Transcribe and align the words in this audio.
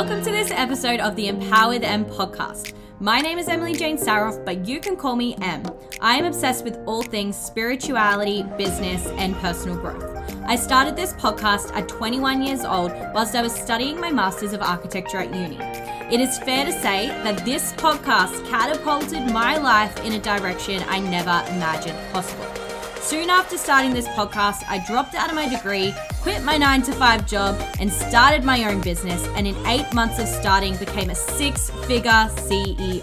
Welcome 0.00 0.24
to 0.24 0.30
this 0.30 0.50
episode 0.50 0.98
of 1.00 1.14
the 1.14 1.28
Empower 1.28 1.72
with 1.72 1.82
Em 1.82 2.06
podcast. 2.06 2.72
My 3.00 3.20
name 3.20 3.38
is 3.38 3.48
Emily 3.48 3.74
Jane 3.74 3.98
Saroff, 3.98 4.42
but 4.46 4.66
you 4.66 4.80
can 4.80 4.96
call 4.96 5.14
me 5.14 5.36
Em. 5.42 5.62
I 6.00 6.16
am 6.16 6.24
obsessed 6.24 6.64
with 6.64 6.78
all 6.86 7.02
things 7.02 7.36
spirituality, 7.36 8.42
business, 8.56 9.06
and 9.18 9.36
personal 9.36 9.76
growth. 9.76 10.02
I 10.46 10.56
started 10.56 10.96
this 10.96 11.12
podcast 11.12 11.76
at 11.76 11.86
21 11.86 12.40
years 12.40 12.64
old 12.64 12.92
whilst 13.12 13.34
I 13.34 13.42
was 13.42 13.54
studying 13.54 14.00
my 14.00 14.10
Masters 14.10 14.54
of 14.54 14.62
Architecture 14.62 15.18
at 15.18 15.34
uni. 15.34 15.58
It 16.10 16.18
is 16.18 16.38
fair 16.38 16.64
to 16.64 16.72
say 16.72 17.08
that 17.08 17.44
this 17.44 17.74
podcast 17.74 18.48
catapulted 18.48 19.30
my 19.30 19.58
life 19.58 20.02
in 20.02 20.14
a 20.14 20.18
direction 20.18 20.82
I 20.88 21.00
never 21.00 21.44
imagined 21.54 21.98
possible. 22.10 22.49
Soon 23.02 23.30
after 23.30 23.56
starting 23.56 23.94
this 23.94 24.06
podcast, 24.08 24.62
I 24.68 24.84
dropped 24.86 25.14
out 25.14 25.30
of 25.30 25.34
my 25.34 25.48
degree, 25.48 25.94
quit 26.20 26.44
my 26.44 26.58
nine 26.58 26.82
to 26.82 26.92
five 26.92 27.26
job, 27.26 27.60
and 27.80 27.90
started 27.90 28.44
my 28.44 28.64
own 28.70 28.82
business. 28.82 29.26
And 29.34 29.46
in 29.46 29.56
eight 29.66 29.92
months 29.94 30.18
of 30.18 30.28
starting, 30.28 30.76
became 30.76 31.10
a 31.10 31.14
six 31.14 31.70
figure 31.86 32.10
CEO. 32.10 33.00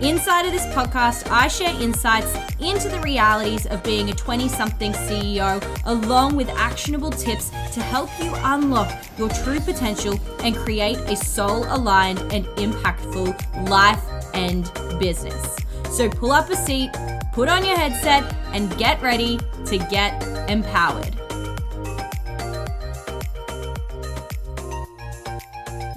Inside 0.00 0.46
of 0.46 0.52
this 0.52 0.64
podcast, 0.66 1.30
I 1.30 1.48
share 1.48 1.74
insights 1.80 2.34
into 2.60 2.88
the 2.88 3.00
realities 3.00 3.66
of 3.66 3.82
being 3.82 4.08
a 4.08 4.14
20 4.14 4.48
something 4.48 4.92
CEO, 4.92 5.62
along 5.84 6.36
with 6.36 6.48
actionable 6.50 7.10
tips 7.10 7.50
to 7.72 7.82
help 7.82 8.08
you 8.20 8.32
unlock 8.36 8.90
your 9.18 9.28
true 9.28 9.60
potential 9.60 10.18
and 10.42 10.56
create 10.56 10.98
a 10.98 11.16
soul 11.16 11.64
aligned 11.68 12.20
and 12.32 12.46
impactful 12.56 13.68
life 13.68 14.02
and 14.32 14.70
business. 14.98 15.56
So 15.90 16.08
pull 16.08 16.32
up 16.32 16.48
a 16.48 16.56
seat 16.56 16.90
put 17.32 17.48
on 17.48 17.64
your 17.64 17.76
headset, 17.76 18.22
and 18.52 18.76
get 18.78 19.00
ready 19.02 19.38
to 19.66 19.78
get 19.78 20.22
empowered. 20.48 21.21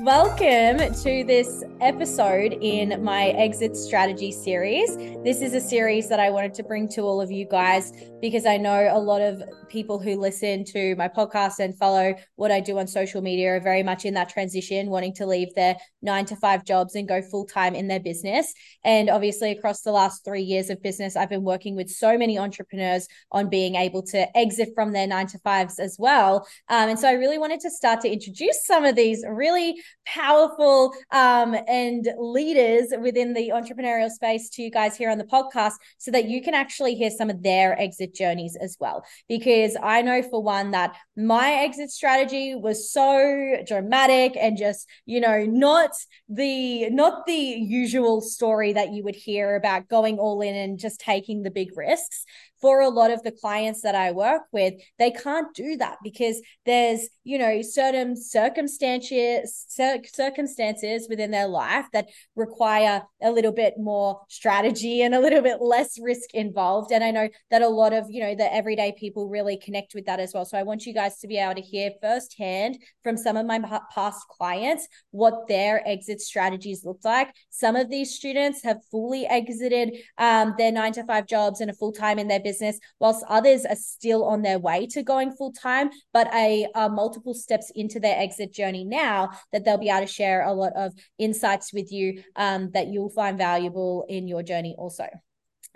Welcome 0.05 0.93
to 1.01 1.23
this 1.23 1.63
episode 1.81 2.59
in 2.61 3.03
my 3.03 3.29
exit 3.29 3.75
strategy 3.75 4.31
series. 4.31 4.95
This 5.23 5.41
is 5.41 5.55
a 5.55 5.59
series 5.59 6.07
that 6.09 6.19
I 6.19 6.29
wanted 6.29 6.53
to 6.53 6.63
bring 6.63 6.87
to 6.89 7.01
all 7.01 7.19
of 7.19 7.31
you 7.31 7.47
guys 7.47 7.91
because 8.21 8.45
I 8.45 8.57
know 8.57 8.87
a 8.91 8.99
lot 8.99 9.23
of 9.23 9.41
people 9.67 9.97
who 9.97 10.15
listen 10.19 10.63
to 10.65 10.95
my 10.95 11.07
podcast 11.07 11.57
and 11.57 11.75
follow 11.75 12.13
what 12.35 12.51
I 12.51 12.59
do 12.59 12.77
on 12.77 12.85
social 12.85 13.19
media 13.19 13.55
are 13.55 13.59
very 13.59 13.81
much 13.81 14.05
in 14.05 14.13
that 14.13 14.29
transition, 14.29 14.91
wanting 14.91 15.15
to 15.15 15.25
leave 15.25 15.55
their 15.55 15.75
nine 16.03 16.25
to 16.25 16.35
five 16.35 16.63
jobs 16.65 16.93
and 16.93 17.07
go 17.07 17.23
full 17.23 17.45
time 17.45 17.73
in 17.73 17.87
their 17.87 17.99
business. 17.99 18.53
And 18.83 19.09
obviously, 19.09 19.51
across 19.51 19.81
the 19.81 19.91
last 19.91 20.23
three 20.23 20.43
years 20.43 20.69
of 20.69 20.83
business, 20.83 21.15
I've 21.15 21.29
been 21.29 21.43
working 21.43 21.75
with 21.75 21.89
so 21.89 22.15
many 22.15 22.37
entrepreneurs 22.37 23.07
on 23.31 23.49
being 23.49 23.73
able 23.73 24.03
to 24.03 24.37
exit 24.37 24.69
from 24.75 24.93
their 24.93 25.07
nine 25.07 25.25
to 25.27 25.39
fives 25.39 25.79
as 25.79 25.97
well. 25.97 26.47
Um, 26.69 26.89
and 26.89 26.99
so 26.99 27.09
I 27.09 27.13
really 27.13 27.39
wanted 27.39 27.59
to 27.61 27.71
start 27.71 28.01
to 28.01 28.11
introduce 28.11 28.65
some 28.65 28.85
of 28.85 28.95
these 28.95 29.25
really 29.27 29.81
powerful 30.05 30.93
um, 31.11 31.55
and 31.67 32.07
leaders 32.17 32.93
within 33.01 33.33
the 33.33 33.49
entrepreneurial 33.49 34.09
space 34.09 34.49
to 34.51 34.61
you 34.61 34.71
guys 34.71 34.95
here 34.95 35.09
on 35.09 35.17
the 35.17 35.25
podcast 35.25 35.73
so 35.97 36.11
that 36.11 36.25
you 36.25 36.41
can 36.41 36.53
actually 36.53 36.95
hear 36.95 37.09
some 37.09 37.29
of 37.29 37.43
their 37.43 37.79
exit 37.79 38.13
journeys 38.13 38.55
as 38.59 38.77
well. 38.79 39.05
Because 39.27 39.75
I 39.81 40.01
know 40.01 40.21
for 40.21 40.41
one 40.41 40.71
that 40.71 40.95
my 41.15 41.51
exit 41.51 41.91
strategy 41.91 42.55
was 42.55 42.91
so 42.91 43.57
dramatic 43.65 44.37
and 44.39 44.57
just, 44.57 44.87
you 45.05 45.19
know, 45.19 45.45
not 45.45 45.91
the 46.29 46.89
not 46.89 47.25
the 47.25 47.33
usual 47.33 48.21
story 48.21 48.73
that 48.73 48.93
you 48.93 49.03
would 49.03 49.15
hear 49.15 49.55
about 49.55 49.87
going 49.87 50.17
all 50.17 50.41
in 50.41 50.55
and 50.55 50.79
just 50.79 50.99
taking 50.99 51.43
the 51.43 51.51
big 51.51 51.75
risks 51.75 52.25
for 52.65 52.81
a 52.81 52.89
lot 52.89 53.11
of 53.11 53.21
the 53.21 53.31
clients 53.31 53.83
that 53.83 53.93
I 53.93 54.11
work 54.11 54.41
with, 54.51 54.73
they 54.97 55.11
can't 55.11 55.53
do 55.53 55.77
that 55.77 55.97
because 56.03 56.41
there's, 56.65 57.09
you 57.23 57.37
know, 57.37 57.61
certain 57.61 58.15
circumstances 58.19 59.67
circumstances 60.11 61.05
within 61.07 61.29
their 61.29 61.47
life 61.47 61.85
that 61.93 62.07
require 62.35 63.03
a 63.21 63.29
little 63.29 63.51
bit 63.51 63.75
more 63.77 64.21
strategy 64.29 65.03
and 65.03 65.13
a 65.13 65.19
little 65.19 65.43
bit 65.43 65.61
less 65.61 65.99
risk 66.01 66.33
involved. 66.33 66.91
And 66.91 67.03
I 67.03 67.11
know 67.11 67.29
that 67.51 67.61
a 67.61 67.67
lot 67.67 67.93
of, 67.93 68.07
you 68.09 68.19
know, 68.19 68.33
the 68.33 68.51
everyday 68.51 68.95
people 68.97 69.29
really 69.29 69.57
connect 69.57 69.93
with 69.93 70.07
that 70.07 70.19
as 70.19 70.33
well. 70.33 70.43
So 70.43 70.57
I 70.57 70.63
want 70.63 70.87
you 70.87 70.93
guys 70.95 71.19
to 71.19 71.27
be 71.27 71.37
able 71.37 71.53
to 71.53 71.61
hear 71.61 71.91
firsthand 72.01 72.79
from 73.03 73.15
some 73.15 73.37
of 73.37 73.45
my 73.45 73.59
past 73.93 74.27
clients 74.27 74.87
what 75.11 75.47
their 75.47 75.87
exit 75.87 76.19
strategies 76.19 76.83
look 76.83 77.01
like. 77.03 77.31
Some 77.51 77.75
of 77.75 77.91
these 77.91 78.15
students 78.15 78.63
have 78.63 78.79
fully 78.89 79.27
exited 79.27 79.97
um, 80.17 80.55
their 80.57 80.71
nine 80.71 80.93
to 80.93 81.03
five 81.03 81.27
jobs 81.27 81.61
and 81.61 81.69
a 81.69 81.73
full 81.75 81.91
time 81.91 82.17
in 82.17 82.27
their 82.27 82.39
business 82.39 82.54
business, 82.55 82.79
whilst 82.99 83.25
others 83.27 83.65
are 83.65 83.75
still 83.75 84.25
on 84.25 84.41
their 84.41 84.59
way 84.59 84.87
to 84.87 85.03
going 85.03 85.31
full 85.31 85.51
time, 85.51 85.89
but 86.13 86.33
a 86.33 86.67
are 86.75 86.89
multiple 86.89 87.33
steps 87.33 87.71
into 87.75 87.99
their 87.99 88.17
exit 88.17 88.53
journey 88.53 88.83
now 88.83 89.29
that 89.51 89.65
they'll 89.65 89.77
be 89.77 89.89
able 89.89 90.05
to 90.05 90.11
share 90.11 90.43
a 90.43 90.53
lot 90.53 90.73
of 90.75 90.93
insights 91.17 91.73
with 91.73 91.91
you 91.91 92.23
um, 92.35 92.71
that 92.71 92.87
you'll 92.87 93.09
find 93.09 93.37
valuable 93.37 94.05
in 94.07 94.27
your 94.27 94.43
journey 94.43 94.75
also. 94.77 95.05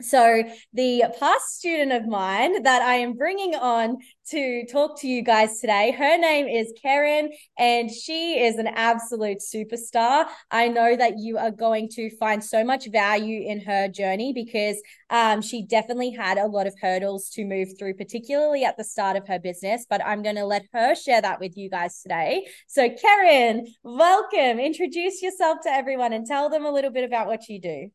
So, 0.02 0.44
the 0.72 1.04
past 1.20 1.58
student 1.58 1.92
of 1.92 2.08
mine 2.08 2.64
that 2.64 2.82
I 2.82 2.96
am 2.96 3.14
bringing 3.14 3.54
on 3.54 3.98
to 4.30 4.66
talk 4.72 4.98
to 5.02 5.08
you 5.10 5.22
guys 5.22 5.60
today, 5.60 5.92
her 5.92 6.18
name 6.18 6.48
is 6.48 6.72
Keryn, 6.82 7.28
and 7.58 7.92
she 7.92 8.40
is 8.40 8.56
an 8.56 8.68
absolute 8.68 9.40
superstar. 9.40 10.28
I 10.52 10.70
know 10.70 10.96
that 10.96 11.20
you 11.20 11.38
are 11.38 11.52
going 11.52 11.90
to 11.96 12.16
find 12.16 12.42
so 12.42 12.64
much 12.64 12.90
value 12.90 13.46
in 13.46 13.60
her 13.66 13.90
journey 13.90 14.32
because 14.32 14.82
um, 15.10 15.42
she 15.42 15.66
definitely 15.66 16.12
had 16.12 16.38
a 16.38 16.48
lot 16.48 16.66
of 16.66 16.76
hurdles 16.82 17.30
to 17.32 17.44
move 17.44 17.70
through, 17.78 17.96
particularly 17.96 18.64
at 18.64 18.78
the 18.78 18.86
start 18.86 19.18
of 19.18 19.28
her 19.28 19.40
business. 19.40 19.86
But 19.90 20.06
I'm 20.06 20.24
going 20.24 20.38
to 20.38 20.46
let 20.46 20.64
her 20.72 20.96
share 20.96 21.22
that 21.22 21.42
with 21.42 21.58
you 21.58 21.70
guys 21.70 22.02
today. 22.02 22.48
So, 22.68 22.88
Keryn, 22.88 23.68
welcome. 23.84 24.60
Introduce 24.60 25.22
yourself 25.22 25.58
to 25.64 25.70
everyone 25.70 26.14
and 26.14 26.26
tell 26.26 26.50
them 26.50 26.66
a 26.66 26.72
little 26.72 26.92
bit 26.92 27.04
about 27.04 27.28
what 27.28 27.50
you 27.50 27.60
do. 27.60 27.90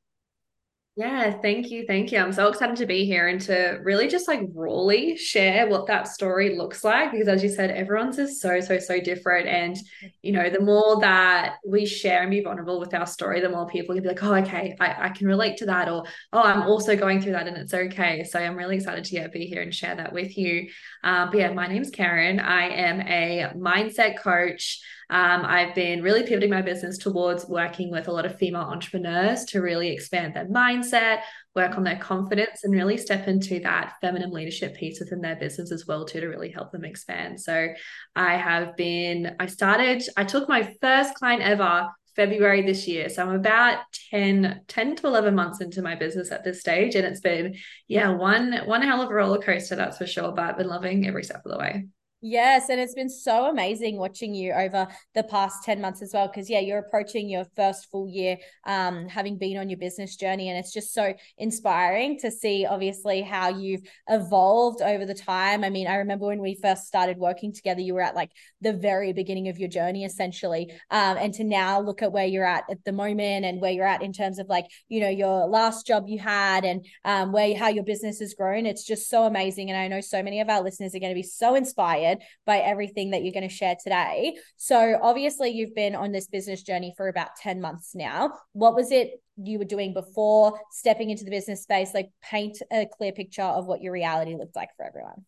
Yeah, 0.96 1.32
thank 1.42 1.72
you. 1.72 1.86
Thank 1.88 2.12
you. 2.12 2.20
I'm 2.20 2.32
so 2.32 2.46
excited 2.46 2.76
to 2.76 2.86
be 2.86 3.04
here 3.04 3.26
and 3.26 3.40
to 3.42 3.80
really 3.82 4.06
just 4.06 4.28
like 4.28 4.42
rawly 4.54 5.16
share 5.16 5.66
what 5.68 5.88
that 5.88 6.06
story 6.06 6.56
looks 6.56 6.84
like 6.84 7.10
because 7.10 7.26
as 7.26 7.42
you 7.42 7.48
said, 7.48 7.72
everyone's 7.72 8.16
is 8.16 8.40
so, 8.40 8.60
so, 8.60 8.78
so 8.78 9.00
different. 9.00 9.48
And, 9.48 9.76
you 10.22 10.30
know, 10.30 10.48
the 10.48 10.60
more 10.60 11.00
that 11.00 11.56
we 11.66 11.84
share 11.84 12.22
and 12.22 12.30
be 12.30 12.42
vulnerable 12.42 12.78
with 12.78 12.94
our 12.94 13.08
story, 13.08 13.40
the 13.40 13.48
more 13.48 13.66
people 13.66 13.96
can 13.96 14.04
be 14.04 14.08
like, 14.08 14.22
oh, 14.22 14.34
okay, 14.36 14.76
I, 14.78 15.06
I 15.06 15.08
can 15.08 15.26
relate 15.26 15.56
to 15.56 15.66
that. 15.66 15.88
Or, 15.88 16.04
oh, 16.32 16.42
I'm 16.42 16.62
also 16.62 16.94
going 16.94 17.20
through 17.20 17.32
that 17.32 17.48
and 17.48 17.56
it's 17.56 17.74
okay. 17.74 18.22
So 18.22 18.38
I'm 18.38 18.54
really 18.54 18.76
excited 18.76 19.02
to 19.02 19.16
yeah, 19.16 19.26
be 19.26 19.46
here 19.46 19.62
and 19.62 19.74
share 19.74 19.96
that 19.96 20.12
with 20.12 20.38
you. 20.38 20.68
Um, 21.02 21.30
but 21.30 21.40
yeah, 21.40 21.52
my 21.52 21.66
name's 21.66 21.90
Keryn. 21.90 22.40
I 22.40 22.68
am 22.68 23.00
a 23.00 23.50
mindset 23.56 24.20
coach. 24.20 24.80
Um, 25.10 25.44
I've 25.44 25.74
been 25.74 26.02
really 26.02 26.22
pivoting 26.22 26.50
my 26.50 26.62
business 26.62 26.98
towards 26.98 27.46
working 27.46 27.90
with 27.90 28.08
a 28.08 28.12
lot 28.12 28.26
of 28.26 28.38
female 28.38 28.62
entrepreneurs 28.62 29.44
to 29.46 29.60
really 29.60 29.90
expand 29.90 30.34
their 30.34 30.46
mindset, 30.46 31.20
work 31.54 31.76
on 31.76 31.84
their 31.84 31.98
confidence, 31.98 32.64
and 32.64 32.72
really 32.72 32.96
step 32.96 33.28
into 33.28 33.60
that 33.60 33.94
feminine 34.00 34.30
leadership 34.30 34.76
piece 34.76 35.00
within 35.00 35.20
their 35.20 35.36
business 35.36 35.70
as 35.72 35.86
well, 35.86 36.04
too, 36.04 36.20
to 36.20 36.28
really 36.28 36.50
help 36.50 36.72
them 36.72 36.84
expand. 36.84 37.40
So 37.40 37.68
I 38.16 38.36
have 38.36 38.76
been, 38.76 39.36
I 39.38 39.46
started, 39.46 40.02
I 40.16 40.24
took 40.24 40.48
my 40.48 40.74
first 40.80 41.14
client 41.14 41.42
ever 41.42 41.88
February 42.16 42.62
this 42.62 42.86
year. 42.86 43.08
So 43.08 43.22
I'm 43.22 43.34
about 43.34 43.78
10, 44.10 44.62
10 44.68 44.96
to 44.96 45.06
11 45.06 45.34
months 45.34 45.60
into 45.60 45.82
my 45.82 45.94
business 45.94 46.30
at 46.30 46.44
this 46.44 46.60
stage. 46.60 46.94
And 46.94 47.06
it's 47.06 47.20
been, 47.20 47.56
yeah, 47.88 48.10
one, 48.10 48.60
one 48.66 48.82
hell 48.82 49.02
of 49.02 49.10
a 49.10 49.14
roller 49.14 49.40
coaster, 49.40 49.76
that's 49.76 49.98
for 49.98 50.06
sure. 50.06 50.32
But 50.32 50.44
I've 50.44 50.58
been 50.58 50.68
loving 50.68 51.06
every 51.06 51.24
step 51.24 51.42
of 51.44 51.50
the 51.50 51.58
way. 51.58 51.86
Yes, 52.26 52.70
and 52.70 52.80
it's 52.80 52.94
been 52.94 53.10
so 53.10 53.50
amazing 53.50 53.98
watching 53.98 54.34
you 54.34 54.54
over 54.54 54.88
the 55.14 55.24
past 55.24 55.62
10 55.62 55.78
months 55.78 56.00
as 56.00 56.12
well. 56.14 56.26
Because, 56.26 56.48
yeah, 56.48 56.58
you're 56.58 56.78
approaching 56.78 57.28
your 57.28 57.44
first 57.54 57.90
full 57.90 58.08
year 58.08 58.38
um, 58.64 59.08
having 59.10 59.36
been 59.36 59.58
on 59.58 59.68
your 59.68 59.78
business 59.78 60.16
journey. 60.16 60.48
And 60.48 60.58
it's 60.58 60.72
just 60.72 60.94
so 60.94 61.12
inspiring 61.36 62.18
to 62.20 62.30
see, 62.30 62.64
obviously, 62.64 63.20
how 63.20 63.50
you've 63.50 63.82
evolved 64.08 64.80
over 64.80 65.04
the 65.04 65.12
time. 65.12 65.64
I 65.64 65.68
mean, 65.68 65.86
I 65.86 65.96
remember 65.96 66.24
when 66.24 66.40
we 66.40 66.54
first 66.54 66.86
started 66.86 67.18
working 67.18 67.52
together, 67.52 67.82
you 67.82 67.92
were 67.92 68.00
at 68.00 68.14
like 68.14 68.30
the 68.62 68.72
very 68.72 69.12
beginning 69.12 69.48
of 69.48 69.58
your 69.58 69.68
journey, 69.68 70.06
essentially. 70.06 70.72
Um, 70.90 71.18
and 71.18 71.34
to 71.34 71.44
now 71.44 71.78
look 71.80 72.00
at 72.00 72.12
where 72.12 72.24
you're 72.24 72.46
at 72.46 72.64
at 72.70 72.82
the 72.86 72.92
moment 72.92 73.44
and 73.44 73.60
where 73.60 73.72
you're 73.72 73.86
at 73.86 74.02
in 74.02 74.14
terms 74.14 74.38
of 74.38 74.48
like, 74.48 74.64
you 74.88 75.00
know, 75.00 75.10
your 75.10 75.46
last 75.46 75.86
job 75.86 76.04
you 76.06 76.18
had 76.18 76.64
and 76.64 76.86
um, 77.04 77.32
where 77.32 77.54
how 77.54 77.68
your 77.68 77.84
business 77.84 78.20
has 78.20 78.32
grown. 78.32 78.64
It's 78.64 78.86
just 78.86 79.10
so 79.10 79.24
amazing. 79.24 79.68
And 79.70 79.78
I 79.78 79.88
know 79.88 80.00
so 80.00 80.22
many 80.22 80.40
of 80.40 80.48
our 80.48 80.62
listeners 80.62 80.94
are 80.94 81.00
going 81.00 81.12
to 81.12 81.14
be 81.14 81.22
so 81.22 81.54
inspired 81.54 82.13
inspired 82.14 82.28
by 82.46 82.58
everything 82.58 83.10
that 83.10 83.22
you're 83.22 83.32
going 83.32 83.48
to 83.48 83.54
share 83.54 83.76
today. 83.82 84.36
So, 84.56 84.98
obviously, 85.02 85.50
you've 85.50 85.74
been 85.74 85.94
on 85.94 86.12
this 86.12 86.26
business 86.26 86.62
journey 86.62 86.94
for 86.96 87.08
about 87.08 87.36
10 87.40 87.60
months 87.60 87.94
now. 87.94 88.32
What 88.52 88.74
was 88.74 88.90
it 88.90 89.22
you 89.36 89.58
were 89.58 89.64
doing 89.64 89.94
before 89.94 90.58
stepping 90.72 91.10
into 91.10 91.24
the 91.24 91.30
business 91.30 91.62
space? 91.62 91.92
Like, 91.94 92.10
paint 92.22 92.58
a 92.72 92.86
clear 92.86 93.12
picture 93.12 93.42
of 93.42 93.66
what 93.66 93.82
your 93.82 93.92
reality 93.92 94.34
looked 94.36 94.56
like 94.56 94.70
for 94.76 94.86
everyone. 94.86 95.24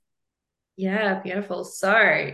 Yeah, 0.77 1.21
beautiful. 1.21 1.65
So, 1.65 2.33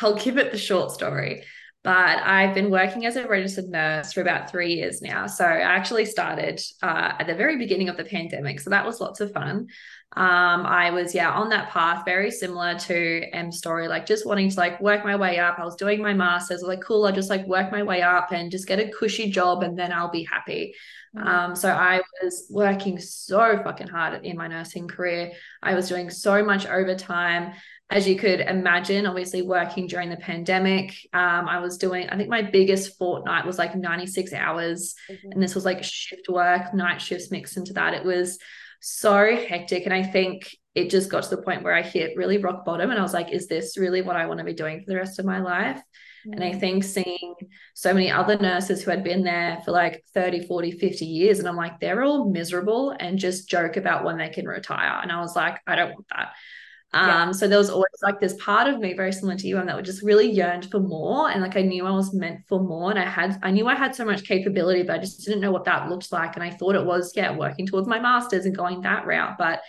I'll 0.00 0.16
give 0.16 0.38
it 0.38 0.52
the 0.52 0.58
short 0.58 0.90
story. 0.90 1.44
But 1.84 2.22
I've 2.22 2.54
been 2.54 2.70
working 2.70 3.04
as 3.04 3.16
a 3.16 3.28
registered 3.28 3.68
nurse 3.68 4.14
for 4.14 4.22
about 4.22 4.50
three 4.50 4.72
years 4.72 5.02
now. 5.02 5.26
So 5.26 5.44
I 5.44 5.60
actually 5.60 6.06
started 6.06 6.58
uh, 6.82 7.12
at 7.18 7.26
the 7.26 7.34
very 7.34 7.58
beginning 7.58 7.90
of 7.90 7.98
the 7.98 8.06
pandemic. 8.06 8.58
So 8.60 8.70
that 8.70 8.86
was 8.86 9.02
lots 9.02 9.20
of 9.20 9.32
fun. 9.32 9.68
Um, 10.16 10.64
I 10.64 10.92
was, 10.92 11.14
yeah, 11.14 11.30
on 11.30 11.50
that 11.50 11.68
path, 11.70 12.06
very 12.06 12.30
similar 12.30 12.78
to 12.78 13.24
Em 13.34 13.52
story, 13.52 13.86
like 13.86 14.06
just 14.06 14.24
wanting 14.24 14.48
to 14.48 14.56
like 14.56 14.80
work 14.80 15.04
my 15.04 15.16
way 15.16 15.38
up. 15.38 15.58
I 15.58 15.64
was 15.64 15.76
doing 15.76 16.00
my 16.00 16.14
master's, 16.14 16.62
like, 16.62 16.80
cool, 16.80 17.04
I'll 17.04 17.12
just 17.12 17.28
like 17.28 17.46
work 17.46 17.70
my 17.70 17.82
way 17.82 18.00
up 18.00 18.32
and 18.32 18.50
just 18.50 18.66
get 18.66 18.78
a 18.78 18.88
cushy 18.88 19.30
job 19.30 19.62
and 19.62 19.78
then 19.78 19.92
I'll 19.92 20.10
be 20.10 20.24
happy. 20.24 20.74
Mm-hmm. 21.16 21.28
Um, 21.28 21.56
so 21.56 21.70
I 21.70 22.00
was 22.22 22.46
working 22.50 22.98
so 22.98 23.60
fucking 23.62 23.88
hard 23.88 24.24
in 24.24 24.36
my 24.36 24.48
nursing 24.48 24.88
career. 24.88 25.32
I 25.62 25.74
was 25.74 25.88
doing 25.88 26.10
so 26.10 26.44
much 26.44 26.66
overtime 26.66 27.52
as 27.90 28.08
you 28.08 28.16
could 28.16 28.40
imagine, 28.40 29.06
obviously 29.06 29.42
working 29.42 29.86
during 29.86 30.08
the 30.08 30.16
pandemic, 30.16 30.94
um, 31.12 31.46
I 31.48 31.58
was 31.60 31.76
doing, 31.76 32.08
I 32.08 32.16
think 32.16 32.30
my 32.30 32.42
biggest 32.42 32.96
fortnight 32.96 33.44
was 33.44 33.58
like 33.58 33.76
96 33.76 34.32
hours. 34.32 34.94
Mm-hmm. 35.10 35.32
And 35.32 35.42
this 35.42 35.54
was 35.54 35.64
like 35.64 35.84
shift 35.84 36.28
work, 36.28 36.72
night 36.74 37.00
shifts 37.00 37.30
mixed 37.30 37.56
into 37.56 37.74
that. 37.74 37.94
It 37.94 38.04
was 38.04 38.38
so 38.80 39.36
hectic. 39.36 39.84
And 39.84 39.94
I 39.94 40.02
think 40.02 40.56
it 40.74 40.90
just 40.90 41.10
got 41.10 41.24
to 41.24 41.36
the 41.36 41.42
point 41.42 41.62
where 41.62 41.74
I 41.74 41.82
hit 41.82 42.16
really 42.16 42.38
rock 42.38 42.64
bottom. 42.64 42.90
And 42.90 42.98
I 42.98 43.02
was 43.02 43.14
like, 43.14 43.30
is 43.30 43.46
this 43.48 43.76
really 43.76 44.02
what 44.02 44.16
I 44.16 44.26
want 44.26 44.38
to 44.38 44.44
be 44.44 44.54
doing 44.54 44.80
for 44.80 44.86
the 44.90 44.96
rest 44.96 45.18
of 45.18 45.26
my 45.26 45.40
life? 45.40 45.80
Mm-hmm. 46.26 46.32
And 46.32 46.44
I 46.44 46.52
mm. 46.52 46.60
think 46.60 46.84
seeing 46.84 47.34
so 47.74 47.92
many 47.92 48.10
other 48.10 48.38
nurses 48.38 48.82
who 48.82 48.90
had 48.90 49.04
been 49.04 49.24
there 49.24 49.60
for 49.64 49.72
like 49.72 50.02
30, 50.14 50.46
40, 50.46 50.72
50 50.72 51.04
years, 51.04 51.38
and 51.38 51.46
I'm 51.46 51.56
like, 51.56 51.80
they're 51.80 52.02
all 52.02 52.30
miserable 52.30 52.96
and 52.98 53.18
just 53.18 53.48
joke 53.48 53.76
about 53.76 54.04
when 54.04 54.16
they 54.16 54.30
can 54.30 54.46
retire. 54.46 55.00
And 55.02 55.12
I 55.12 55.20
was 55.20 55.36
like, 55.36 55.60
I 55.66 55.76
don't 55.76 55.92
want 55.92 56.06
that. 56.16 56.32
Um, 56.94 57.32
so 57.32 57.48
there 57.48 57.58
was 57.58 57.70
always 57.70 57.88
like 58.02 58.20
this 58.20 58.34
part 58.40 58.68
of 58.68 58.78
me 58.78 58.94
very 58.94 59.12
similar 59.12 59.36
to 59.36 59.46
you 59.46 59.58
and 59.58 59.68
that 59.68 59.76
would 59.76 59.84
just 59.84 60.02
really 60.02 60.30
yearned 60.30 60.70
for 60.70 60.80
more. 60.80 61.30
And 61.30 61.42
like 61.42 61.56
I 61.56 61.62
knew 61.62 61.86
I 61.86 61.90
was 61.90 62.14
meant 62.14 62.40
for 62.48 62.60
more. 62.60 62.90
And 62.90 62.98
I 62.98 63.08
had 63.08 63.38
I 63.42 63.50
knew 63.50 63.66
I 63.66 63.74
had 63.74 63.94
so 63.94 64.04
much 64.04 64.24
capability, 64.24 64.82
but 64.82 64.96
I 64.96 64.98
just 64.98 65.24
didn't 65.24 65.40
know 65.40 65.52
what 65.52 65.64
that 65.64 65.88
looked 65.88 66.12
like. 66.12 66.36
And 66.36 66.42
I 66.44 66.50
thought 66.50 66.76
it 66.76 66.84
was, 66.84 67.12
yeah, 67.16 67.36
working 67.36 67.66
towards 67.66 67.88
my 67.88 67.98
master's 67.98 68.46
and 68.46 68.56
going 68.56 68.82
that 68.82 69.06
route. 69.06 69.36
But 69.38 69.60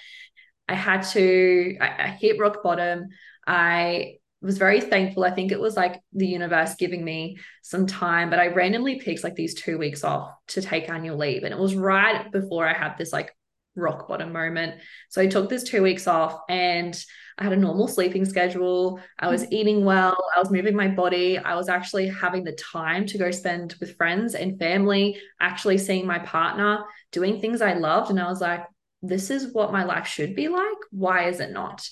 I 0.68 0.75
had 0.75 1.01
to, 1.10 1.77
I, 1.81 2.04
I 2.06 2.07
hit 2.07 2.39
rock 2.39 2.63
bottom. 2.63 3.10
I 3.48 4.16
was 4.42 4.57
very 4.57 4.81
thankful. 4.81 5.24
I 5.24 5.31
think 5.31 5.51
it 5.51 5.60
was 5.60 5.75
like 5.75 6.01
the 6.13 6.28
universe 6.28 6.75
giving 6.75 7.04
me 7.04 7.38
some 7.63 7.88
time, 7.88 8.30
but 8.30 8.39
I 8.39 8.48
randomly 8.48 9.00
picked 9.00 9.24
like 9.24 9.36
these 9.36 9.56
two 9.56 9.78
weeks 9.78 10.04
off 10.04 10.31
to 10.50 10.62
take 10.62 10.89
annual 10.89 11.18
leave. 11.18 11.44
And 11.44 11.54
it 11.54 11.60
was 11.60 11.75
right 11.75 12.31
before 12.31 12.68
I 12.68 12.74
had 12.74 12.98
this 12.98 13.12
like 13.12 13.36
rock 13.75 14.07
bottom 14.07 14.31
moment. 14.31 14.81
So 15.10 15.22
I 15.22 15.27
took 15.27 15.50
this 15.50 15.63
two 15.63 15.83
weeks 15.83 16.07
off 16.07 16.39
and 16.50 16.98
I 17.38 17.44
had 17.44 17.54
a 17.54 17.57
normal 17.57 17.88
sleeping 17.88 18.24
schedule. 18.25 19.00
I 19.19 19.30
was 19.30 19.44
mm-hmm. 19.44 19.54
eating 19.54 19.86
well. 19.86 20.18
I 20.36 20.39
was 20.39 20.51
moving 20.51 20.75
my 20.75 20.88
body. 20.88 21.38
I 21.38 21.56
was 21.56 21.68
actually 21.68 22.07
having 22.07 22.44
the 22.44 22.54
time 22.54 23.06
to 23.07 23.18
go 23.18 23.31
spend 23.31 23.75
with 23.80 23.98
friends 23.98 24.36
and 24.36 24.57
family, 24.57 25.19
actually 25.42 25.77
seeing 25.77 26.07
my 26.07 26.19
partner, 26.19 26.83
doing 27.12 27.39
things 27.39 27.62
I 27.62 27.74
loved. 27.74 28.10
And 28.10 28.19
I 28.19 28.27
was 28.27 28.42
like, 28.42 28.66
this 29.01 29.30
is 29.30 29.54
what 29.54 29.74
my 29.74 29.83
life 29.83 30.07
should 30.07 30.36
be 30.36 30.48
like. 30.48 30.78
Why 30.92 31.28
is 31.28 31.39
it 31.39 31.51
not? 31.51 31.88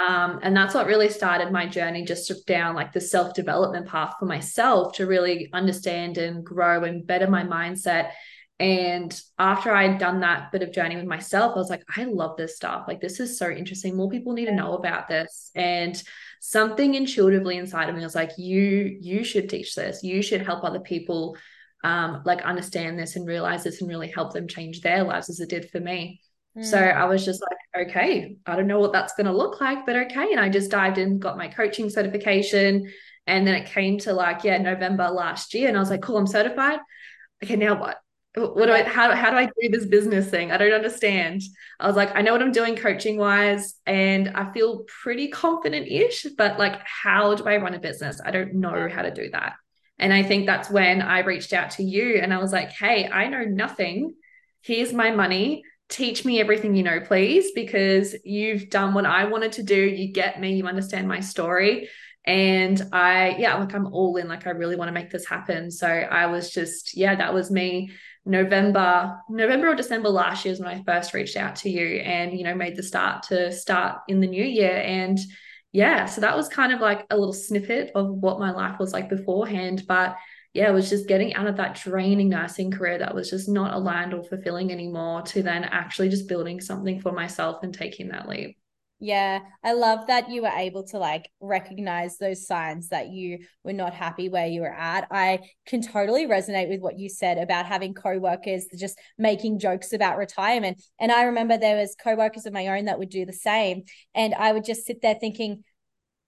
Um, 0.00 0.40
and 0.42 0.56
that's 0.56 0.74
what 0.74 0.86
really 0.86 1.10
started 1.10 1.52
my 1.52 1.66
journey 1.66 2.04
just 2.04 2.46
down 2.46 2.74
like 2.74 2.92
the 2.92 3.02
self 3.02 3.34
development 3.34 3.86
path 3.86 4.14
for 4.18 4.24
myself 4.24 4.94
to 4.94 5.06
really 5.06 5.50
understand 5.52 6.16
and 6.16 6.44
grow 6.44 6.84
and 6.84 7.06
better 7.06 7.28
my 7.28 7.44
mindset 7.44 8.12
and 8.60 9.18
after 9.38 9.72
I'd 9.74 9.96
done 9.96 10.20
that 10.20 10.52
bit 10.52 10.62
of 10.62 10.70
journey 10.70 10.94
with 10.94 11.06
myself, 11.06 11.52
I 11.54 11.58
was 11.58 11.70
like, 11.70 11.82
I 11.96 12.04
love 12.04 12.36
this 12.36 12.56
stuff. 12.56 12.84
Like, 12.86 13.00
this 13.00 13.18
is 13.18 13.38
so 13.38 13.50
interesting. 13.50 13.96
More 13.96 14.10
people 14.10 14.34
need 14.34 14.44
to 14.46 14.54
know 14.54 14.74
about 14.74 15.08
this. 15.08 15.50
And 15.54 16.00
something 16.40 16.94
intuitively 16.94 17.56
inside 17.56 17.88
of 17.88 17.96
me 17.96 18.02
was 18.02 18.14
like, 18.14 18.32
you, 18.36 18.98
you 19.00 19.24
should 19.24 19.48
teach 19.48 19.74
this. 19.74 20.02
You 20.02 20.20
should 20.20 20.42
help 20.42 20.62
other 20.62 20.80
people 20.80 21.38
um, 21.82 22.20
like 22.26 22.42
understand 22.42 22.98
this 22.98 23.16
and 23.16 23.26
realize 23.26 23.64
this 23.64 23.80
and 23.80 23.88
really 23.88 24.08
help 24.08 24.34
them 24.34 24.46
change 24.46 24.82
their 24.82 25.04
lives 25.04 25.30
as 25.30 25.40
it 25.40 25.48
did 25.48 25.70
for 25.70 25.80
me. 25.80 26.20
Mm. 26.54 26.62
So 26.62 26.78
I 26.78 27.06
was 27.06 27.24
just 27.24 27.40
like, 27.40 27.88
okay, 27.88 28.36
I 28.44 28.56
don't 28.56 28.66
know 28.66 28.80
what 28.80 28.92
that's 28.92 29.14
going 29.14 29.26
to 29.26 29.32
look 29.32 29.58
like, 29.62 29.86
but 29.86 29.96
okay. 29.96 30.32
And 30.32 30.40
I 30.40 30.50
just 30.50 30.70
dived 30.70 30.98
in, 30.98 31.18
got 31.18 31.38
my 31.38 31.48
coaching 31.48 31.88
certification. 31.88 32.92
And 33.26 33.46
then 33.46 33.54
it 33.54 33.70
came 33.70 33.96
to 34.00 34.12
like, 34.12 34.44
yeah, 34.44 34.58
November 34.58 35.08
last 35.08 35.54
year. 35.54 35.68
And 35.68 35.78
I 35.78 35.80
was 35.80 35.88
like, 35.88 36.02
cool, 36.02 36.18
I'm 36.18 36.26
certified. 36.26 36.80
Okay, 37.42 37.56
now 37.56 37.80
what? 37.80 37.96
What 38.34 38.66
do 38.66 38.72
I 38.72 38.82
how, 38.84 39.14
how 39.14 39.30
do 39.30 39.36
I 39.36 39.46
do 39.46 39.68
this 39.70 39.86
business 39.86 40.28
thing? 40.28 40.52
I 40.52 40.56
don't 40.56 40.72
understand. 40.72 41.42
I 41.80 41.86
was 41.86 41.96
like, 41.96 42.14
I 42.14 42.22
know 42.22 42.32
what 42.32 42.42
I'm 42.42 42.52
doing 42.52 42.76
coaching 42.76 43.18
wise, 43.18 43.74
and 43.86 44.28
I 44.30 44.52
feel 44.52 44.84
pretty 45.02 45.28
confident-ish, 45.28 46.26
but 46.38 46.58
like, 46.58 46.80
how 46.84 47.34
do 47.34 47.44
I 47.44 47.56
run 47.56 47.74
a 47.74 47.80
business? 47.80 48.20
I 48.24 48.30
don't 48.30 48.54
know 48.54 48.88
how 48.88 49.02
to 49.02 49.10
do 49.10 49.30
that. 49.32 49.54
And 49.98 50.14
I 50.14 50.22
think 50.22 50.46
that's 50.46 50.70
when 50.70 51.02
I 51.02 51.20
reached 51.20 51.52
out 51.52 51.72
to 51.72 51.82
you 51.82 52.20
and 52.22 52.32
I 52.32 52.38
was 52.38 52.52
like, 52.52 52.70
hey, 52.70 53.06
I 53.06 53.28
know 53.28 53.44
nothing. 53.44 54.14
Here's 54.62 54.94
my 54.94 55.10
money. 55.10 55.62
Teach 55.90 56.24
me 56.24 56.40
everything 56.40 56.74
you 56.74 56.82
know, 56.82 57.00
please, 57.00 57.50
because 57.52 58.14
you've 58.24 58.70
done 58.70 58.94
what 58.94 59.04
I 59.04 59.24
wanted 59.24 59.52
to 59.52 59.62
do. 59.62 59.76
You 59.76 60.12
get 60.12 60.40
me, 60.40 60.54
you 60.54 60.66
understand 60.66 61.06
my 61.06 61.20
story. 61.20 61.90
And 62.26 62.80
I, 62.92 63.36
yeah, 63.38 63.56
like 63.56 63.74
I'm 63.74 63.86
all 63.86 64.16
in, 64.16 64.28
like 64.28 64.46
I 64.46 64.50
really 64.50 64.76
want 64.76 64.88
to 64.88 64.92
make 64.92 65.10
this 65.10 65.26
happen. 65.26 65.70
So 65.70 65.86
I 65.86 66.26
was 66.26 66.50
just, 66.50 66.96
yeah, 66.96 67.16
that 67.16 67.32
was 67.32 67.50
me 67.50 67.92
November, 68.26 69.18
November 69.30 69.70
or 69.70 69.74
December 69.74 70.10
last 70.10 70.44
year 70.44 70.52
is 70.52 70.60
when 70.60 70.68
I 70.68 70.82
first 70.82 71.14
reached 71.14 71.36
out 71.36 71.56
to 71.56 71.70
you 71.70 71.96
and, 72.00 72.36
you 72.36 72.44
know, 72.44 72.54
made 72.54 72.76
the 72.76 72.82
start 72.82 73.24
to 73.24 73.50
start 73.50 74.00
in 74.08 74.20
the 74.20 74.26
new 74.26 74.44
year. 74.44 74.76
And 74.84 75.18
yeah, 75.72 76.04
so 76.04 76.20
that 76.20 76.36
was 76.36 76.48
kind 76.48 76.72
of 76.72 76.80
like 76.80 77.06
a 77.10 77.16
little 77.16 77.32
snippet 77.32 77.92
of 77.94 78.08
what 78.10 78.38
my 78.38 78.50
life 78.50 78.78
was 78.78 78.92
like 78.92 79.08
beforehand. 79.08 79.84
But 79.88 80.16
yeah, 80.52 80.68
it 80.68 80.74
was 80.74 80.90
just 80.90 81.08
getting 81.08 81.34
out 81.34 81.46
of 81.46 81.56
that 81.56 81.80
draining 81.82 82.28
nursing 82.28 82.70
career 82.70 82.98
that 82.98 83.14
was 83.14 83.30
just 83.30 83.48
not 83.48 83.72
aligned 83.72 84.12
or 84.12 84.24
fulfilling 84.24 84.72
anymore 84.72 85.22
to 85.22 85.42
then 85.42 85.64
actually 85.64 86.08
just 86.10 86.28
building 86.28 86.60
something 86.60 87.00
for 87.00 87.12
myself 87.12 87.62
and 87.62 87.72
taking 87.72 88.08
that 88.08 88.28
leap. 88.28 88.59
Yeah, 89.02 89.40
I 89.64 89.72
love 89.72 90.08
that 90.08 90.28
you 90.28 90.42
were 90.42 90.48
able 90.54 90.82
to 90.88 90.98
like 90.98 91.30
recognize 91.40 92.18
those 92.18 92.46
signs 92.46 92.90
that 92.90 93.08
you 93.08 93.38
were 93.64 93.72
not 93.72 93.94
happy 93.94 94.28
where 94.28 94.46
you 94.46 94.60
were 94.60 94.74
at. 94.74 95.08
I 95.10 95.38
can 95.66 95.80
totally 95.80 96.26
resonate 96.26 96.68
with 96.68 96.82
what 96.82 96.98
you 96.98 97.08
said 97.08 97.38
about 97.38 97.64
having 97.64 97.94
co-workers 97.94 98.66
just 98.76 98.98
making 99.16 99.58
jokes 99.58 99.94
about 99.94 100.18
retirement. 100.18 100.82
And 101.00 101.10
I 101.10 101.22
remember 101.22 101.56
there 101.56 101.78
was 101.78 101.96
co-workers 102.02 102.44
of 102.44 102.52
my 102.52 102.66
own 102.68 102.84
that 102.84 102.98
would 102.98 103.08
do 103.08 103.24
the 103.24 103.32
same 103.32 103.84
and 104.14 104.34
I 104.34 104.52
would 104.52 104.66
just 104.66 104.84
sit 104.84 105.00
there 105.00 105.16
thinking, 105.18 105.64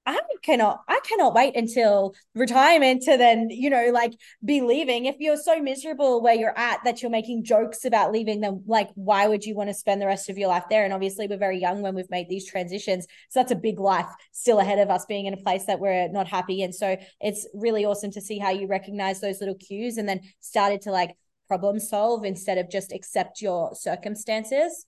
I 0.05 0.19
cannot 0.43 0.81
I 0.89 0.99
cannot 1.09 1.33
wait 1.33 1.57
until 1.57 2.15
retirement 2.35 3.03
to 3.03 3.17
then, 3.17 3.51
you 3.51 3.71
know, 3.71 3.91
like 3.93 4.13
be 4.45 4.61
leaving. 4.61 5.07
If 5.07 5.17
you're 5.21 5.37
so 5.37 5.61
miserable 5.61 6.21
where 6.21 6.35
you're 6.35 6.59
at 6.59 6.83
that 6.85 7.03
you're 7.03 7.11
making 7.11 7.45
jokes 7.45 7.85
about 7.85 8.11
leaving, 8.11 8.41
then 8.41 8.65
like 8.67 8.89
why 8.95 9.29
would 9.29 9.45
you 9.45 9.55
want 9.55 9.71
to 9.71 9.75
spend 9.75 10.03
the 10.03 10.07
rest 10.07 10.29
of 10.29 10.39
your 10.39 10.49
life 10.49 10.65
there? 10.69 10.85
And 10.85 10.93
obviously 10.93 11.29
we're 11.29 11.37
very 11.39 11.61
young 11.61 11.83
when 11.83 11.95
we've 11.95 12.11
made 12.11 12.29
these 12.29 12.49
transitions. 12.49 13.07
So 13.31 13.41
that's 13.41 13.53
a 13.53 13.57
big 13.57 13.79
life 13.79 14.09
still 14.33 14.59
ahead 14.59 14.81
of 14.81 14.91
us 14.91 15.07
being 15.07 15.27
in 15.27 15.35
a 15.35 15.43
place 15.43 15.67
that 15.67 15.79
we're 15.79 16.09
not 16.09 16.27
happy. 16.27 16.63
And 16.63 16.75
so 16.75 16.97
it's 17.21 17.47
really 17.55 17.85
awesome 17.85 18.11
to 18.13 18.21
see 18.21 18.39
how 18.39 18.51
you 18.51 18.67
recognize 18.67 19.21
those 19.21 19.39
little 19.39 19.55
cues 19.55 19.99
and 19.99 20.09
then 20.09 20.21
started 20.41 20.81
to 20.83 20.91
like 20.91 21.17
problem 21.47 21.79
solve 21.79 22.25
instead 22.25 22.59
of 22.59 22.71
just 22.71 22.93
accept 22.93 23.41
your 23.41 23.75
circumstances 23.75 24.87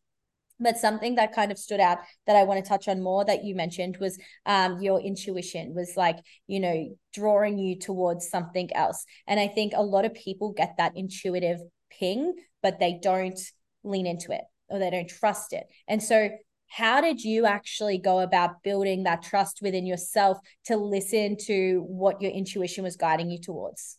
but 0.64 0.78
something 0.78 1.14
that 1.14 1.32
kind 1.32 1.52
of 1.52 1.58
stood 1.58 1.78
out 1.78 1.98
that 2.26 2.34
I 2.34 2.42
want 2.42 2.64
to 2.64 2.68
touch 2.68 2.88
on 2.88 3.02
more 3.02 3.24
that 3.24 3.44
you 3.44 3.54
mentioned 3.54 3.98
was 3.98 4.18
um, 4.46 4.80
your 4.80 5.00
intuition 5.00 5.74
was 5.74 5.92
like, 5.96 6.16
you 6.48 6.58
know, 6.58 6.96
drawing 7.12 7.58
you 7.58 7.78
towards 7.78 8.28
something 8.28 8.74
else. 8.74 9.04
And 9.28 9.38
I 9.38 9.46
think 9.46 9.74
a 9.76 9.82
lot 9.82 10.04
of 10.04 10.14
people 10.14 10.52
get 10.52 10.74
that 10.78 10.96
intuitive 10.96 11.60
ping, 11.90 12.34
but 12.62 12.80
they 12.80 12.98
don't 13.00 13.38
lean 13.84 14.06
into 14.06 14.32
it 14.32 14.42
or 14.68 14.78
they 14.78 14.90
don't 14.90 15.08
trust 15.08 15.52
it. 15.52 15.66
And 15.86 16.02
so, 16.02 16.30
how 16.66 17.00
did 17.00 17.22
you 17.22 17.46
actually 17.46 17.98
go 17.98 18.18
about 18.18 18.62
building 18.64 19.04
that 19.04 19.22
trust 19.22 19.60
within 19.62 19.86
yourself 19.86 20.38
to 20.64 20.76
listen 20.76 21.36
to 21.42 21.84
what 21.86 22.20
your 22.20 22.32
intuition 22.32 22.82
was 22.82 22.96
guiding 22.96 23.30
you 23.30 23.38
towards? 23.38 23.98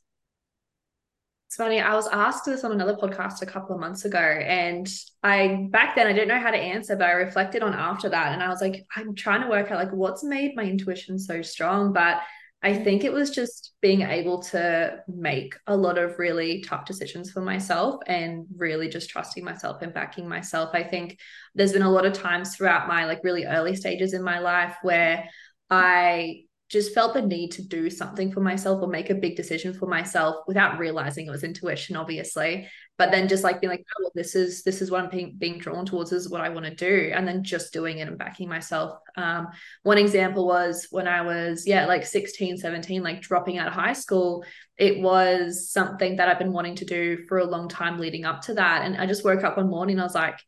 It's 1.47 1.57
funny, 1.57 1.79
I 1.79 1.93
was 1.93 2.07
asked 2.07 2.45
this 2.45 2.63
on 2.63 2.71
another 2.71 2.95
podcast 2.95 3.41
a 3.41 3.45
couple 3.45 3.75
of 3.75 3.79
months 3.79 4.03
ago, 4.03 4.17
and 4.17 4.87
I 5.21 5.67
back 5.69 5.95
then 5.95 6.07
I 6.07 6.13
didn't 6.13 6.27
know 6.27 6.39
how 6.39 6.51
to 6.51 6.57
answer, 6.57 6.95
but 6.95 7.07
I 7.07 7.11
reflected 7.11 7.61
on 7.61 7.73
after 7.73 8.09
that, 8.09 8.33
and 8.33 8.41
I 8.41 8.49
was 8.49 8.61
like, 8.61 8.85
I'm 8.95 9.13
trying 9.15 9.41
to 9.41 9.47
work 9.47 9.69
out 9.71 9.77
like 9.77 9.91
what's 9.91 10.23
made 10.23 10.55
my 10.55 10.63
intuition 10.63 11.19
so 11.19 11.41
strong, 11.41 11.93
but 11.93 12.21
I 12.65 12.71
mm-hmm. 12.71 12.83
think 12.83 13.03
it 13.03 13.13
was 13.13 13.29
just 13.29 13.73
being 13.79 14.01
able 14.01 14.41
to 14.43 14.97
make 15.07 15.55
a 15.67 15.77
lot 15.77 15.99
of 15.99 16.17
really 16.17 16.61
tough 16.61 16.85
decisions 16.85 17.29
for 17.31 17.41
myself 17.41 18.01
and 18.07 18.47
really 18.57 18.89
just 18.89 19.11
trusting 19.11 19.43
myself 19.43 19.83
and 19.83 19.93
backing 19.93 20.27
myself. 20.27 20.71
I 20.73 20.81
think 20.81 21.19
there's 21.53 21.73
been 21.73 21.83
a 21.83 21.91
lot 21.91 22.07
of 22.07 22.13
times 22.13 22.55
throughout 22.55 22.87
my 22.87 23.05
like 23.05 23.23
really 23.23 23.45
early 23.45 23.75
stages 23.75 24.13
in 24.13 24.23
my 24.23 24.39
life 24.39 24.75
where 24.81 25.17
mm-hmm. 25.17 25.27
I 25.69 26.44
just 26.67 26.95
felt 26.95 27.13
the 27.13 27.21
need 27.21 27.51
to 27.51 27.61
do 27.61 27.91
something 27.91 28.31
for 28.31 28.39
myself 28.39 28.81
or 28.81 28.87
make 28.87 29.11
a 29.11 29.15
big 29.15 29.35
decision 29.35 29.71
for 29.71 29.85
myself 29.85 30.37
without 30.47 30.79
realizing 30.79 31.27
it 31.27 31.31
was 31.31 31.43
intuition 31.43 31.95
obviously. 31.95 32.67
But 32.97 33.11
then 33.11 33.27
just 33.27 33.43
like 33.43 33.61
being 33.61 33.69
like 33.69 33.85
oh 33.87 34.03
well, 34.03 34.11
this 34.15 34.35
is 34.35 34.63
this 34.63 34.81
is 34.81 34.89
what 34.89 35.03
i'm 35.03 35.09
being, 35.09 35.35
being 35.37 35.59
drawn 35.59 35.85
towards 35.85 36.09
this 36.09 36.23
is 36.23 36.29
what 36.29 36.41
i 36.41 36.49
want 36.49 36.65
to 36.65 36.73
do 36.73 37.11
and 37.13 37.27
then 37.27 37.43
just 37.43 37.71
doing 37.71 37.99
it 37.99 38.07
and 38.07 38.17
backing 38.17 38.49
myself. 38.49 38.97
Um, 39.15 39.47
one 39.83 39.99
example 39.99 40.47
was 40.47 40.87
when 40.89 41.07
i 41.07 41.21
was 41.21 41.67
yeah 41.67 41.85
like 41.85 42.05
16 42.05 42.57
17 42.57 43.03
like 43.03 43.21
dropping 43.21 43.59
out 43.59 43.67
of 43.67 43.73
high 43.73 43.93
school 43.93 44.43
it 44.77 44.99
was 44.99 45.69
something 45.69 46.15
that 46.15 46.29
i've 46.29 46.39
been 46.39 46.51
wanting 46.51 46.75
to 46.75 46.85
do 46.85 47.25
for 47.27 47.37
a 47.37 47.45
long 47.45 47.69
time 47.69 47.99
leading 47.99 48.25
up 48.25 48.41
to 48.43 48.55
that. 48.55 48.85
And 48.85 48.97
i 48.97 49.05
just 49.05 49.23
woke 49.23 49.43
up 49.43 49.57
one 49.57 49.69
morning 49.69 49.99
i 49.99 50.03
was 50.03 50.15
like 50.15 50.39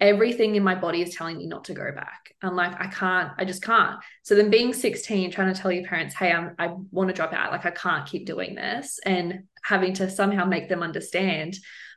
everything 0.00 0.56
in 0.56 0.62
my 0.62 0.74
body 0.74 1.02
is 1.02 1.14
telling 1.14 1.38
me 1.38 1.46
not 1.46 1.64
to 1.64 1.74
go 1.74 1.90
back. 1.92 2.34
I'm 2.42 2.56
like, 2.56 2.78
I 2.80 2.88
can't, 2.88 3.32
I 3.38 3.44
just 3.44 3.62
can't. 3.62 3.98
So 4.22 4.34
then 4.34 4.50
being 4.50 4.72
16, 4.72 5.30
trying 5.30 5.52
to 5.54 5.60
tell 5.60 5.72
your 5.72 5.84
parents, 5.84 6.14
hey, 6.14 6.32
I'm, 6.32 6.54
I 6.58 6.74
want 6.90 7.08
to 7.08 7.14
drop 7.14 7.32
out. 7.32 7.52
Like, 7.52 7.64
I 7.64 7.70
can't 7.70 8.06
keep 8.06 8.26
doing 8.26 8.54
this 8.54 8.98
and 9.04 9.44
having 9.62 9.94
to 9.94 10.10
somehow 10.10 10.44
make 10.44 10.68
them 10.68 10.82
understand. 10.82 11.56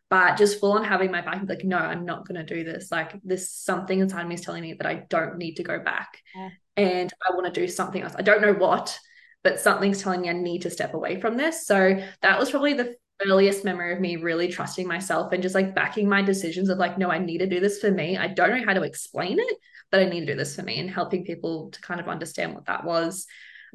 But 0.10 0.38
just 0.38 0.60
full 0.60 0.72
on 0.74 0.86
having 0.86 1.12
my 1.12 1.22
back, 1.22 1.42
like, 1.50 1.66
no, 1.66 1.77
I'm 1.77 2.06
not 2.06 2.25
going 2.25 2.39
to 2.46 2.56
do 2.56 2.63
this. 2.63 2.92
Like, 2.92 3.20
this 3.24 3.51
something 3.51 4.00
inside 4.00 4.27
me 4.27 4.36
is 4.36 4.42
telling 4.42 4.62
me 4.62 4.74
that 4.74 4.88
I 4.88 5.06
don't 5.10 5.38
need 5.38 5.56
to 5.56 5.63
go 5.63 5.80
back. 5.80 6.22
Yeah. 6.36 6.50
And 6.77 7.13
I 7.27 7.34
want 7.34 7.54
to 7.54 7.60
do 7.60 7.68
something 7.68 8.01
else. 8.01 8.13
I 8.18 8.22
don't 8.22 8.42
know 8.42 8.54
what, 8.54 8.98
but 9.44 9.60
something's 9.60 10.01
telling 10.01 10.22
me 10.22 10.30
I 10.30 10.34
need 10.34 10.62
to 10.62 10.70
step 10.70 10.94
away 10.94 11.20
from 11.20 11.36
this. 11.36 11.66
So 11.66 12.00
that 12.22 12.39
was 12.39 12.51
probably 12.51 12.74
the 12.74 12.96
earliest 13.26 13.66
memory 13.66 13.94
of 13.94 14.00
me 14.00 14.16
really 14.18 14.48
trusting 14.48 14.88
myself 14.88 15.32
and 15.32 15.42
just 15.42 15.56
like 15.56 15.76
backing 15.76 16.08
my 16.08 16.22
decisions 16.22 16.70
of 16.70 16.78
like, 16.78 16.98
no, 16.98 17.10
I 17.10 17.18
need 17.18 17.40
to 17.40 17.48
do 17.48 17.60
this 17.60 17.80
for 17.80 17.92
me. 17.92 18.18
I 18.18 18.28
don't 18.28 18.52
know 18.52 18.66
how 18.66 18.74
to 18.74 18.84
explain 18.84 19.40
it, 19.40 19.58
but 19.92 20.02
I 20.02 20.06
need 20.06 20.22
to 20.22 20.26
do 20.28 20.36
this 20.36 20.56
for 20.56 20.64
me 20.64 20.80
and 20.80 20.90
helping 20.90 21.26
people 21.26 21.72
to 21.72 21.82
kind 21.82 22.00
of 22.00 22.08
understand 22.08 22.54
what 22.54 22.66
that 22.66 22.84
was. 22.84 23.26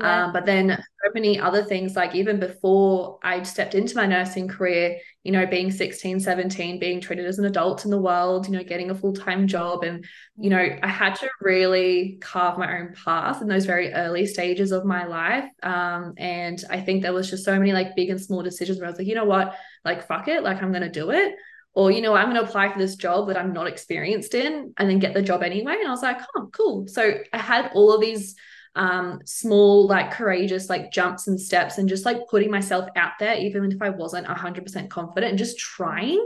Yeah. 0.03 0.27
Um, 0.27 0.33
but 0.33 0.45
then 0.47 0.71
so 0.71 1.11
many 1.15 1.39
other 1.39 1.63
things, 1.63 1.95
like 1.95 2.15
even 2.15 2.41
before 2.41 3.19
I 3.23 3.43
stepped 3.45 3.75
into 3.75 3.97
my 3.97 4.07
nursing 4.07 4.49
career, 4.49 4.99
you 5.23 5.31
know, 5.31 5.47
being 5.47 5.71
16, 5.71 6.19
17, 6.19 6.79
being 6.81 7.01
treated 7.01 7.27
as 7.27 7.39
an 7.39 7.45
adult 7.45 7.85
in 7.85 7.91
the 7.91 8.01
world, 8.01 8.47
you 8.47 8.53
know, 8.53 8.65
getting 8.65 8.91
a 8.91 8.95
full 8.95 9.13
time 9.13 9.47
job. 9.47 9.85
And, 9.85 10.05
you 10.37 10.51
know, 10.51 10.77
I 10.83 10.89
had 10.89 11.15
to 11.17 11.29
really 11.41 12.19
carve 12.21 12.59
my 12.59 12.81
own 12.81 12.95
path 13.05 13.41
in 13.43 13.49
those 13.49 13.65
very 13.65 13.93
early 13.93 14.27
stages 14.27 14.73
of 14.73 14.85
my 14.85 15.05
life. 15.07 15.49
Um, 15.63 16.15
and 16.17 16.63
I 16.69 16.81
think 16.81 17.03
there 17.03 17.13
was 17.13 17.31
just 17.31 17.45
so 17.45 17.59
many 17.59 17.73
like 17.73 17.95
big 17.95 18.11
and 18.11 18.21
small 18.21 18.43
decisions 18.43 18.79
where 18.79 18.89
I 18.89 18.91
was 18.91 18.99
like, 18.99 19.09
you 19.09 19.15
know 19.15 19.25
what, 19.25 19.55
like, 19.85 20.07
fuck 20.07 20.29
it, 20.29 20.43
like, 20.43 20.63
I'm 20.63 20.73
going 20.73 20.83
to 20.83 20.91
do 20.91 21.11
it 21.11 21.35
or 21.75 21.91
you 21.91 22.03
know 22.03 22.15
i'm 22.15 22.31
going 22.31 22.37
to 22.37 22.43
apply 22.47 22.71
for 22.71 22.79
this 22.79 22.97
job 22.97 23.29
that 23.29 23.39
i'm 23.39 23.53
not 23.53 23.67
experienced 23.67 24.35
in 24.35 24.73
and 24.77 24.91
then 24.91 24.99
get 24.99 25.15
the 25.15 25.23
job 25.23 25.43
anyway 25.43 25.77
and 25.79 25.89
i 25.89 25.91
was 25.91 26.03
like 26.03 26.21
oh 26.37 26.49
cool 26.53 26.87
so 26.87 27.15
i 27.33 27.39
had 27.39 27.71
all 27.75 27.93
of 27.95 28.01
these 28.01 28.37
um, 28.75 29.21
small, 29.25 29.87
like 29.87 30.12
courageous, 30.12 30.69
like 30.69 30.93
jumps 30.93 31.29
and 31.29 31.41
steps, 31.41 31.79
and 31.79 31.88
just 31.88 32.05
like 32.05 32.29
putting 32.29 32.50
myself 32.50 32.88
out 32.97 33.12
there, 33.19 33.37
even 33.37 33.71
if 33.71 33.83
I 33.83 33.91
wasn't 33.91 34.26
100% 34.26 34.88
confident, 34.88 35.31
and 35.31 35.38
just 35.38 35.59
trying 35.59 36.19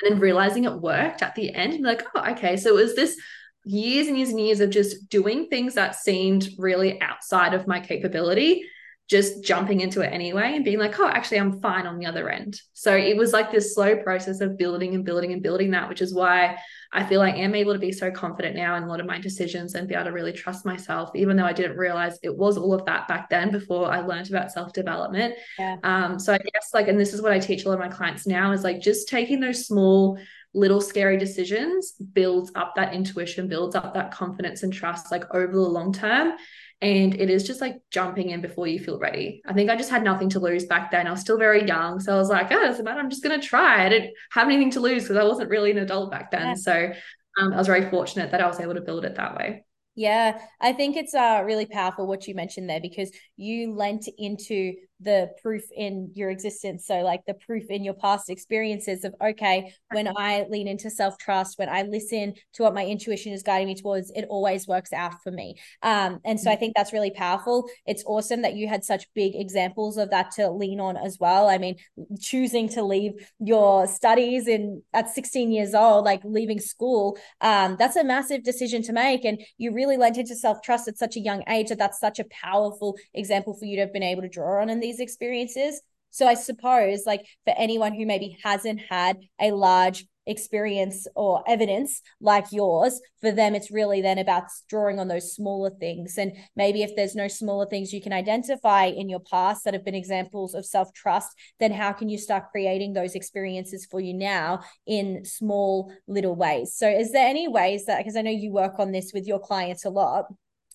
and 0.00 0.12
then 0.12 0.20
realizing 0.20 0.64
it 0.64 0.80
worked 0.80 1.22
at 1.22 1.34
the 1.34 1.54
end. 1.54 1.74
And 1.74 1.82
like, 1.82 2.04
oh, 2.14 2.30
okay. 2.32 2.56
So 2.56 2.70
it 2.70 2.82
was 2.82 2.94
this 2.94 3.16
years 3.64 4.06
and 4.06 4.16
years 4.16 4.30
and 4.30 4.40
years 4.40 4.60
of 4.60 4.70
just 4.70 5.08
doing 5.08 5.48
things 5.48 5.74
that 5.74 5.96
seemed 5.96 6.48
really 6.56 7.00
outside 7.00 7.54
of 7.54 7.66
my 7.66 7.80
capability 7.80 8.64
just 9.08 9.42
jumping 9.42 9.80
into 9.80 10.02
it 10.02 10.12
anyway 10.12 10.52
and 10.54 10.64
being 10.64 10.78
like, 10.78 10.98
oh, 11.00 11.08
actually, 11.08 11.38
I'm 11.38 11.60
fine 11.60 11.86
on 11.86 11.98
the 11.98 12.06
other 12.06 12.28
end. 12.28 12.60
So 12.74 12.94
it 12.94 13.16
was 13.16 13.32
like 13.32 13.50
this 13.50 13.74
slow 13.74 13.96
process 13.96 14.40
of 14.42 14.58
building 14.58 14.94
and 14.94 15.04
building 15.04 15.32
and 15.32 15.42
building 15.42 15.70
that, 15.70 15.88
which 15.88 16.02
is 16.02 16.14
why 16.14 16.58
I 16.92 17.04
feel 17.04 17.20
like 17.20 17.34
I 17.34 17.38
am 17.38 17.54
able 17.54 17.74
to 17.74 17.78
be 17.78 17.92
so 17.92 18.10
confident 18.10 18.56
now 18.56 18.76
in 18.76 18.82
a 18.82 18.86
lot 18.86 19.00
of 19.00 19.06
my 19.06 19.18
decisions 19.18 19.74
and 19.74 19.86
be 19.86 19.94
able 19.94 20.06
to 20.06 20.12
really 20.12 20.32
trust 20.32 20.64
myself, 20.64 21.10
even 21.14 21.36
though 21.36 21.44
I 21.44 21.52
didn't 21.52 21.76
realize 21.76 22.18
it 22.22 22.34
was 22.34 22.56
all 22.56 22.72
of 22.72 22.84
that 22.86 23.06
back 23.08 23.28
then 23.28 23.50
before 23.50 23.90
I 23.90 24.00
learned 24.00 24.30
about 24.30 24.52
self 24.52 24.72
development. 24.72 25.34
Yeah. 25.58 25.76
Um, 25.82 26.18
so 26.18 26.32
I 26.32 26.38
guess 26.38 26.70
like, 26.72 26.88
and 26.88 26.98
this 26.98 27.12
is 27.12 27.20
what 27.20 27.32
I 27.32 27.38
teach 27.38 27.64
a 27.64 27.68
lot 27.68 27.74
of 27.74 27.80
my 27.80 27.88
clients 27.94 28.26
now 28.26 28.52
is 28.52 28.64
like 28.64 28.80
just 28.80 29.08
taking 29.08 29.40
those 29.40 29.66
small, 29.66 30.18
little 30.54 30.80
scary 30.80 31.18
decisions 31.18 31.92
builds 31.92 32.50
up 32.54 32.72
that 32.76 32.94
intuition, 32.94 33.48
builds 33.48 33.76
up 33.76 33.92
that 33.92 34.10
confidence 34.10 34.62
and 34.62 34.72
trust 34.72 35.12
like 35.12 35.24
over 35.34 35.52
the 35.52 35.60
long 35.60 35.92
term. 35.92 36.32
And 36.80 37.14
it 37.14 37.28
is 37.28 37.44
just 37.44 37.60
like 37.60 37.80
jumping 37.90 38.30
in 38.30 38.40
before 38.40 38.68
you 38.68 38.78
feel 38.78 38.98
ready. 39.00 39.42
I 39.44 39.52
think 39.52 39.68
I 39.68 39.76
just 39.76 39.90
had 39.90 40.04
nothing 40.04 40.28
to 40.30 40.40
lose 40.40 40.66
back 40.66 40.92
then. 40.92 41.08
I 41.08 41.10
was 41.10 41.20
still 41.20 41.38
very 41.38 41.66
young. 41.66 41.98
So 41.98 42.14
I 42.14 42.18
was 42.18 42.28
like, 42.28 42.52
oh, 42.52 42.60
doesn't 42.60 42.84
matter. 42.84 43.00
I'm 43.00 43.10
just 43.10 43.24
going 43.24 43.38
to 43.38 43.44
try. 43.44 43.84
I 43.84 43.88
didn't 43.88 44.14
have 44.30 44.46
anything 44.46 44.70
to 44.72 44.80
lose 44.80 45.02
because 45.02 45.16
I 45.16 45.24
wasn't 45.24 45.50
really 45.50 45.72
an 45.72 45.78
adult 45.78 46.12
back 46.12 46.30
then. 46.30 46.48
Yeah. 46.48 46.54
So 46.54 46.92
um, 47.40 47.52
I 47.52 47.56
was 47.56 47.66
very 47.66 47.90
fortunate 47.90 48.30
that 48.30 48.40
I 48.40 48.46
was 48.46 48.60
able 48.60 48.74
to 48.74 48.80
build 48.80 49.04
it 49.04 49.16
that 49.16 49.36
way. 49.36 49.64
Yeah, 49.96 50.40
I 50.60 50.74
think 50.74 50.96
it's 50.96 51.12
uh, 51.12 51.42
really 51.44 51.66
powerful 51.66 52.06
what 52.06 52.28
you 52.28 52.34
mentioned 52.36 52.70
there 52.70 52.80
because 52.80 53.10
you 53.36 53.74
lent 53.74 54.08
into 54.16 54.74
the 55.00 55.30
proof 55.42 55.62
in 55.74 56.10
your 56.14 56.30
existence. 56.30 56.86
So, 56.86 57.00
like 57.02 57.22
the 57.26 57.34
proof 57.34 57.64
in 57.70 57.84
your 57.84 57.94
past 57.94 58.30
experiences 58.30 59.04
of, 59.04 59.14
okay, 59.22 59.72
when 59.92 60.08
I 60.16 60.46
lean 60.48 60.66
into 60.66 60.90
self 60.90 61.18
trust, 61.18 61.58
when 61.58 61.68
I 61.68 61.82
listen 61.82 62.34
to 62.54 62.62
what 62.62 62.74
my 62.74 62.84
intuition 62.84 63.32
is 63.32 63.42
guiding 63.42 63.68
me 63.68 63.74
towards, 63.74 64.10
it 64.10 64.26
always 64.28 64.66
works 64.66 64.92
out 64.92 65.22
for 65.22 65.30
me. 65.30 65.56
Um, 65.82 66.20
and 66.24 66.40
so 66.40 66.50
I 66.50 66.56
mm. 66.56 66.58
think 66.58 66.74
that's 66.76 66.92
really 66.92 67.10
powerful. 67.10 67.68
It's 67.86 68.02
awesome 68.06 68.42
that 68.42 68.54
you 68.54 68.68
had 68.68 68.84
such 68.84 69.06
big 69.14 69.36
examples 69.36 69.96
of 69.96 70.10
that 70.10 70.32
to 70.32 70.50
lean 70.50 70.80
on 70.80 70.96
as 70.96 71.18
well. 71.20 71.48
I 71.48 71.58
mean, 71.58 71.76
choosing 72.20 72.68
to 72.70 72.82
leave 72.82 73.12
your 73.38 73.86
studies 73.86 74.48
in 74.48 74.82
at 74.92 75.10
16 75.10 75.52
years 75.52 75.74
old, 75.74 76.04
like 76.04 76.22
leaving 76.24 76.58
school, 76.58 77.18
um, 77.40 77.76
that's 77.78 77.96
a 77.96 78.04
massive 78.04 78.42
decision 78.42 78.82
to 78.82 78.92
make. 78.92 79.24
And 79.24 79.40
you 79.58 79.72
really 79.72 79.96
lent 79.96 80.18
into 80.18 80.34
self 80.34 80.60
trust 80.62 80.88
at 80.88 80.98
such 80.98 81.16
a 81.16 81.20
young 81.20 81.44
age 81.48 81.68
that 81.68 81.78
that's 81.78 82.00
such 82.00 82.18
a 82.18 82.24
powerful 82.30 82.96
example 83.14 83.54
for 83.54 83.64
you 83.64 83.76
to 83.76 83.82
have 83.82 83.92
been 83.92 84.02
able 84.02 84.22
to 84.22 84.28
draw 84.28 84.60
on 84.60 84.70
in 84.70 84.80
the 84.80 84.87
these 84.88 85.00
experiences. 85.00 85.82
So 86.10 86.26
I 86.26 86.34
suppose, 86.34 87.04
like 87.04 87.26
for 87.44 87.54
anyone 87.56 87.92
who 87.92 88.06
maybe 88.06 88.38
hasn't 88.42 88.80
had 88.88 89.18
a 89.40 89.52
large 89.52 90.06
experience 90.26 91.06
or 91.14 91.42
evidence 91.46 92.00
like 92.20 92.46
yours, 92.50 93.00
for 93.20 93.30
them, 93.30 93.54
it's 93.54 93.70
really 93.70 94.00
then 94.00 94.18
about 94.18 94.44
drawing 94.68 94.98
on 94.98 95.08
those 95.08 95.34
smaller 95.34 95.70
things. 95.70 96.16
And 96.16 96.32
maybe 96.56 96.82
if 96.82 96.96
there's 96.96 97.14
no 97.14 97.28
smaller 97.28 97.66
things 97.66 97.92
you 97.92 98.00
can 98.00 98.12
identify 98.12 98.84
in 98.84 99.08
your 99.08 99.20
past 99.20 99.64
that 99.64 99.74
have 99.74 99.84
been 99.84 99.94
examples 99.94 100.54
of 100.54 100.64
self 100.64 100.92
trust, 100.94 101.28
then 101.60 101.72
how 101.72 101.92
can 101.92 102.08
you 102.08 102.16
start 102.16 102.50
creating 102.50 102.94
those 102.94 103.14
experiences 103.14 103.86
for 103.90 104.00
you 104.00 104.14
now 104.14 104.60
in 104.86 105.24
small 105.26 105.92
little 106.06 106.34
ways? 106.34 106.74
So, 106.74 106.88
is 106.88 107.12
there 107.12 107.28
any 107.28 107.48
ways 107.48 107.84
that, 107.84 107.98
because 107.98 108.16
I 108.16 108.22
know 108.22 108.30
you 108.30 108.50
work 108.50 108.78
on 108.78 108.92
this 108.92 109.12
with 109.12 109.26
your 109.26 109.40
clients 109.40 109.84
a 109.84 109.90
lot, 109.90 110.24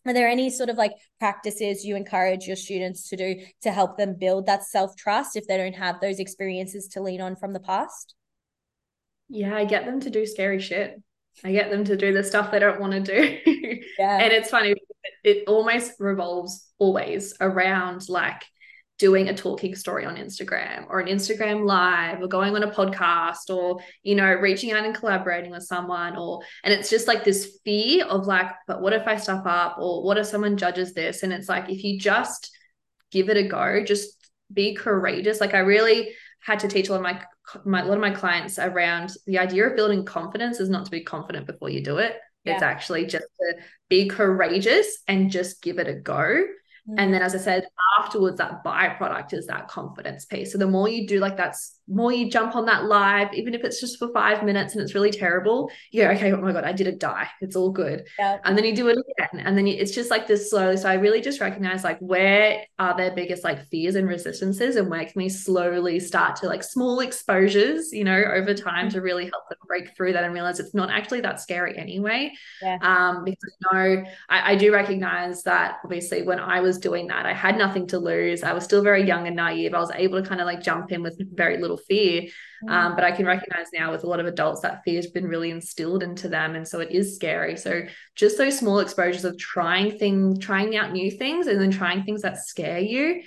are 0.06 0.14
there 0.14 0.28
any 0.28 0.50
sort 0.50 0.70
of 0.70 0.78
like 0.78 0.94
practices 1.20 1.86
you 1.86 1.96
encourage 1.96 2.46
your 2.46 2.56
students 2.56 3.10
to 3.10 3.16
do 3.16 3.36
to 3.62 3.72
help 3.72 3.98
them 3.98 4.16
build 4.20 4.46
that 4.46 4.64
self 4.64 4.96
trust 4.96 5.36
if 5.36 5.48
they 5.48 5.58
don't 5.58 5.76
have 5.76 6.02
those 6.02 6.20
experiences 6.20 6.88
to 6.90 7.02
lean 7.02 7.22
on 7.22 7.36
from 7.36 7.54
the 7.54 7.60
past? 7.60 8.16
Yeah, 9.30 9.56
I 9.56 9.66
get 9.66 9.86
them 9.86 10.00
to 10.02 10.10
do 10.10 10.26
scary 10.26 10.60
shit. 10.60 11.02
I 11.44 11.52
get 11.52 11.72
them 11.72 11.84
to 11.86 11.98
do 11.98 12.14
the 12.14 12.24
stuff 12.24 12.52
they 12.52 12.60
don't 12.60 12.80
want 12.80 12.94
to 12.94 13.00
do. 13.00 13.40
Yeah. 14.00 14.18
and 14.18 14.34
it's 14.34 14.50
funny, 14.50 14.74
it 15.24 15.44
almost 15.48 15.94
revolves 16.00 16.68
always 16.80 17.36
around 17.40 18.10
like 18.10 18.44
doing 19.00 19.28
a 19.28 19.36
talking 19.36 19.76
story 19.76 20.06
on 20.06 20.16
Instagram 20.16 20.86
or 20.90 21.00
an 21.00 21.08
Instagram 21.08 21.66
live 21.66 22.22
or 22.22 22.28
going 22.28 22.56
on 22.56 22.64
a 22.64 22.72
podcast 22.72 23.50
or 23.50 23.80
you 24.04 24.16
know 24.16 24.34
reaching 24.36 24.72
out 24.72 24.86
and 24.86 24.96
collaborating 24.96 25.52
with 25.52 25.64
someone 25.64 26.16
or 26.16 26.42
and 26.64 26.74
it's 26.74 26.90
just 26.90 27.08
like 27.08 27.24
this 27.24 27.58
fear 27.66 28.06
of 28.06 28.28
like 28.28 28.52
but 28.68 28.82
what 28.82 28.94
if 28.94 29.08
I 29.08 29.18
stuff 29.18 29.44
up 29.46 29.78
or 29.80 30.04
what 30.04 30.18
if 30.18 30.28
someone 30.28 30.58
judges 30.58 30.94
this? 30.94 31.24
And 31.24 31.34
it's 31.34 31.50
like 31.50 31.70
if 31.70 31.84
you 31.84 32.00
just 32.00 32.56
give 33.12 33.30
it 33.30 33.38
a 33.38 33.44
go 33.44 33.84
just 33.84 34.24
be 34.54 34.76
courageous. 34.76 35.42
Like 35.42 35.54
I 35.54 35.60
really 35.60 36.14
had 36.40 36.60
to 36.60 36.68
teach 36.68 36.90
a 36.90 36.92
lot 36.92 36.98
of 36.98 37.04
my, 37.04 37.22
my 37.66 37.82
a 37.82 37.86
lot 37.86 37.96
of 37.96 38.02
my 38.02 38.12
clients 38.12 38.60
around 38.60 39.14
the 39.26 39.40
idea 39.40 39.68
of 39.68 39.76
building 39.76 40.06
confidence 40.06 40.60
is 40.60 40.70
not 40.70 40.86
to 40.86 40.92
be 40.92 41.04
confident 41.04 41.48
before 41.48 41.70
you 41.70 41.84
do 41.84 41.98
it. 41.98 42.18
Yeah. 42.44 42.56
it's 42.56 42.64
actually 42.64 43.06
just 43.06 43.24
to 43.40 43.56
be 43.88 44.10
courageous 44.10 45.00
and 45.08 45.32
just 45.32 45.62
give 45.62 45.80
it 45.80 45.88
a 45.88 45.94
go 45.94 46.44
Mm. 46.90 46.96
And 46.98 47.14
then, 47.14 47.22
as 47.22 47.36
I 47.36 47.38
said, 47.38 47.68
afterwards, 48.00 48.38
that 48.38 48.64
byproduct 48.64 49.34
is 49.34 49.48
that 49.48 49.68
confidence 49.68 50.26
piece. 50.26 50.52
So 50.52 50.58
the 50.58 50.68
more 50.68 50.90
you 50.90 51.08
do 51.08 51.20
like 51.20 51.38
that's 51.38 51.80
more 51.88 52.12
you 52.12 52.30
jump 52.30 52.56
on 52.56 52.66
that 52.66 52.86
live, 52.86 53.34
even 53.34 53.54
if 53.54 53.64
it's 53.64 53.80
just 53.80 54.00
for 54.00 54.10
five 54.14 54.44
minutes 54.44 54.74
and 54.74 54.82
it's 54.82 54.96
really 54.96 55.12
terrible, 55.12 55.70
you're 55.92 56.14
okay, 56.14 56.32
oh 56.32 56.38
my 56.38 56.54
God, 56.54 56.64
I 56.64 56.72
did 56.72 56.88
it 56.88 57.00
die. 57.00 57.28
It's 57.42 57.56
all 57.56 57.72
good. 57.72 58.08
Yeah. 58.18 58.40
And 58.46 58.58
then 58.58 58.66
you 58.66 58.76
do 58.76 58.88
it 58.88 58.98
again. 59.18 59.46
And 59.46 59.58
then 59.58 59.68
you, 59.68 59.76
it's 59.76 59.92
just 59.92 60.10
like 60.10 60.28
this 60.28 60.50
slowly. 60.50 60.78
So 60.78 60.90
I 60.90 60.94
really 60.96 61.22
just 61.22 61.42
recognize 61.42 61.84
like 61.84 62.00
where 62.00 62.64
are 62.80 62.96
their 62.96 63.14
biggest 63.14 63.44
like 63.44 63.68
fears 63.68 63.96
and 63.96 64.08
resistances 64.08 64.76
and 64.78 64.90
where 64.90 65.04
can 65.04 65.14
we 65.16 65.30
slowly 65.30 66.00
start 66.00 66.38
to 66.38 66.48
like 66.48 66.64
small 66.64 67.02
exposures, 67.02 67.92
you 67.92 68.04
know, 68.04 68.24
over 68.34 68.54
time 68.54 68.90
to 68.90 69.02
really 69.02 69.24
help 69.24 69.50
them 69.50 69.58
break 69.68 69.96
through 69.96 70.14
that 70.14 70.24
and 70.24 70.34
realize 70.34 70.60
it's 70.60 70.74
not 70.74 70.90
actually 70.90 71.22
that 71.22 71.42
scary 71.42 71.78
anyway. 71.78 72.32
Yeah. 72.62 72.78
Um, 72.82 73.26
because 73.26 73.58
no, 73.72 74.04
I, 74.30 74.54
I 74.54 74.56
do 74.56 74.72
recognize 74.72 75.44
that 75.44 75.80
obviously 75.84 76.24
when 76.24 76.40
I 76.40 76.62
was 76.62 76.78
doing 76.78 77.08
that, 77.08 77.26
I 77.26 77.34
had 77.34 77.58
nothing 77.58 77.88
to 77.88 78.00
lose. 78.00 78.44
I 78.44 78.54
was 78.54 78.64
still 78.64 78.82
very 78.82 79.06
young 79.06 79.28
and 79.28 79.36
naive. 79.36 79.74
I 79.74 79.80
was 79.80 79.92
able 79.94 80.22
to 80.22 80.28
kind 80.28 80.40
of 80.40 80.46
like 80.46 80.62
jump 80.62 80.92
in 80.92 81.04
with 81.04 81.22
very 81.36 81.58
little 81.58 81.73
little 81.74 81.86
fear. 81.86 82.24
Mm. 82.64 82.70
Um, 82.70 82.96
but 82.96 83.04
I 83.04 83.12
can 83.12 83.26
recognize 83.26 83.68
now 83.74 83.92
with 83.92 84.04
a 84.04 84.08
lot 84.08 84.20
of 84.20 84.26
adults 84.26 84.62
that 84.62 84.84
fear 84.84 84.96
has 84.96 85.08
been 85.08 85.28
really 85.28 85.52
instilled 85.52 86.04
into 86.04 86.30
them. 86.30 86.56
And 86.56 86.68
so 86.68 86.80
it 86.80 86.92
is 86.92 87.16
scary. 87.16 87.58
So 87.58 87.84
just 88.16 88.38
those 88.38 88.58
small 88.58 88.80
exposures 88.80 89.26
of 89.26 89.38
trying 89.38 89.98
things, 89.98 90.40
trying 90.40 90.76
out 90.76 90.92
new 90.92 91.12
things, 91.12 91.48
and 91.48 91.60
then 91.60 91.72
trying 91.72 92.04
things 92.04 92.22
that 92.22 92.38
scare 92.38 92.80
you 92.80 93.24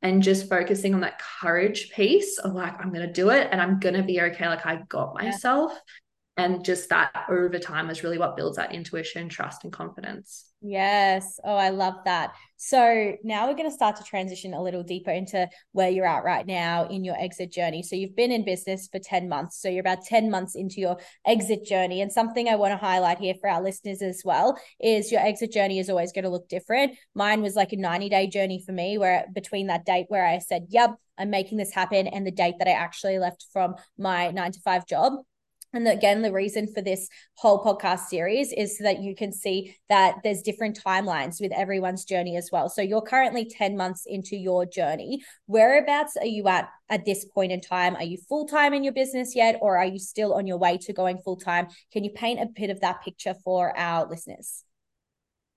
and 0.00 0.22
just 0.22 0.48
focusing 0.48 0.94
on 0.94 1.00
that 1.00 1.20
courage 1.40 1.90
piece 1.90 2.38
of 2.38 2.54
like, 2.54 2.80
I'm 2.80 2.92
going 2.92 3.06
to 3.06 3.12
do 3.12 3.30
it 3.30 3.48
and 3.50 3.60
I'm 3.60 3.80
going 3.80 3.96
to 3.96 4.02
be 4.02 4.20
okay. 4.20 4.48
Like, 4.48 4.64
I 4.64 4.82
got 4.88 5.14
myself. 5.14 5.78
And 6.36 6.64
just 6.64 6.90
that 6.90 7.24
over 7.28 7.58
time 7.58 7.90
is 7.90 8.04
really 8.04 8.18
what 8.18 8.36
builds 8.36 8.58
that 8.58 8.72
intuition 8.72 9.28
trust 9.28 9.64
and 9.64 9.72
confidence 9.72 10.47
yes. 10.60 11.38
Oh 11.44 11.54
i 11.54 11.70
love 11.70 11.94
that. 12.04 12.32
So 12.56 13.14
now 13.22 13.46
we're 13.46 13.54
going 13.54 13.70
to 13.70 13.74
start 13.74 13.96
to 13.96 14.02
transition 14.02 14.52
a 14.52 14.62
little 14.62 14.82
deeper 14.82 15.12
into 15.12 15.48
where 15.72 15.90
you're 15.90 16.06
at 16.06 16.24
right 16.24 16.44
now 16.44 16.88
in 16.88 17.04
your 17.04 17.16
exit 17.16 17.52
journey. 17.52 17.84
So 17.84 17.94
you've 17.94 18.16
been 18.16 18.32
in 18.32 18.44
business 18.44 18.88
for 18.90 18.98
10 18.98 19.28
months. 19.28 19.62
So 19.62 19.68
you're 19.68 19.80
about 19.80 20.04
10 20.04 20.28
months 20.28 20.56
into 20.56 20.80
your 20.80 20.98
exit 21.24 21.64
journey. 21.64 22.00
And 22.00 22.12
something 22.12 22.48
i 22.48 22.56
want 22.56 22.72
to 22.72 22.84
highlight 22.84 23.18
here 23.18 23.34
for 23.40 23.48
our 23.48 23.62
listeners 23.62 24.02
as 24.02 24.22
well 24.24 24.58
is 24.80 25.12
your 25.12 25.20
exit 25.20 25.52
journey 25.52 25.78
is 25.78 25.88
always 25.88 26.12
going 26.12 26.24
to 26.24 26.30
look 26.30 26.48
different. 26.48 26.96
Mine 27.14 27.42
was 27.42 27.54
like 27.54 27.72
a 27.72 27.76
90 27.76 28.08
day 28.08 28.26
journey 28.26 28.62
for 28.64 28.72
me 28.72 28.98
where 28.98 29.26
between 29.32 29.68
that 29.68 29.84
date 29.84 30.06
where 30.08 30.26
i 30.26 30.38
said 30.38 30.66
yep 30.68 30.94
i'm 31.18 31.30
making 31.30 31.58
this 31.58 31.72
happen 31.72 32.06
and 32.06 32.26
the 32.26 32.30
date 32.30 32.54
that 32.58 32.68
i 32.68 32.72
actually 32.72 33.18
left 33.18 33.46
from 33.52 33.74
my 33.96 34.30
9 34.30 34.52
to 34.52 34.60
5 34.60 34.86
job 34.86 35.12
and 35.72 35.86
again, 35.86 36.22
the 36.22 36.32
reason 36.32 36.66
for 36.72 36.80
this 36.80 37.08
whole 37.34 37.62
podcast 37.62 38.06
series 38.06 38.52
is 38.52 38.78
so 38.78 38.84
that 38.84 39.00
you 39.00 39.14
can 39.14 39.32
see 39.32 39.76
that 39.88 40.16
there's 40.24 40.42
different 40.42 40.82
timelines 40.82 41.40
with 41.40 41.52
everyone's 41.52 42.04
journey 42.04 42.36
as 42.36 42.48
well. 42.50 42.68
So 42.68 42.80
you're 42.80 43.02
currently 43.02 43.44
10 43.44 43.76
months 43.76 44.04
into 44.06 44.36
your 44.36 44.64
journey. 44.64 45.22
Whereabouts 45.46 46.16
are 46.16 46.26
you 46.26 46.48
at 46.48 46.70
at 46.88 47.04
this 47.04 47.26
point 47.26 47.52
in 47.52 47.60
time? 47.60 47.96
Are 47.96 48.04
you 48.04 48.16
full 48.28 48.46
time 48.46 48.72
in 48.72 48.82
your 48.82 48.94
business 48.94 49.36
yet, 49.36 49.58
or 49.60 49.76
are 49.76 49.86
you 49.86 49.98
still 49.98 50.34
on 50.34 50.46
your 50.46 50.58
way 50.58 50.78
to 50.78 50.92
going 50.92 51.18
full 51.18 51.36
time? 51.36 51.68
Can 51.92 52.02
you 52.02 52.10
paint 52.10 52.40
a 52.40 52.46
bit 52.46 52.70
of 52.70 52.80
that 52.80 53.02
picture 53.02 53.34
for 53.44 53.76
our 53.76 54.08
listeners? 54.08 54.64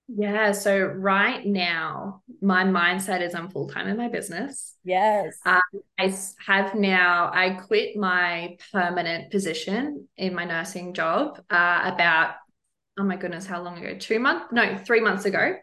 Yeah. 0.08 0.52
So 0.52 0.78
right 0.84 1.44
now, 1.46 2.22
my 2.40 2.64
mindset 2.64 3.22
is 3.22 3.34
I'm 3.34 3.48
full 3.48 3.68
time 3.68 3.88
in 3.88 3.96
my 3.96 4.08
business. 4.08 4.74
Yes. 4.84 5.38
Um, 5.46 5.60
I 5.98 6.14
have 6.46 6.74
now, 6.74 7.30
I 7.32 7.50
quit 7.50 7.96
my 7.96 8.56
permanent 8.72 9.30
position 9.30 10.08
in 10.16 10.34
my 10.34 10.44
nursing 10.44 10.92
job 10.92 11.40
uh, 11.50 11.90
about, 11.94 12.34
oh 12.98 13.04
my 13.04 13.16
goodness, 13.16 13.46
how 13.46 13.62
long 13.62 13.78
ago? 13.78 13.96
Two 13.98 14.18
months? 14.18 14.46
No, 14.52 14.76
three 14.76 15.00
months 15.00 15.24
ago. 15.24 15.54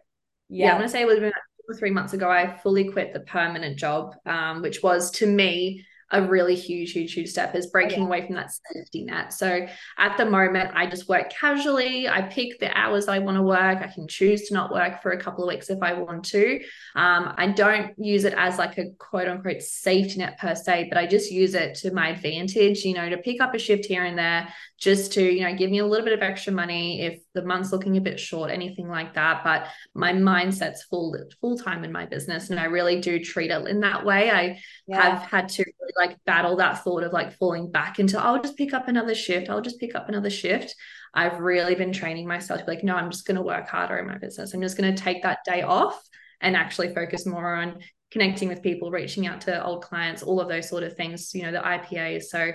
Yeah. 0.50 0.66
yeah 0.66 0.72
I'm 0.72 0.78
going 0.78 0.88
to 0.88 0.92
say 0.92 1.02
it 1.02 1.08
was 1.08 1.20
about 1.20 1.34
two 1.34 1.74
or 1.74 1.76
three 1.76 1.92
months 1.92 2.14
ago. 2.14 2.30
I 2.30 2.58
fully 2.58 2.90
quit 2.92 3.14
the 3.14 3.20
permanent 3.20 3.78
job, 3.78 4.16
um, 4.26 4.62
which 4.62 4.82
was 4.82 5.12
to 5.12 5.28
me 5.28 5.86
a 6.12 6.22
really 6.22 6.56
huge, 6.56 6.92
huge, 6.92 7.14
huge 7.14 7.30
step 7.30 7.56
is 7.56 7.68
breaking 7.68 8.00
oh, 8.00 8.02
yeah. 8.02 8.08
away 8.08 8.26
from 8.26 8.36
that 8.36 8.52
safety 8.74 9.04
net. 9.04 9.32
So 9.34 9.68
at 9.98 10.18
the 10.18 10.26
moment, 10.26 10.72
I 10.74 10.88
just 10.88 11.08
work 11.08 11.30
casually. 11.30 12.10
I 12.10 12.24
pick 12.24 12.60
the 12.60 12.76
hours 12.76 13.08
I 13.08 13.20
want 13.20 13.38
to 13.38 13.44
work. 13.44 13.80
I 13.80 13.88
can 13.88 14.08
choose 14.08 14.48
to 14.48 14.54
not 14.54 14.72
work 14.72 15.02
for 15.02 15.12
a 15.12 15.22
couple 15.22 15.44
of 15.44 15.50
weeks 15.50 15.70
if 15.70 15.82
I 15.84 15.94
want 15.94 16.26
to. 16.26 16.60
Um, 16.96 17.34
I 17.38 17.54
don't 17.56 17.94
use 18.00 18.26
it 18.26 18.34
as 18.36 18.58
like 18.58 18.78
a 18.78 18.92
quote 18.98 19.28
unquote 19.28 19.62
safety 19.62 20.20
net 20.20 20.40
per 20.40 20.56
se, 20.56 20.88
but 20.90 20.98
I 20.98 21.06
just 21.06 21.32
use 21.32 21.54
it 21.54 21.76
to 21.76 21.94
my 21.94 22.10
advantage, 22.10 22.84
you 22.84 22.96
know, 22.96 23.10
to 23.10 23.18
pick 23.18 23.42
up 23.42 23.54
a 23.54 23.60
shift 23.60 23.86
here 23.86 24.04
and 24.04 24.18
there 24.18 24.48
just 24.80 25.12
to, 25.14 25.22
you 25.22 25.42
know, 25.42 25.54
give 25.54 25.70
me 25.70 25.80
a 25.80 25.86
little 25.86 26.06
bit 26.06 26.14
of 26.14 26.22
extra 26.22 26.54
money 26.54 27.02
if 27.02 27.20
the 27.34 27.44
month's 27.44 27.74
looking 27.74 27.98
a 27.98 28.02
bit 28.02 28.20
short, 28.20 28.50
anything 28.50 28.88
like 28.88 29.14
that. 29.14 29.44
But 29.44 29.68
my 29.94 30.14
mindset's 30.14 30.84
full 30.84 31.18
full 31.42 31.58
time 31.58 31.84
in 31.84 31.92
my 31.92 32.06
business. 32.06 32.50
And 32.50 32.60
I 32.60 32.66
really 32.66 33.02
do 33.02 33.24
treat 33.24 33.52
it 33.52 33.68
in 33.68 33.82
that 33.82 34.06
way. 34.06 34.32
I 34.32 34.60
yeah. 34.88 35.02
have 35.02 35.30
had 35.30 35.50
to 35.50 35.64
really 35.64 35.94
like 35.98 36.18
battle 36.26 36.56
that 36.58 36.84
thought 36.84 37.04
of 37.04 37.12
like 37.12 37.38
falling 37.38 37.70
back 37.72 38.00
into, 38.00 38.20
I'll 38.20 38.42
just 38.42 38.58
pick 38.58 38.74
up 38.74 38.88
another 38.88 39.16
shift. 39.16 39.50
I'll 39.50 39.62
just 39.62 39.80
pick 39.80 39.96
up 39.96 40.08
another 40.08 40.30
shift. 40.30 40.74
I've 41.14 41.40
really 41.40 41.76
been 41.76 41.92
training 41.92 42.28
myself 42.28 42.62
to 42.62 42.66
be 42.66 42.72
like, 42.72 42.84
no, 42.84 42.96
I'm 42.96 43.12
just 43.12 43.28
going 43.28 43.38
to 43.38 43.44
work 43.44 43.68
harder 43.68 43.98
in 43.98 44.08
my 44.08 44.18
business. 44.18 44.54
I'm 44.54 44.62
just 44.62 44.78
going 44.78 44.96
to 44.96 45.02
take 45.02 45.24
that 45.24 45.40
day 45.44 45.62
off 45.62 46.02
and 46.40 46.56
actually 46.56 46.94
focus 46.94 47.26
more 47.26 47.56
on 47.56 47.80
connecting 48.12 48.50
with 48.50 48.64
people, 48.64 48.92
reaching 48.92 49.28
out 49.28 49.42
to 49.42 49.64
old 49.64 49.84
clients, 49.84 50.24
all 50.24 50.40
of 50.40 50.48
those 50.48 50.68
sort 50.68 50.84
of 50.84 50.96
things, 50.96 51.34
you 51.34 51.44
know, 51.44 51.52
the 51.52 51.60
IPAs. 51.60 52.24
So 52.24 52.52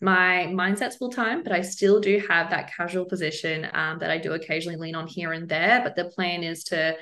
my 0.00 0.46
mindset's 0.50 0.96
full 0.96 1.10
time, 1.10 1.42
but 1.42 1.52
I 1.52 1.62
still 1.62 2.00
do 2.00 2.22
have 2.28 2.50
that 2.50 2.72
casual 2.72 3.04
position 3.04 3.66
um, 3.72 3.98
that 3.98 4.10
I 4.10 4.18
do 4.18 4.32
occasionally 4.32 4.78
lean 4.78 4.94
on 4.94 5.06
here 5.06 5.32
and 5.32 5.48
there. 5.48 5.80
But 5.82 5.96
the 5.96 6.06
plan 6.06 6.44
is 6.44 6.64
to 6.64 6.96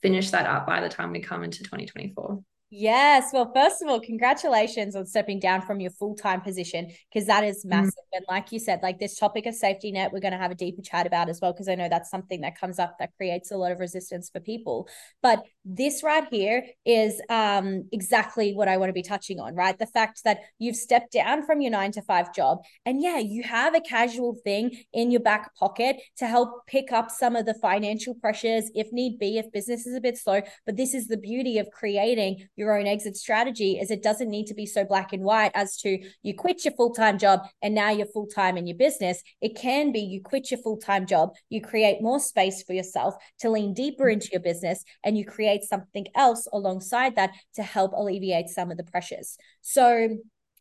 finish 0.00 0.30
that 0.30 0.46
up 0.46 0.66
by 0.66 0.80
the 0.80 0.88
time 0.88 1.12
we 1.12 1.20
come 1.20 1.44
into 1.44 1.62
2024. 1.62 2.40
Yes. 2.70 3.30
Well, 3.32 3.50
first 3.54 3.80
of 3.80 3.88
all, 3.88 3.98
congratulations 3.98 4.94
on 4.94 5.06
stepping 5.06 5.40
down 5.40 5.62
from 5.62 5.80
your 5.80 5.90
full 5.90 6.14
time 6.14 6.42
position 6.42 6.90
because 7.10 7.26
that 7.26 7.42
is 7.42 7.64
mm. 7.64 7.70
massive. 7.70 7.94
Mm. 8.12 8.18
And 8.18 8.24
like 8.28 8.52
you 8.52 8.58
said, 8.58 8.80
like 8.82 8.98
this 8.98 9.18
topic 9.18 9.46
of 9.46 9.54
safety 9.54 9.90
net, 9.90 10.12
we're 10.12 10.20
going 10.20 10.32
to 10.32 10.38
have 10.38 10.50
a 10.50 10.54
deeper 10.54 10.82
chat 10.82 11.06
about 11.06 11.30
as 11.30 11.40
well 11.40 11.52
because 11.52 11.68
I 11.68 11.76
know 11.76 11.88
that's 11.88 12.10
something 12.10 12.42
that 12.42 12.60
comes 12.60 12.78
up 12.78 12.96
that 12.98 13.16
creates 13.16 13.50
a 13.50 13.56
lot 13.56 13.72
of 13.72 13.80
resistance 13.80 14.28
for 14.28 14.40
people. 14.40 14.86
But 15.22 15.44
this 15.64 16.02
right 16.02 16.26
here 16.30 16.62
is 16.84 17.22
um, 17.30 17.88
exactly 17.90 18.52
what 18.52 18.68
I 18.68 18.76
want 18.76 18.90
to 18.90 18.94
be 18.94 19.02
touching 19.02 19.40
on, 19.40 19.54
right? 19.54 19.78
The 19.78 19.86
fact 19.86 20.24
that 20.24 20.40
you've 20.58 20.76
stepped 20.76 21.12
down 21.12 21.46
from 21.46 21.62
your 21.62 21.70
nine 21.70 21.92
to 21.92 22.02
five 22.02 22.34
job. 22.34 22.58
And 22.84 23.00
yeah, 23.00 23.18
you 23.18 23.44
have 23.44 23.74
a 23.74 23.80
casual 23.80 24.36
thing 24.44 24.76
in 24.92 25.10
your 25.10 25.22
back 25.22 25.54
pocket 25.54 25.96
to 26.18 26.26
help 26.26 26.66
pick 26.66 26.92
up 26.92 27.10
some 27.10 27.34
of 27.34 27.46
the 27.46 27.54
financial 27.54 28.14
pressures 28.14 28.70
if 28.74 28.92
need 28.92 29.18
be, 29.18 29.38
if 29.38 29.50
business 29.52 29.86
is 29.86 29.96
a 29.96 30.02
bit 30.02 30.18
slow. 30.18 30.42
But 30.66 30.76
this 30.76 30.92
is 30.92 31.08
the 31.08 31.16
beauty 31.16 31.56
of 31.58 31.70
creating 31.70 32.46
your 32.58 32.76
own 32.76 32.86
exit 32.86 33.16
strategy 33.16 33.78
is 33.78 33.90
it 33.90 34.02
doesn't 34.02 34.28
need 34.28 34.46
to 34.46 34.54
be 34.54 34.66
so 34.66 34.84
black 34.84 35.12
and 35.12 35.22
white 35.22 35.52
as 35.54 35.76
to 35.78 35.98
you 36.22 36.34
quit 36.34 36.64
your 36.64 36.74
full-time 36.74 37.16
job 37.16 37.40
and 37.62 37.74
now 37.74 37.90
you're 37.90 38.06
full-time 38.06 38.56
in 38.56 38.66
your 38.66 38.76
business 38.76 39.22
it 39.40 39.56
can 39.56 39.92
be 39.92 40.00
you 40.00 40.20
quit 40.20 40.50
your 40.50 40.60
full-time 40.60 41.06
job 41.06 41.30
you 41.48 41.62
create 41.62 42.02
more 42.02 42.18
space 42.18 42.62
for 42.62 42.72
yourself 42.72 43.14
to 43.38 43.48
lean 43.48 43.72
deeper 43.72 44.04
mm-hmm. 44.04 44.14
into 44.14 44.28
your 44.32 44.42
business 44.42 44.84
and 45.04 45.16
you 45.16 45.24
create 45.24 45.62
something 45.62 46.06
else 46.14 46.48
alongside 46.52 47.14
that 47.16 47.30
to 47.54 47.62
help 47.62 47.92
alleviate 47.92 48.48
some 48.48 48.70
of 48.70 48.76
the 48.76 48.84
pressures 48.84 49.38
so 49.62 50.08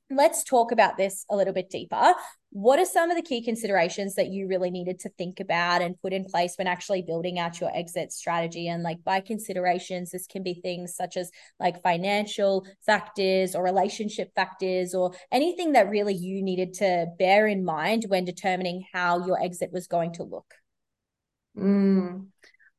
let's 0.09 0.43
talk 0.43 0.71
about 0.71 0.97
this 0.97 1.25
a 1.29 1.35
little 1.35 1.53
bit 1.53 1.69
deeper. 1.69 2.13
What 2.51 2.79
are 2.79 2.85
some 2.85 3.11
of 3.11 3.17
the 3.17 3.23
key 3.23 3.43
considerations 3.43 4.15
that 4.15 4.29
you 4.29 4.47
really 4.47 4.71
needed 4.71 4.99
to 4.99 5.09
think 5.09 5.39
about 5.39 5.81
and 5.81 5.99
put 6.01 6.13
in 6.13 6.25
place 6.25 6.55
when 6.57 6.67
actually 6.67 7.01
building 7.01 7.39
out 7.39 7.59
your 7.59 7.75
exit 7.75 8.13
strategy? 8.13 8.67
And 8.67 8.83
like 8.83 9.03
by 9.03 9.19
considerations, 9.19 10.11
this 10.11 10.25
can 10.25 10.43
be 10.43 10.53
things 10.55 10.95
such 10.95 11.17
as 11.17 11.29
like 11.59 11.83
financial 11.83 12.65
factors 12.85 13.53
or 13.53 13.63
relationship 13.63 14.31
factors 14.33 14.95
or 14.95 15.13
anything 15.31 15.73
that 15.73 15.89
really 15.89 16.15
you 16.15 16.41
needed 16.41 16.73
to 16.75 17.07
bear 17.19 17.45
in 17.45 17.65
mind 17.65 18.05
when 18.07 18.23
determining 18.23 18.85
how 18.93 19.25
your 19.25 19.41
exit 19.41 19.71
was 19.73 19.87
going 19.87 20.13
to 20.13 20.23
look. 20.23 20.53
Mm, 21.57 22.27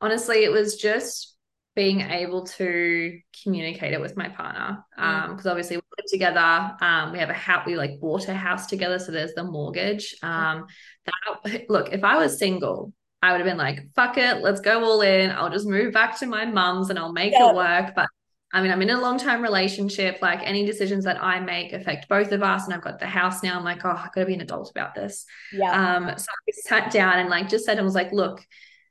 honestly, 0.01 0.45
it 0.45 0.53
was 0.53 0.77
just 0.77 1.37
being 1.79 2.01
able 2.01 2.45
to 2.45 3.21
communicate 3.45 3.93
it 3.93 4.01
with 4.01 4.17
my 4.17 4.29
partner 4.29 4.85
um 4.97 5.31
because 5.31 5.47
obviously 5.47 5.77
we 5.77 5.83
live 5.97 6.11
together 6.11 6.77
um 6.81 7.13
we 7.13 7.21
have 7.21 7.31
a 7.31 7.33
house 7.33 7.65
we 7.65 7.77
like 7.77 8.01
bought 8.01 8.27
a 8.27 8.35
house 8.35 8.67
together 8.67 8.99
so 8.99 9.13
there's 9.13 9.33
the 9.35 9.45
mortgage 9.45 10.17
um 10.25 10.67
that 11.07 11.65
look 11.69 11.93
if 11.93 12.03
i 12.03 12.19
was 12.19 12.37
single 12.37 12.93
i 13.23 13.31
would 13.31 13.39
have 13.39 13.47
been 13.47 13.57
like 13.57 13.79
fuck 13.95 14.19
it 14.19 14.43
let's 14.43 14.61
go 14.61 14.83
all 14.83 15.03
in 15.03 15.31
i'll 15.31 15.53
just 15.53 15.69
move 15.69 15.93
back 15.93 16.19
to 16.19 16.27
my 16.27 16.45
mum's 16.45 16.91
and 16.91 16.99
i'll 16.99 17.13
make 17.13 17.33
yeah. 17.33 17.49
it 17.49 17.55
work 17.55 17.95
but 17.95 18.09
I 18.51 18.63
mean, 18.63 18.73
I'm 18.73 18.81
in 18.81 18.89
a 18.89 18.99
long 18.99 19.19
term 19.19 19.43
relationship. 19.43 20.23
Like 20.23 20.41
any 20.43 20.65
decisions 20.65 21.05
that 21.05 21.23
I 21.23 21.39
make 21.39 21.75
affect 21.75 22.09
both 22.09 22.33
of 22.33 22.43
us. 22.43 22.65
And 22.65 22.73
I've 22.73 22.81
got 22.81 22.99
the 22.99 23.05
house 23.07 23.43
now. 23.43 23.59
I'm 23.59 23.63
like, 23.63 23.85
oh, 23.85 23.91
I've 23.91 24.11
got 24.15 24.23
to 24.23 24.25
be 24.25 24.33
an 24.33 24.41
adult 24.41 24.71
about 24.71 24.95
this. 24.95 25.27
Yeah. 25.53 25.97
Um, 25.97 26.05
so 26.17 26.25
I 26.49 26.53
sat 26.53 26.91
down 26.91 27.19
and 27.19 27.29
like 27.29 27.51
just 27.51 27.67
said, 27.67 27.79
I 27.79 27.83
was 27.83 27.95
like, 27.95 28.11
look, 28.11 28.43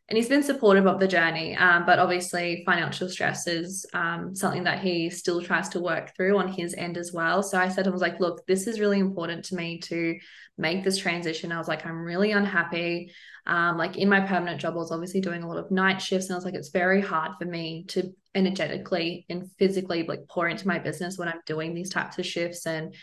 and 0.10 0.18
he's 0.18 0.30
been 0.30 0.44
supportive 0.44 0.88
of 0.88 1.00
the 1.00 1.08
journey. 1.08 1.56
Um, 1.56 1.86
but 1.86 2.00
obviously, 2.00 2.64
financial 2.66 3.10
stress 3.10 3.46
is 3.48 3.86
um, 3.94 4.34
something 4.34 4.64
that 4.64 4.80
he 4.80 5.10
still 5.10 5.42
tries 5.42 5.68
to 5.70 5.82
work 5.82 6.16
through 6.16 6.38
on 6.38 6.48
his 6.48 6.74
end 6.74 6.98
as 6.98 7.12
well. 7.12 7.44
So 7.44 7.58
I 7.58 7.68
said, 7.68 7.84
to 7.84 7.90
him, 7.90 7.94
I 7.94 7.96
was 7.96 8.02
like, 8.02 8.20
look, 8.20 8.46
this 8.48 8.68
is 8.68 8.80
really 8.80 9.00
important 9.00 9.46
to 9.46 9.56
me 9.56 9.80
to 9.82 10.18
make 10.58 10.84
this 10.84 10.98
transition. 10.98 11.52
I 11.52 11.58
was 11.58 11.68
like, 11.68 11.86
I'm 11.86 12.04
really 12.04 12.32
unhappy. 12.32 13.12
Um, 13.46 13.78
like 13.78 13.98
in 13.98 14.10
my 14.10 14.22
permanent 14.22 14.62
job, 14.62 14.74
I 14.74 14.78
was 14.78 14.92
obviously 14.92 15.22
doing 15.22 15.44
a 15.44 15.48
lot 15.48 15.58
of 15.58 15.72
night 15.72 16.02
shifts, 16.02 16.28
and 16.28 16.36
I 16.36 16.38
was 16.38 16.46
like, 16.46 16.54
it's 16.54 16.70
very 16.70 17.02
hard 17.02 17.32
for 17.38 17.46
me 17.46 17.86
to 17.90 18.14
energetically 18.36 19.26
and 19.30 19.50
physically 19.58 20.04
like 20.04 20.28
pour 20.30 20.48
into 20.48 20.68
my 20.68 20.80
business 20.80 21.18
when 21.18 21.28
I'm 21.28 21.42
doing 21.46 21.74
these 21.74 21.90
types 21.90 22.18
of 22.18 22.26
shifts. 22.26 22.66
And, 22.66 22.94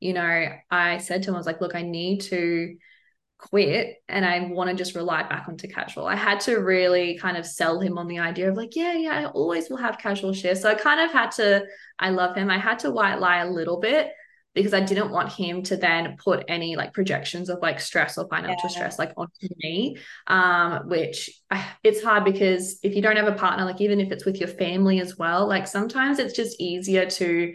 you 0.00 0.12
know, 0.12 0.48
I 0.70 0.98
said 0.98 1.22
to 1.22 1.30
him, 1.30 1.34
I 1.34 1.38
was 1.38 1.46
like, 1.46 1.60
look, 1.60 1.74
I 1.74 1.82
need 1.82 2.20
to 2.22 2.76
quit 3.50 4.02
and 4.08 4.24
I 4.24 4.48
want 4.50 4.70
to 4.70 4.76
just 4.76 4.94
rely 4.94 5.22
back 5.22 5.46
onto 5.48 5.68
casual. 5.68 6.06
I 6.06 6.16
had 6.16 6.40
to 6.40 6.56
really 6.56 7.18
kind 7.18 7.36
of 7.36 7.46
sell 7.46 7.80
him 7.80 7.98
on 7.98 8.08
the 8.08 8.18
idea 8.18 8.48
of 8.50 8.56
like, 8.56 8.74
yeah, 8.74 8.94
yeah, 8.94 9.12
I 9.12 9.26
always 9.26 9.68
will 9.68 9.76
have 9.76 9.98
casual 9.98 10.32
shifts. 10.32 10.62
So 10.62 10.70
I 10.70 10.74
kind 10.74 11.00
of 11.00 11.10
had 11.10 11.30
to, 11.32 11.64
I 11.98 12.10
love 12.10 12.36
him. 12.36 12.50
I 12.50 12.58
had 12.58 12.78
to 12.80 12.90
white 12.90 13.20
lie 13.20 13.38
a 13.38 13.50
little 13.50 13.78
bit 13.80 14.10
because 14.54 14.72
I 14.72 14.80
didn't 14.80 15.10
want 15.10 15.32
him 15.32 15.62
to 15.64 15.76
then 15.76 16.16
put 16.16 16.44
any 16.48 16.76
like 16.76 16.94
projections 16.94 17.50
of 17.50 17.58
like 17.60 17.80
stress 17.80 18.16
or 18.16 18.28
financial 18.28 18.70
yeah. 18.70 18.76
stress 18.76 18.98
like 18.98 19.12
onto 19.16 19.48
me. 19.58 19.98
Um, 20.26 20.88
which 20.88 21.30
I, 21.50 21.66
it's 21.82 22.02
hard 22.02 22.24
because 22.24 22.78
if 22.82 22.94
you 22.94 23.02
don't 23.02 23.16
have 23.16 23.26
a 23.26 23.32
partner, 23.32 23.64
like 23.64 23.80
even 23.80 24.00
if 24.00 24.10
it's 24.10 24.24
with 24.24 24.38
your 24.38 24.48
family 24.48 25.00
as 25.00 25.18
well, 25.18 25.46
like 25.46 25.66
sometimes 25.66 26.18
it's 26.18 26.34
just 26.34 26.60
easier 26.60 27.06
to 27.10 27.54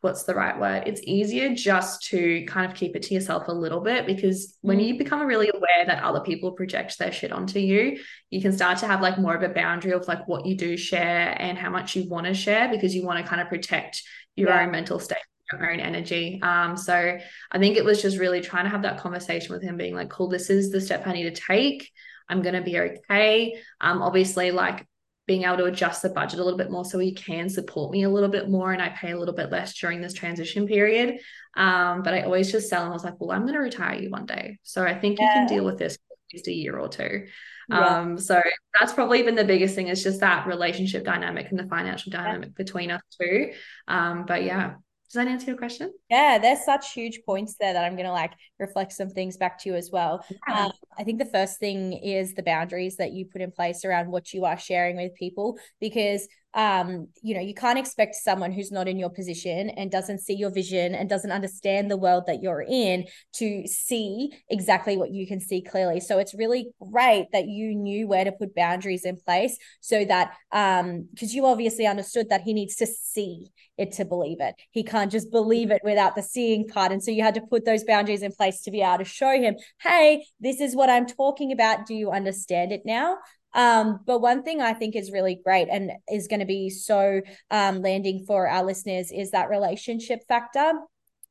what's 0.00 0.22
the 0.24 0.34
right 0.34 0.58
word? 0.58 0.84
It's 0.86 1.02
easier 1.04 1.54
just 1.54 2.04
to 2.08 2.44
kind 2.46 2.70
of 2.70 2.76
keep 2.76 2.96
it 2.96 3.02
to 3.02 3.14
yourself 3.14 3.48
a 3.48 3.52
little 3.52 3.80
bit 3.80 4.06
because 4.06 4.56
when 4.62 4.78
mm. 4.78 4.86
you 4.88 4.98
become 4.98 5.26
really 5.26 5.50
aware 5.52 5.84
that 5.86 6.02
other 6.02 6.20
people 6.20 6.52
project 6.52 6.98
their 6.98 7.12
shit 7.12 7.32
onto 7.32 7.58
you, 7.58 7.98
you 8.30 8.40
can 8.40 8.52
start 8.52 8.78
to 8.78 8.86
have 8.86 9.02
like 9.02 9.18
more 9.18 9.34
of 9.34 9.42
a 9.42 9.48
boundary 9.48 9.92
of 9.92 10.08
like 10.08 10.26
what 10.26 10.46
you 10.46 10.56
do 10.56 10.76
share 10.76 11.36
and 11.38 11.58
how 11.58 11.70
much 11.70 11.94
you 11.94 12.08
want 12.08 12.26
to 12.26 12.34
share 12.34 12.70
because 12.70 12.94
you 12.94 13.04
want 13.04 13.22
to 13.22 13.28
kind 13.28 13.42
of 13.42 13.48
protect 13.48 14.02
your 14.36 14.48
yeah. 14.48 14.62
own 14.62 14.70
mental 14.70 14.98
state 14.98 15.18
your 15.52 15.70
own 15.70 15.80
energy. 15.80 16.40
Um, 16.42 16.76
so 16.76 17.18
I 17.50 17.58
think 17.58 17.76
it 17.76 17.84
was 17.84 18.00
just 18.00 18.18
really 18.18 18.40
trying 18.40 18.64
to 18.64 18.70
have 18.70 18.82
that 18.82 19.00
conversation 19.00 19.52
with 19.52 19.62
him, 19.62 19.76
being 19.76 19.94
like, 19.94 20.10
cool, 20.10 20.28
this 20.28 20.50
is 20.50 20.70
the 20.70 20.80
step 20.80 21.06
I 21.06 21.12
need 21.12 21.34
to 21.34 21.42
take. 21.42 21.90
I'm 22.28 22.42
going 22.42 22.54
to 22.54 22.62
be 22.62 22.78
okay. 22.78 23.60
Um, 23.80 24.02
obviously, 24.02 24.52
like 24.52 24.86
being 25.30 25.44
able 25.44 25.58
to 25.58 25.66
adjust 25.66 26.02
the 26.02 26.08
budget 26.08 26.40
a 26.40 26.42
little 26.42 26.58
bit 26.58 26.72
more 26.72 26.84
so 26.84 26.98
he 26.98 27.12
can 27.12 27.48
support 27.48 27.92
me 27.92 28.02
a 28.02 28.08
little 28.08 28.28
bit 28.28 28.50
more 28.50 28.72
and 28.72 28.82
I 28.82 28.88
pay 28.88 29.12
a 29.12 29.16
little 29.16 29.32
bit 29.32 29.52
less 29.52 29.78
during 29.78 30.00
this 30.00 30.12
transition 30.12 30.66
period. 30.66 31.20
Um, 31.54 32.02
but 32.02 32.14
I 32.14 32.22
always 32.22 32.50
just 32.50 32.68
tell 32.68 32.82
him, 32.82 32.88
I 32.88 32.92
was 32.94 33.04
like, 33.04 33.14
well, 33.20 33.30
I'm 33.30 33.42
going 33.42 33.54
to 33.54 33.60
retire 33.60 33.94
you 33.94 34.10
one 34.10 34.26
day. 34.26 34.58
So 34.64 34.82
I 34.82 34.98
think 34.98 35.20
yeah. 35.20 35.26
you 35.26 35.32
can 35.32 35.46
deal 35.46 35.64
with 35.64 35.78
this 35.78 35.94
for 35.94 36.14
at 36.14 36.34
least 36.34 36.48
a 36.48 36.52
year 36.52 36.76
or 36.76 36.88
two. 36.88 37.26
Yeah. 37.68 37.98
Um, 37.98 38.18
so 38.18 38.42
that's 38.80 38.92
probably 38.92 39.22
been 39.22 39.36
the 39.36 39.44
biggest 39.44 39.76
thing 39.76 39.86
is 39.86 40.02
just 40.02 40.18
that 40.18 40.48
relationship 40.48 41.04
dynamic 41.04 41.46
and 41.50 41.60
the 41.60 41.68
financial 41.68 42.10
dynamic 42.10 42.48
yeah. 42.48 42.64
between 42.64 42.90
us 42.90 43.02
two. 43.20 43.52
Um, 43.86 44.24
but 44.26 44.42
yeah, 44.42 44.74
does 45.10 45.24
that 45.24 45.28
answer 45.28 45.46
your 45.46 45.56
question? 45.56 45.92
Yeah, 46.08 46.38
there's 46.38 46.64
such 46.64 46.92
huge 46.92 47.22
points 47.26 47.56
there 47.58 47.72
that 47.72 47.84
I'm 47.84 47.96
going 47.96 48.06
to 48.06 48.12
like 48.12 48.32
reflect 48.60 48.92
some 48.92 49.10
things 49.10 49.36
back 49.36 49.58
to 49.58 49.68
you 49.68 49.74
as 49.74 49.90
well. 49.92 50.24
Yeah. 50.46 50.66
Um, 50.66 50.72
I 50.96 51.02
think 51.02 51.18
the 51.18 51.24
first 51.24 51.58
thing 51.58 51.94
is 51.94 52.34
the 52.34 52.44
boundaries 52.44 52.96
that 52.98 53.10
you 53.10 53.24
put 53.24 53.42
in 53.42 53.50
place 53.50 53.84
around 53.84 54.08
what 54.12 54.32
you 54.32 54.44
are 54.44 54.56
sharing 54.56 54.96
with 54.96 55.12
people 55.16 55.58
because 55.80 56.28
um 56.54 57.06
you 57.22 57.32
know 57.32 57.40
you 57.40 57.54
can't 57.54 57.78
expect 57.78 58.16
someone 58.16 58.50
who's 58.50 58.72
not 58.72 58.88
in 58.88 58.98
your 58.98 59.10
position 59.10 59.70
and 59.70 59.90
doesn't 59.90 60.18
see 60.18 60.34
your 60.34 60.50
vision 60.50 60.96
and 60.96 61.08
doesn't 61.08 61.30
understand 61.30 61.88
the 61.88 61.96
world 61.96 62.24
that 62.26 62.42
you're 62.42 62.64
in 62.68 63.06
to 63.32 63.64
see 63.68 64.30
exactly 64.48 64.96
what 64.96 65.12
you 65.12 65.26
can 65.28 65.40
see 65.40 65.62
clearly. 65.62 66.00
So 66.00 66.18
it's 66.18 66.34
really 66.34 66.70
great 66.80 67.26
that 67.32 67.46
you 67.46 67.74
knew 67.76 68.08
where 68.08 68.24
to 68.24 68.32
put 68.32 68.54
boundaries 68.54 69.04
in 69.04 69.16
place 69.16 69.56
so 69.80 70.04
that 70.06 70.34
um 70.50 71.08
because 71.12 71.34
you 71.34 71.46
obviously 71.46 71.86
understood 71.86 72.30
that 72.30 72.42
he 72.42 72.52
needs 72.52 72.74
to 72.76 72.86
see 72.86 73.52
it 73.78 73.92
to 73.92 74.04
believe 74.04 74.38
it. 74.40 74.56
He 74.72 74.82
can't 74.82 75.10
just 75.10 75.30
believe 75.30 75.70
it 75.70 75.82
without 75.84 76.16
the 76.16 76.22
seeing 76.22 76.66
part. 76.66 76.90
And 76.90 77.02
so 77.02 77.10
you 77.12 77.22
had 77.22 77.34
to 77.34 77.40
put 77.42 77.64
those 77.64 77.84
boundaries 77.84 78.22
in 78.22 78.32
place 78.32 78.60
to 78.62 78.70
be 78.70 78.82
able 78.82 78.98
to 78.98 79.04
show 79.04 79.30
him 79.30 79.54
hey 79.80 80.24
this 80.40 80.60
is 80.60 80.74
what 80.74 80.90
i'm 80.90 81.06
talking 81.06 81.52
about. 81.52 81.86
Do 81.86 81.94
you 81.94 82.10
understand 82.10 82.72
it 82.72 82.82
now 82.84 83.18
um, 83.54 84.00
but 84.06 84.20
one 84.20 84.42
thing 84.42 84.60
I 84.60 84.72
think 84.72 84.94
is 84.94 85.10
really 85.10 85.40
great 85.44 85.68
and 85.70 85.92
is 86.10 86.28
going 86.28 86.40
to 86.40 86.46
be 86.46 86.70
so 86.70 87.20
um, 87.50 87.82
landing 87.82 88.24
for 88.26 88.48
our 88.48 88.64
listeners 88.64 89.10
is 89.10 89.32
that 89.32 89.50
relationship 89.50 90.20
factor 90.28 90.72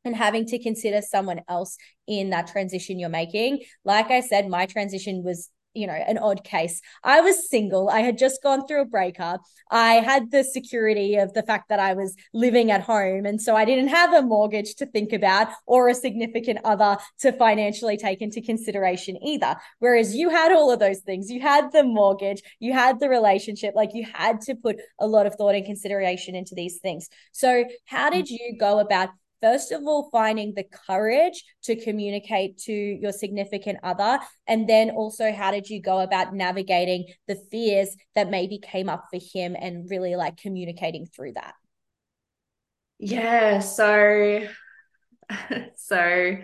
and 0.05 0.15
having 0.15 0.45
to 0.47 0.59
consider 0.59 1.01
someone 1.01 1.41
else 1.47 1.77
in 2.07 2.29
that 2.31 2.47
transition 2.47 2.99
you're 2.99 3.09
making. 3.09 3.63
Like 3.83 4.11
I 4.11 4.21
said, 4.21 4.47
my 4.47 4.65
transition 4.65 5.23
was 5.23 5.49
you 5.73 5.87
know, 5.87 5.93
an 5.93 6.17
odd 6.17 6.43
case. 6.43 6.81
I 7.03 7.21
was 7.21 7.49
single. 7.49 7.89
I 7.89 7.99
had 7.99 8.17
just 8.17 8.41
gone 8.41 8.65
through 8.65 8.81
a 8.81 8.85
breakup. 8.85 9.41
I 9.69 9.95
had 9.95 10.31
the 10.31 10.43
security 10.43 11.15
of 11.15 11.33
the 11.33 11.43
fact 11.43 11.69
that 11.69 11.79
I 11.79 11.93
was 11.93 12.15
living 12.33 12.71
at 12.71 12.81
home. 12.81 13.25
And 13.25 13.41
so 13.41 13.55
I 13.55 13.65
didn't 13.65 13.89
have 13.89 14.13
a 14.13 14.21
mortgage 14.21 14.75
to 14.75 14.85
think 14.85 15.13
about 15.13 15.49
or 15.65 15.89
a 15.89 15.95
significant 15.95 16.59
other 16.65 16.97
to 17.19 17.31
financially 17.33 17.97
take 17.97 18.21
into 18.21 18.41
consideration 18.41 19.17
either. 19.23 19.55
Whereas 19.79 20.15
you 20.15 20.29
had 20.29 20.51
all 20.51 20.71
of 20.71 20.79
those 20.79 20.99
things. 20.99 21.29
You 21.29 21.41
had 21.41 21.71
the 21.71 21.83
mortgage, 21.83 22.41
you 22.59 22.73
had 22.73 22.99
the 22.99 23.09
relationship, 23.09 23.75
like 23.75 23.91
you 23.93 24.05
had 24.11 24.41
to 24.41 24.55
put 24.55 24.77
a 24.99 25.07
lot 25.07 25.27
of 25.27 25.35
thought 25.35 25.55
and 25.55 25.65
consideration 25.65 26.35
into 26.35 26.55
these 26.55 26.79
things. 26.79 27.09
So, 27.31 27.65
how 27.85 28.09
did 28.09 28.25
mm. 28.25 28.31
you 28.31 28.57
go 28.59 28.79
about 28.79 29.09
first 29.41 29.71
of 29.71 29.81
all 29.85 30.09
finding 30.11 30.53
the 30.55 30.65
courage 30.87 31.43
to 31.63 31.75
communicate 31.75 32.57
to 32.57 32.73
your 32.73 33.11
significant 33.11 33.77
other 33.83 34.19
and 34.47 34.67
then 34.67 34.89
also 34.89 35.31
how 35.31 35.51
did 35.51 35.69
you 35.69 35.81
go 35.81 35.99
about 35.99 36.33
navigating 36.33 37.05
the 37.27 37.35
fears 37.51 37.95
that 38.15 38.29
maybe 38.29 38.59
came 38.59 38.89
up 38.89 39.05
for 39.11 39.19
him 39.33 39.55
and 39.59 39.89
really 39.89 40.15
like 40.15 40.37
communicating 40.37 41.05
through 41.05 41.33
that 41.33 41.53
yeah 42.99 43.59
so 43.59 44.41
so 45.75 46.37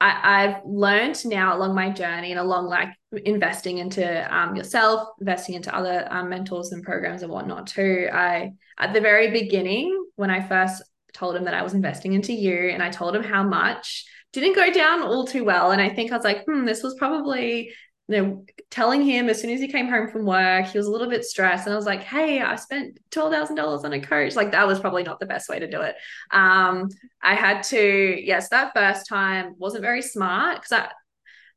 I, 0.00 0.42
have 0.42 0.62
learned 0.64 1.24
now 1.26 1.56
along 1.56 1.74
my 1.74 1.90
journey 1.90 2.30
and 2.30 2.38
along 2.38 2.66
like 2.66 2.90
investing 3.24 3.78
into 3.78 4.34
um, 4.34 4.54
yourself, 4.54 5.08
investing 5.20 5.56
into 5.56 5.74
other 5.74 6.06
um, 6.10 6.28
mentors 6.28 6.70
and 6.70 6.84
programs 6.84 7.22
and 7.22 7.32
whatnot 7.32 7.66
too. 7.66 8.08
I 8.12 8.52
at 8.78 8.92
the 8.92 9.00
very 9.00 9.32
beginning 9.32 10.06
when 10.14 10.30
I 10.30 10.40
first 10.40 10.82
told 11.12 11.36
him 11.36 11.44
that 11.44 11.54
I 11.54 11.62
was 11.62 11.74
investing 11.74 12.12
into 12.12 12.32
you 12.32 12.70
and 12.70 12.82
I 12.82 12.90
told 12.90 13.14
him 13.14 13.22
how 13.22 13.42
much. 13.42 14.04
Didn't 14.32 14.56
go 14.56 14.70
down 14.70 15.02
all 15.02 15.26
too 15.26 15.44
well. 15.44 15.70
And 15.70 15.80
I 15.80 15.88
think 15.88 16.12
I 16.12 16.16
was 16.16 16.24
like, 16.24 16.44
hmm, 16.44 16.66
this 16.66 16.82
was 16.82 16.94
probably, 16.94 17.72
you 18.08 18.16
know, 18.16 18.44
telling 18.70 19.02
him 19.02 19.30
as 19.30 19.40
soon 19.40 19.50
as 19.50 19.60
he 19.60 19.68
came 19.68 19.88
home 19.88 20.08
from 20.08 20.26
work, 20.26 20.66
he 20.66 20.76
was 20.76 20.86
a 20.86 20.90
little 20.90 21.08
bit 21.08 21.24
stressed. 21.24 21.66
And 21.66 21.72
I 21.72 21.76
was 21.76 21.86
like, 21.86 22.02
hey, 22.02 22.42
I 22.42 22.56
spent 22.56 22.98
$12,000 23.10 23.84
on 23.84 23.92
a 23.94 24.00
coach. 24.00 24.36
Like 24.36 24.52
that 24.52 24.66
was 24.66 24.80
probably 24.80 25.02
not 25.02 25.18
the 25.18 25.26
best 25.26 25.48
way 25.48 25.58
to 25.58 25.70
do 25.70 25.80
it. 25.80 25.96
Um, 26.30 26.90
I 27.22 27.34
had 27.34 27.62
to, 27.64 28.20
yes, 28.22 28.50
that 28.50 28.74
first 28.74 29.06
time 29.08 29.54
wasn't 29.56 29.82
very 29.82 30.02
smart 30.02 30.58
because 30.58 30.72
I, 30.72 30.90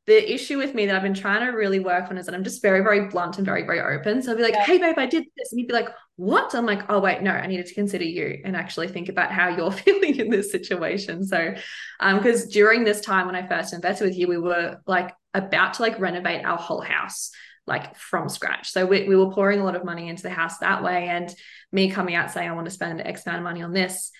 the 0.06 0.32
issue 0.32 0.58
with 0.58 0.74
me 0.74 0.86
that 0.86 0.96
I've 0.96 1.02
been 1.02 1.14
trying 1.14 1.46
to 1.46 1.56
really 1.56 1.78
work 1.78 2.10
on 2.10 2.18
is 2.18 2.26
that 2.26 2.34
I'm 2.34 2.42
just 2.42 2.60
very, 2.60 2.80
very 2.80 3.08
blunt 3.08 3.36
and 3.36 3.46
very, 3.46 3.62
very 3.62 3.80
open. 3.80 4.20
So 4.20 4.32
I'll 4.32 4.36
be 4.36 4.42
like, 4.42 4.54
yeah. 4.54 4.64
hey, 4.64 4.78
babe, 4.78 4.98
I 4.98 5.06
did 5.06 5.24
this. 5.36 5.52
And 5.52 5.60
you'd 5.60 5.68
be 5.68 5.74
like, 5.74 5.90
what? 6.16 6.54
I'm 6.54 6.66
like, 6.66 6.82
oh, 6.88 6.98
wait, 6.98 7.22
no, 7.22 7.30
I 7.30 7.46
needed 7.46 7.66
to 7.66 7.74
consider 7.74 8.04
you 8.04 8.40
and 8.44 8.56
actually 8.56 8.88
think 8.88 9.08
about 9.08 9.30
how 9.30 9.48
you're 9.48 9.70
feeling 9.70 10.16
in 10.16 10.28
this 10.28 10.50
situation. 10.50 11.24
So, 11.24 11.54
um, 12.00 12.16
because 12.16 12.48
during 12.48 12.82
this 12.82 13.00
time 13.00 13.26
when 13.26 13.36
I 13.36 13.46
first 13.46 13.72
invested 13.72 14.06
with 14.06 14.18
you, 14.18 14.26
we 14.26 14.38
were 14.38 14.78
like 14.86 15.14
about 15.34 15.74
to 15.74 15.82
like 15.82 16.00
renovate 16.00 16.44
our 16.44 16.58
whole 16.58 16.80
house 16.80 17.30
like 17.66 17.96
from 17.96 18.28
scratch. 18.28 18.72
So 18.72 18.84
we, 18.84 19.06
we 19.06 19.14
were 19.14 19.30
pouring 19.30 19.60
a 19.60 19.64
lot 19.64 19.76
of 19.76 19.84
money 19.84 20.08
into 20.08 20.24
the 20.24 20.30
house 20.30 20.58
that 20.58 20.82
way. 20.82 21.06
And 21.08 21.32
me 21.70 21.90
coming 21.92 22.16
out 22.16 22.32
saying, 22.32 22.48
I 22.50 22.54
want 22.54 22.64
to 22.64 22.72
spend 22.72 23.00
X 23.00 23.24
amount 23.24 23.38
of 23.38 23.44
money 23.44 23.62
on 23.62 23.72
this. 23.72 24.10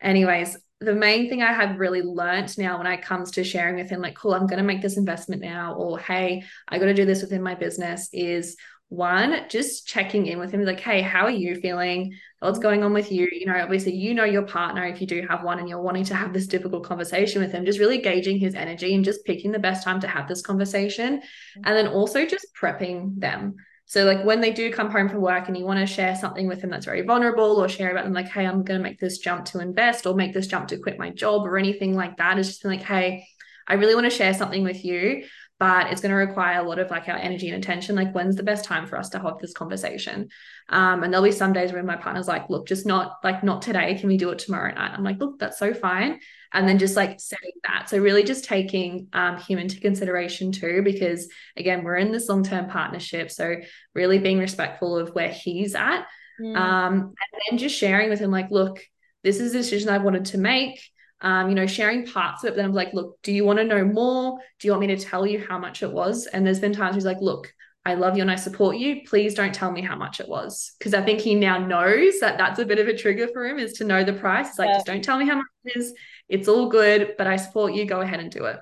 Anyways, 0.00 0.56
the 0.80 0.94
main 0.94 1.28
thing 1.28 1.42
I 1.42 1.52
have 1.52 1.78
really 1.78 2.02
learnt 2.02 2.56
now 2.56 2.78
when 2.78 2.86
it 2.86 3.02
comes 3.02 3.32
to 3.32 3.44
sharing 3.44 3.76
with 3.76 3.90
him, 3.90 4.00
like, 4.00 4.14
cool, 4.14 4.34
I'm 4.34 4.46
going 4.46 4.58
to 4.58 4.64
make 4.64 4.80
this 4.80 4.96
investment 4.96 5.42
now, 5.42 5.74
or 5.74 5.98
hey, 5.98 6.44
I 6.68 6.78
got 6.78 6.86
to 6.86 6.94
do 6.94 7.04
this 7.04 7.20
within 7.20 7.42
my 7.42 7.56
business, 7.56 8.08
is 8.12 8.56
one, 8.88 9.44
just 9.48 9.86
checking 9.86 10.26
in 10.26 10.38
with 10.38 10.52
him, 10.52 10.64
like, 10.64 10.80
hey, 10.80 11.02
how 11.02 11.24
are 11.24 11.30
you 11.30 11.56
feeling? 11.56 12.14
What's 12.38 12.60
going 12.60 12.84
on 12.84 12.92
with 12.92 13.10
you? 13.10 13.28
You 13.30 13.46
know, 13.46 13.60
obviously, 13.60 13.94
you 13.94 14.14
know 14.14 14.24
your 14.24 14.46
partner 14.46 14.86
if 14.86 15.00
you 15.00 15.06
do 15.06 15.26
have 15.28 15.42
one 15.42 15.58
and 15.58 15.68
you're 15.68 15.82
wanting 15.82 16.04
to 16.04 16.14
have 16.14 16.32
this 16.32 16.46
difficult 16.46 16.84
conversation 16.84 17.42
with 17.42 17.52
him, 17.52 17.66
just 17.66 17.80
really 17.80 17.98
gauging 17.98 18.38
his 18.38 18.54
energy 18.54 18.94
and 18.94 19.04
just 19.04 19.24
picking 19.24 19.50
the 19.50 19.58
best 19.58 19.84
time 19.84 20.00
to 20.00 20.08
have 20.08 20.28
this 20.28 20.42
conversation. 20.42 21.18
Mm-hmm. 21.18 21.62
And 21.64 21.76
then 21.76 21.88
also 21.88 22.24
just 22.24 22.46
prepping 22.58 23.18
them. 23.18 23.56
So 23.88 24.04
like 24.04 24.22
when 24.22 24.42
they 24.42 24.52
do 24.52 24.70
come 24.70 24.90
home 24.90 25.08
from 25.08 25.22
work 25.22 25.48
and 25.48 25.56
you 25.56 25.64
want 25.64 25.80
to 25.80 25.86
share 25.86 26.14
something 26.14 26.46
with 26.46 26.60
them 26.60 26.68
that's 26.68 26.84
very 26.84 27.00
vulnerable 27.00 27.56
or 27.56 27.70
share 27.70 27.90
about 27.90 28.04
them 28.04 28.12
like, 28.12 28.28
hey, 28.28 28.46
I'm 28.46 28.62
going 28.62 28.78
to 28.78 28.84
make 28.84 29.00
this 29.00 29.18
jump 29.18 29.46
to 29.46 29.60
invest 29.60 30.06
or 30.06 30.14
make 30.14 30.34
this 30.34 30.46
jump 30.46 30.68
to 30.68 30.78
quit 30.78 30.98
my 30.98 31.08
job 31.08 31.46
or 31.46 31.56
anything 31.56 31.96
like 31.96 32.18
that, 32.18 32.38
it's 32.38 32.48
just 32.48 32.64
like, 32.66 32.82
hey, 32.82 33.26
I 33.66 33.74
really 33.74 33.94
want 33.94 34.04
to 34.04 34.16
share 34.16 34.34
something 34.34 34.62
with 34.62 34.84
you, 34.84 35.24
but 35.58 35.90
it's 35.90 36.00
going 36.00 36.10
to 36.10 36.16
require 36.16 36.60
a 36.60 36.68
lot 36.68 36.78
of 36.78 36.90
like 36.90 37.08
our 37.08 37.16
energy 37.16 37.48
and 37.48 37.62
attention. 37.62 37.96
Like 37.96 38.12
when's 38.12 38.36
the 38.36 38.42
best 38.42 38.64
time 38.64 38.86
for 38.86 38.96
us 38.96 39.08
to 39.10 39.18
have 39.18 39.38
this 39.40 39.52
conversation? 39.52 40.28
Um, 40.68 41.02
and 41.02 41.12
there'll 41.12 41.24
be 41.26 41.32
some 41.32 41.52
days 41.52 41.72
when 41.72 41.86
my 41.86 41.96
partner's 41.96 42.28
like, 42.28 42.48
look, 42.48 42.68
just 42.68 42.86
not 42.86 43.16
like 43.24 43.42
not 43.42 43.62
today. 43.62 43.98
Can 43.98 44.08
we 44.08 44.16
do 44.16 44.30
it 44.30 44.38
tomorrow 44.38 44.72
night? 44.72 44.92
I'm 44.94 45.04
like, 45.04 45.18
look, 45.18 45.38
that's 45.38 45.58
so 45.58 45.74
fine 45.74 46.20
and 46.52 46.68
then 46.68 46.78
just 46.78 46.96
like 46.96 47.20
setting 47.20 47.52
that 47.64 47.88
so 47.88 47.98
really 47.98 48.22
just 48.22 48.44
taking 48.44 49.08
um, 49.12 49.36
him 49.36 49.58
into 49.58 49.80
consideration 49.80 50.52
too 50.52 50.82
because 50.82 51.28
again 51.56 51.84
we're 51.84 51.96
in 51.96 52.12
this 52.12 52.28
long-term 52.28 52.68
partnership 52.68 53.30
so 53.30 53.56
really 53.94 54.18
being 54.18 54.38
respectful 54.38 54.96
of 54.96 55.10
where 55.10 55.30
he's 55.30 55.74
at 55.74 56.06
mm. 56.40 56.56
um, 56.56 56.94
and 56.94 57.42
then 57.50 57.58
just 57.58 57.76
sharing 57.76 58.08
with 58.08 58.20
him 58.20 58.30
like 58.30 58.50
look 58.50 58.80
this 59.22 59.40
is 59.40 59.54
a 59.54 59.58
decision 59.58 59.88
i 59.88 59.98
wanted 59.98 60.24
to 60.24 60.38
make 60.38 60.80
um, 61.20 61.48
you 61.48 61.54
know, 61.54 61.66
sharing 61.66 62.06
parts 62.06 62.44
of 62.44 62.52
it. 62.52 62.56
Then 62.56 62.64
I'm 62.64 62.72
like, 62.72 62.94
look, 62.94 63.18
do 63.22 63.32
you 63.32 63.44
want 63.44 63.58
to 63.58 63.64
know 63.64 63.84
more? 63.84 64.38
Do 64.58 64.68
you 64.68 64.72
want 64.72 64.86
me 64.86 64.94
to 64.94 65.02
tell 65.02 65.26
you 65.26 65.44
how 65.46 65.58
much 65.58 65.82
it 65.82 65.90
was? 65.90 66.26
And 66.26 66.46
there's 66.46 66.60
been 66.60 66.72
times 66.72 66.94
he's 66.94 67.04
like, 67.04 67.20
look, 67.20 67.52
I 67.84 67.94
love 67.94 68.16
you 68.16 68.22
and 68.22 68.30
I 68.30 68.36
support 68.36 68.76
you. 68.76 69.00
Please 69.06 69.34
don't 69.34 69.54
tell 69.54 69.72
me 69.72 69.80
how 69.80 69.96
much 69.96 70.20
it 70.20 70.28
was. 70.28 70.72
Because 70.78 70.94
I 70.94 71.02
think 71.02 71.20
he 71.20 71.34
now 71.34 71.58
knows 71.58 72.20
that 72.20 72.36
that's 72.36 72.58
a 72.58 72.66
bit 72.66 72.78
of 72.78 72.86
a 72.86 72.96
trigger 72.96 73.28
for 73.32 73.46
him 73.46 73.58
is 73.58 73.74
to 73.74 73.84
know 73.84 74.04
the 74.04 74.12
price. 74.12 74.50
It's 74.50 74.58
like, 74.58 74.68
yeah. 74.68 74.74
just 74.74 74.86
don't 74.86 75.02
tell 75.02 75.18
me 75.18 75.26
how 75.26 75.36
much 75.36 75.46
it 75.64 75.78
is 75.78 75.94
it's 76.28 76.48
all 76.48 76.68
good, 76.68 77.14
but 77.16 77.26
I 77.26 77.36
support 77.36 77.72
you. 77.72 77.86
Go 77.86 78.00
ahead 78.00 78.20
and 78.20 78.30
do 78.30 78.44
it. 78.44 78.58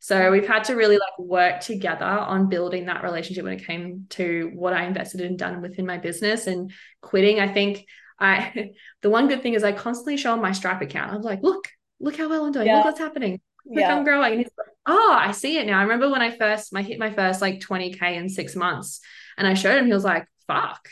So 0.00 0.30
we've 0.30 0.46
had 0.46 0.64
to 0.64 0.74
really 0.74 0.98
like 0.98 1.18
work 1.18 1.60
together 1.60 2.04
on 2.04 2.48
building 2.48 2.86
that 2.86 3.02
relationship 3.02 3.44
when 3.44 3.54
it 3.54 3.66
came 3.66 4.06
to 4.10 4.52
what 4.54 4.72
I 4.72 4.84
invested 4.84 5.22
in 5.22 5.36
done 5.36 5.62
within 5.62 5.86
my 5.86 5.98
business 5.98 6.46
and 6.46 6.70
quitting. 7.00 7.40
I 7.40 7.48
think 7.48 7.86
I 8.20 8.72
the 9.02 9.10
one 9.10 9.28
good 9.28 9.42
thing 9.42 9.54
is 9.54 9.64
I 9.64 9.72
constantly 9.72 10.16
show 10.16 10.36
my 10.36 10.52
Stripe 10.52 10.82
account. 10.82 11.12
I'm 11.12 11.22
like, 11.22 11.42
look, 11.42 11.68
look 12.00 12.16
how 12.16 12.28
well 12.28 12.44
I'm 12.44 12.52
doing. 12.52 12.66
Yeah. 12.66 12.76
Look 12.76 12.86
what's 12.86 12.98
happening. 12.98 13.40
Look 13.66 13.80
yeah. 13.80 13.94
I'm 13.94 14.04
growing. 14.04 14.32
And 14.32 14.40
he's 14.40 14.50
like, 14.56 14.68
oh, 14.86 15.16
I 15.18 15.32
see 15.32 15.58
it 15.58 15.66
now. 15.66 15.78
I 15.78 15.82
remember 15.82 16.08
when 16.08 16.22
I 16.22 16.36
first 16.36 16.74
I 16.74 16.82
hit 16.82 16.98
my 16.98 17.10
first 17.10 17.40
like 17.40 17.60
20k 17.60 18.02
in 18.16 18.28
six 18.28 18.54
months, 18.54 19.00
and 19.36 19.46
I 19.46 19.54
showed 19.54 19.78
him. 19.78 19.86
He 19.86 19.92
was 19.92 20.04
like, 20.04 20.26
fuck, 20.46 20.88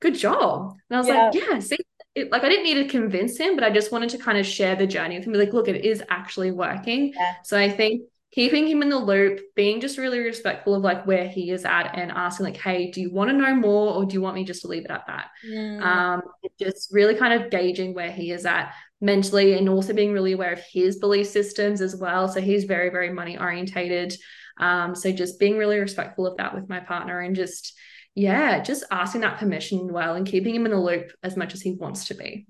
good 0.00 0.14
job. 0.14 0.76
And 0.90 0.96
I 0.96 1.00
was 1.00 1.08
yeah. 1.08 1.24
like, 1.24 1.34
yeah, 1.34 1.58
see, 1.60 1.78
it, 2.14 2.30
like 2.30 2.44
I 2.44 2.48
didn't 2.48 2.64
need 2.64 2.82
to 2.82 2.88
convince 2.88 3.38
him, 3.38 3.54
but 3.54 3.64
I 3.64 3.70
just 3.70 3.92
wanted 3.92 4.10
to 4.10 4.18
kind 4.18 4.38
of 4.38 4.46
share 4.46 4.76
the 4.76 4.86
journey 4.86 5.16
with 5.16 5.26
him. 5.26 5.32
Be 5.32 5.38
like, 5.38 5.52
look, 5.52 5.68
it 5.68 5.84
is 5.84 6.02
actually 6.08 6.50
working. 6.50 7.12
Yeah. 7.14 7.34
So 7.44 7.58
I 7.58 7.70
think 7.70 8.02
keeping 8.32 8.68
him 8.68 8.82
in 8.82 8.88
the 8.88 8.98
loop, 8.98 9.40
being 9.56 9.80
just 9.80 9.98
really 9.98 10.20
respectful 10.20 10.74
of 10.74 10.82
like 10.82 11.06
where 11.06 11.28
he 11.28 11.50
is 11.50 11.64
at 11.64 11.98
and 11.98 12.12
asking 12.12 12.46
like, 12.46 12.56
hey, 12.56 12.90
do 12.90 13.00
you 13.00 13.12
want 13.12 13.30
to 13.30 13.36
know 13.36 13.54
more 13.54 13.94
or 13.94 14.04
do 14.04 14.14
you 14.14 14.20
want 14.20 14.36
me 14.36 14.44
just 14.44 14.62
to 14.62 14.68
leave 14.68 14.84
it 14.84 14.90
at 14.90 15.06
that? 15.06 15.30
Mm. 15.48 15.82
Um, 15.82 16.22
just 16.58 16.92
really 16.92 17.16
kind 17.16 17.42
of 17.42 17.50
gauging 17.50 17.94
where 17.94 18.10
he 18.10 18.30
is 18.30 18.46
at 18.46 18.72
mentally 19.00 19.54
and 19.54 19.68
also 19.68 19.92
being 19.92 20.12
really 20.12 20.32
aware 20.32 20.52
of 20.52 20.62
his 20.72 20.98
belief 20.98 21.26
systems 21.26 21.80
as 21.80 21.96
well. 21.96 22.28
So 22.28 22.40
he's 22.40 22.64
very, 22.64 22.90
very 22.90 23.10
money 23.12 23.38
orientated. 23.38 24.14
Um, 24.58 24.94
so 24.94 25.10
just 25.10 25.38
being 25.38 25.56
really 25.56 25.78
respectful 25.78 26.26
of 26.26 26.36
that 26.36 26.54
with 26.54 26.68
my 26.68 26.80
partner 26.80 27.20
and 27.20 27.34
just, 27.34 27.72
yeah, 28.14 28.62
just 28.62 28.84
asking 28.90 29.22
that 29.22 29.38
permission 29.38 29.92
well 29.92 30.14
and 30.14 30.26
keeping 30.26 30.54
him 30.54 30.66
in 30.66 30.72
the 30.72 30.78
loop 30.78 31.12
as 31.22 31.36
much 31.36 31.54
as 31.54 31.62
he 31.62 31.72
wants 31.72 32.08
to 32.08 32.14
be. 32.14 32.46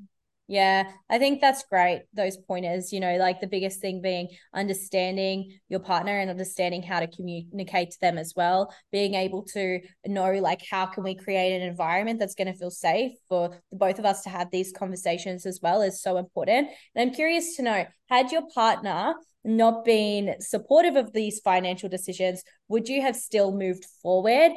Yeah, 0.50 0.90
I 1.08 1.18
think 1.18 1.40
that's 1.40 1.62
great. 1.62 2.06
Those 2.12 2.36
pointers, 2.36 2.92
you 2.92 2.98
know, 2.98 3.16
like 3.18 3.40
the 3.40 3.46
biggest 3.46 3.80
thing 3.80 4.02
being 4.02 4.30
understanding 4.52 5.56
your 5.68 5.78
partner 5.78 6.18
and 6.18 6.28
understanding 6.28 6.82
how 6.82 6.98
to 6.98 7.06
communicate 7.06 7.92
to 7.92 8.00
them 8.00 8.18
as 8.18 8.34
well. 8.34 8.74
Being 8.90 9.14
able 9.14 9.44
to 9.52 9.78
know, 10.04 10.32
like, 10.40 10.62
how 10.68 10.86
can 10.86 11.04
we 11.04 11.14
create 11.14 11.54
an 11.54 11.62
environment 11.62 12.18
that's 12.18 12.34
going 12.34 12.52
to 12.52 12.58
feel 12.58 12.72
safe 12.72 13.12
for 13.28 13.62
the 13.70 13.76
both 13.76 14.00
of 14.00 14.04
us 14.04 14.24
to 14.24 14.28
have 14.28 14.50
these 14.50 14.72
conversations 14.76 15.46
as 15.46 15.60
well 15.62 15.82
is 15.82 16.02
so 16.02 16.16
important. 16.16 16.66
And 16.96 17.08
I'm 17.08 17.14
curious 17.14 17.54
to 17.54 17.62
know 17.62 17.86
had 18.08 18.32
your 18.32 18.42
partner 18.52 19.14
not 19.44 19.84
been 19.84 20.34
supportive 20.40 20.96
of 20.96 21.12
these 21.12 21.38
financial 21.38 21.88
decisions, 21.88 22.42
would 22.66 22.88
you 22.88 23.02
have 23.02 23.14
still 23.14 23.52
moved 23.56 23.86
forward? 24.02 24.50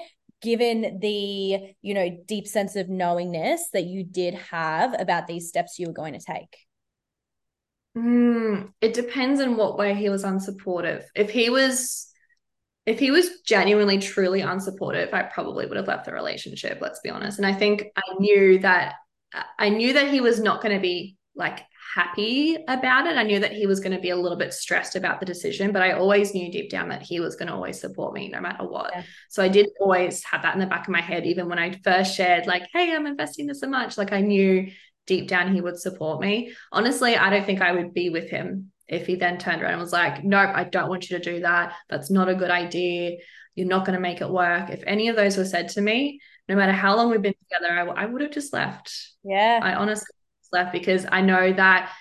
Given 0.43 0.99
the 0.99 1.73
you 1.81 1.93
know 1.93 2.09
deep 2.27 2.45
sense 2.45 2.75
of 2.75 2.89
knowingness 2.89 3.69
that 3.73 3.85
you 3.85 4.03
did 4.03 4.35
have 4.35 4.99
about 4.99 5.25
these 5.25 5.47
steps 5.47 5.79
you 5.79 5.87
were 5.87 5.93
going 5.93 6.13
to 6.13 6.19
take? 6.19 6.55
Mm, 7.97 8.73
it 8.81 8.93
depends 8.93 9.39
on 9.39 9.55
what 9.55 9.77
way 9.77 9.93
he 9.93 10.09
was 10.09 10.23
unsupportive. 10.23 11.03
If 11.15 11.29
he 11.29 11.49
was 11.49 12.07
if 12.85 12.99
he 12.99 13.11
was 13.11 13.39
genuinely 13.45 13.97
truly 13.97 14.41
unsupportive 14.41 15.13
i 15.13 15.23
probably 15.23 15.65
would 15.65 15.77
have 15.77 15.87
left 15.87 16.03
the 16.03 16.11
relationship 16.11 16.79
let's 16.81 16.99
be 16.99 17.09
honest. 17.09 17.39
And 17.39 17.45
i 17.45 17.53
think 17.53 17.85
i 17.95 18.01
knew 18.19 18.59
that 18.59 18.95
i 19.57 19.69
knew 19.69 19.93
that 19.93 20.11
he 20.11 20.21
was 20.21 20.41
not 20.41 20.61
going 20.61 20.75
to 20.75 20.81
be 20.81 21.17
like 21.35 21.61
happy 21.95 22.57
about 22.67 23.05
it. 23.07 23.17
I 23.17 23.23
knew 23.23 23.39
that 23.39 23.51
he 23.51 23.67
was 23.67 23.79
going 23.79 23.95
to 23.95 24.01
be 24.01 24.09
a 24.09 24.15
little 24.15 24.37
bit 24.37 24.53
stressed 24.53 24.95
about 24.95 25.19
the 25.19 25.25
decision, 25.25 25.71
but 25.71 25.81
I 25.81 25.91
always 25.93 26.33
knew 26.33 26.51
deep 26.51 26.69
down 26.69 26.89
that 26.89 27.01
he 27.01 27.19
was 27.19 27.35
going 27.35 27.47
to 27.47 27.53
always 27.53 27.79
support 27.79 28.13
me 28.13 28.29
no 28.29 28.41
matter 28.41 28.65
what. 28.65 28.91
Yeah. 28.93 29.03
So 29.29 29.43
I 29.43 29.47
did 29.47 29.69
always 29.79 30.23
have 30.23 30.41
that 30.43 30.53
in 30.53 30.59
the 30.59 30.65
back 30.65 30.87
of 30.87 30.91
my 30.91 31.01
head, 31.01 31.25
even 31.25 31.49
when 31.49 31.59
I 31.59 31.79
first 31.83 32.15
shared, 32.15 32.47
like, 32.47 32.63
hey, 32.73 32.93
I'm 32.93 33.07
investing 33.07 33.47
this 33.47 33.59
so 33.59 33.67
much. 33.67 33.97
Like 33.97 34.11
I 34.11 34.21
knew 34.21 34.71
deep 35.05 35.27
down 35.27 35.53
he 35.53 35.61
would 35.61 35.79
support 35.79 36.21
me. 36.21 36.53
Honestly, 36.71 37.15
I 37.15 37.29
don't 37.29 37.45
think 37.45 37.61
I 37.61 37.71
would 37.71 37.93
be 37.93 38.09
with 38.09 38.29
him 38.29 38.71
if 38.87 39.07
he 39.07 39.15
then 39.15 39.37
turned 39.37 39.61
around 39.61 39.73
and 39.73 39.81
was 39.81 39.93
like, 39.93 40.23
nope, 40.23 40.51
I 40.53 40.63
don't 40.63 40.89
want 40.89 41.09
you 41.09 41.17
to 41.17 41.23
do 41.23 41.41
that. 41.41 41.73
That's 41.89 42.09
not 42.09 42.29
a 42.29 42.35
good 42.35 42.51
idea. 42.51 43.17
You're 43.55 43.67
not 43.67 43.85
going 43.85 43.95
to 43.95 44.01
make 44.01 44.21
it 44.21 44.29
work. 44.29 44.69
If 44.69 44.83
any 44.87 45.09
of 45.09 45.15
those 45.15 45.37
were 45.37 45.45
said 45.45 45.69
to 45.69 45.81
me, 45.81 46.19
no 46.49 46.55
matter 46.55 46.71
how 46.71 46.95
long 46.95 47.09
we've 47.09 47.21
been 47.21 47.35
together, 47.49 47.91
I, 47.91 48.03
I 48.03 48.05
would 48.05 48.21
have 48.21 48.31
just 48.31 48.53
left. 48.53 48.91
Yeah. 49.23 49.59
I 49.61 49.75
honestly 49.75 50.07
left 50.53 50.71
because 50.71 51.05
I 51.11 51.21
know 51.21 51.51
that 51.53 51.91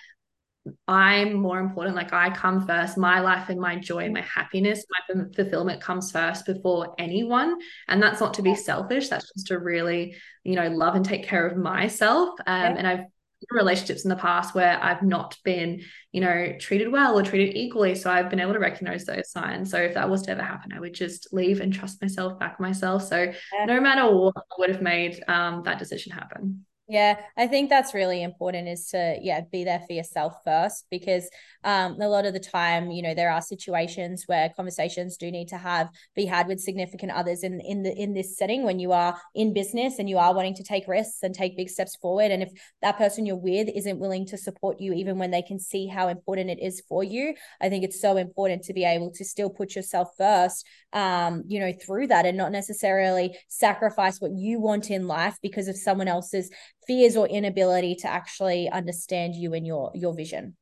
I'm 0.87 1.33
more 1.35 1.59
important. 1.59 1.97
Like 1.97 2.13
I 2.13 2.31
come 2.31 2.67
first. 2.67 2.97
My 2.97 3.21
life 3.21 3.49
and 3.49 3.61
my 3.61 3.77
joy, 3.77 4.11
my 4.11 4.21
happiness, 4.21 4.85
my 5.09 5.25
fulfillment 5.35 5.81
comes 5.81 6.13
first 6.13 6.47
before 6.47 6.95
anyone. 6.99 7.59
And 7.89 8.01
that's 8.01 8.21
not 8.21 8.35
to 8.35 8.43
be 8.43 8.55
selfish. 8.55 9.09
That's 9.09 9.33
just 9.33 9.49
to 9.49 9.59
really, 9.59 10.15
you 10.45 10.55
know, 10.55 10.69
love 10.69 10.95
and 10.95 11.05
take 11.05 11.27
care 11.27 11.47
of 11.47 11.57
myself. 11.57 12.31
Um. 12.47 12.77
And 12.77 12.87
I've 12.87 13.07
relationships 13.51 14.05
in 14.05 14.09
the 14.09 14.17
past 14.17 14.55
where 14.55 14.79
I've 14.83 15.03
not 15.03 15.37
been, 15.45 15.83
you 16.13 16.21
know, 16.21 16.55
treated 16.61 16.93
well 16.93 17.19
or 17.19 17.23
treated 17.23 17.57
equally. 17.57 17.95
So 17.95 18.11
I've 18.11 18.31
been 18.31 18.41
able 18.41 18.53
to 18.53 18.59
recognize 18.59 19.05
those 19.05 19.31
signs. 19.31 19.71
So 19.71 19.79
if 19.79 19.95
that 19.95 20.09
was 20.09 20.23
to 20.23 20.31
ever 20.31 20.43
happen, 20.43 20.73
I 20.73 20.81
would 20.81 20.95
just 20.95 21.33
leave 21.33 21.61
and 21.61 21.73
trust 21.73 22.01
myself, 22.01 22.39
back 22.39 22.61
myself. 22.61 23.05
So 23.05 23.33
no 23.67 23.81
matter 23.81 24.15
what, 24.15 24.37
I 24.37 24.55
would 24.59 24.71
have 24.71 24.83
made 24.83 25.23
um, 25.29 25.63
that 25.65 25.79
decision 25.79 26.13
happen. 26.13 26.65
Yeah, 26.93 27.17
I 27.39 27.47
think 27.47 27.71
that's 27.71 27.95
really 27.95 28.23
important 28.23 28.69
is 28.69 28.89
to 28.89 29.17
yeah, 29.23 29.41
be 29.51 29.65
there 29.65 29.81
for 29.87 29.95
yourself 29.95 30.35
first 30.45 30.85
because 30.91 31.31
um 31.65 31.99
a 31.99 32.07
lot 32.07 32.27
of 32.27 32.35
the 32.35 32.39
time, 32.41 32.91
you 32.91 33.01
know, 33.01 33.15
there 33.15 33.31
are 33.33 33.41
situations 33.41 34.25
where 34.27 34.51
conversations 34.55 35.17
do 35.17 35.31
need 35.31 35.49
to 35.49 35.57
have 35.57 35.89
be 36.15 36.27
had 36.27 36.49
with 36.49 36.61
significant 36.61 37.11
others 37.13 37.45
in 37.45 37.61
in 37.63 37.83
the 37.83 37.95
in 37.97 38.13
this 38.13 38.37
setting 38.37 38.63
when 38.63 38.79
you 38.79 38.93
are 38.93 39.19
in 39.35 39.55
business 39.55 39.99
and 39.99 40.11
you 40.11 40.19
are 40.19 40.35
wanting 40.35 40.55
to 40.57 40.63
take 40.65 40.87
risks 40.87 41.23
and 41.23 41.35
take 41.35 41.57
big 41.57 41.71
steps 41.71 41.97
forward. 41.97 42.31
And 42.31 42.43
if 42.43 42.51
that 42.83 42.99
person 42.99 43.25
you're 43.25 43.37
with 43.37 43.71
isn't 43.75 43.99
willing 43.99 44.27
to 44.27 44.37
support 44.37 44.79
you 44.79 44.93
even 44.93 45.17
when 45.17 45.31
they 45.31 45.43
can 45.43 45.59
see 45.59 45.87
how 45.87 46.09
important 46.09 46.51
it 46.51 46.61
is 46.61 46.83
for 46.91 47.03
you, 47.03 47.33
I 47.59 47.71
think 47.71 47.85
it's 47.85 48.03
so 48.03 48.19
important 48.19 48.65
to 48.65 48.75
be 48.75 48.85
able 48.85 49.13
to 49.13 49.25
still 49.25 49.49
put 49.49 49.75
yourself 49.75 50.09
first 50.19 50.67
um 50.93 51.43
you 51.49 51.59
know 51.59 51.73
through 51.73 52.07
that 52.09 52.27
and 52.27 52.37
not 52.37 52.53
necessarily 52.53 53.35
sacrifice 53.49 54.21
what 54.21 54.33
you 54.37 54.61
want 54.61 54.91
in 54.91 55.07
life 55.07 55.39
because 55.41 55.67
of 55.69 55.75
someone 55.77 56.07
else's 56.07 56.51
fears 56.87 57.17
or 57.17 57.27
inability 57.27 57.95
to 57.97 58.09
actually 58.09 58.69
understand 58.71 59.35
you 59.35 59.55
and 59.55 59.67
your 59.67 59.91
your 59.95 60.15
vision. 60.15 60.57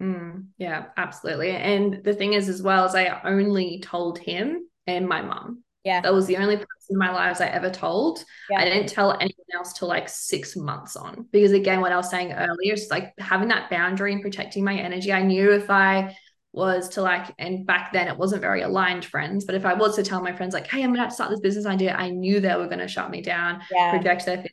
Mm, 0.00 0.46
yeah 0.58 0.86
absolutely. 0.96 1.50
And 1.50 2.02
the 2.02 2.14
thing 2.14 2.32
is 2.32 2.48
as 2.48 2.60
well 2.60 2.84
as 2.84 2.94
i 2.94 3.20
only 3.24 3.80
told 3.80 4.18
him 4.18 4.68
and 4.86 5.08
my 5.08 5.22
mom. 5.22 5.62
Yeah. 5.84 6.00
That 6.00 6.14
was 6.14 6.26
the 6.26 6.36
only 6.36 6.56
person 6.56 6.68
in 6.90 6.98
my 6.98 7.12
lives 7.12 7.40
i 7.40 7.46
ever 7.46 7.70
told. 7.70 8.24
Yeah. 8.50 8.60
i 8.60 8.64
didn't 8.64 8.88
tell 8.88 9.12
anyone 9.12 9.46
else 9.54 9.72
till 9.72 9.88
like 9.88 10.08
six 10.08 10.56
months 10.56 10.96
on. 10.96 11.26
Because 11.30 11.52
again 11.52 11.80
what 11.80 11.92
i 11.92 11.96
was 11.96 12.10
saying 12.10 12.32
earlier 12.32 12.74
is 12.74 12.88
like 12.90 13.12
having 13.18 13.48
that 13.48 13.70
boundary 13.70 14.12
and 14.12 14.22
protecting 14.22 14.64
my 14.64 14.74
energy. 14.74 15.12
I 15.12 15.22
knew 15.22 15.52
if 15.52 15.70
i 15.70 16.16
was 16.52 16.90
to 16.90 17.02
like, 17.02 17.34
and 17.38 17.66
back 17.66 17.92
then 17.92 18.08
it 18.08 18.18
wasn't 18.18 18.42
very 18.42 18.62
aligned 18.62 19.04
friends, 19.04 19.44
but 19.44 19.54
if 19.54 19.64
I 19.64 19.72
was 19.74 19.96
to 19.96 20.02
tell 20.02 20.22
my 20.22 20.34
friends, 20.36 20.52
like, 20.52 20.66
hey, 20.66 20.82
I'm 20.82 20.90
going 20.90 20.96
to 20.96 21.00
have 21.00 21.08
to 21.08 21.14
start 21.14 21.30
this 21.30 21.40
business 21.40 21.64
idea, 21.64 21.94
I 21.94 22.10
knew 22.10 22.40
they 22.40 22.54
were 22.56 22.66
going 22.66 22.78
to 22.78 22.88
shut 22.88 23.10
me 23.10 23.22
down, 23.22 23.62
yeah. 23.72 23.90
project 23.90 24.26
their 24.26 24.44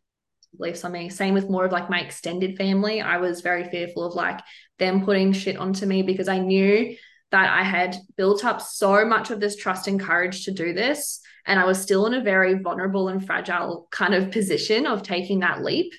beliefs 0.57 0.83
on 0.83 0.91
me. 0.91 1.09
Same 1.09 1.33
with 1.33 1.49
more 1.49 1.65
of 1.65 1.71
like 1.71 1.89
my 1.89 1.99
extended 1.99 2.57
family. 2.57 3.01
I 3.01 3.17
was 3.17 3.41
very 3.41 3.63
fearful 3.69 4.03
of 4.03 4.15
like 4.15 4.39
them 4.77 5.03
putting 5.03 5.33
shit 5.33 5.57
onto 5.57 5.85
me 5.85 6.01
because 6.01 6.27
I 6.27 6.39
knew 6.39 6.95
that 7.31 7.49
I 7.49 7.63
had 7.63 7.95
built 8.17 8.43
up 8.43 8.62
so 8.62 9.05
much 9.05 9.29
of 9.29 9.39
this 9.39 9.55
trust 9.55 9.88
and 9.88 9.99
courage 9.99 10.45
to 10.45 10.51
do 10.51 10.73
this. 10.73 11.21
And 11.45 11.59
I 11.59 11.65
was 11.65 11.81
still 11.81 12.05
in 12.05 12.13
a 12.13 12.23
very 12.23 12.55
vulnerable 12.55 13.09
and 13.09 13.25
fragile 13.25 13.88
kind 13.91 14.13
of 14.13 14.31
position 14.31 14.85
of 14.85 15.03
taking 15.03 15.39
that 15.39 15.63
leap. 15.63 15.93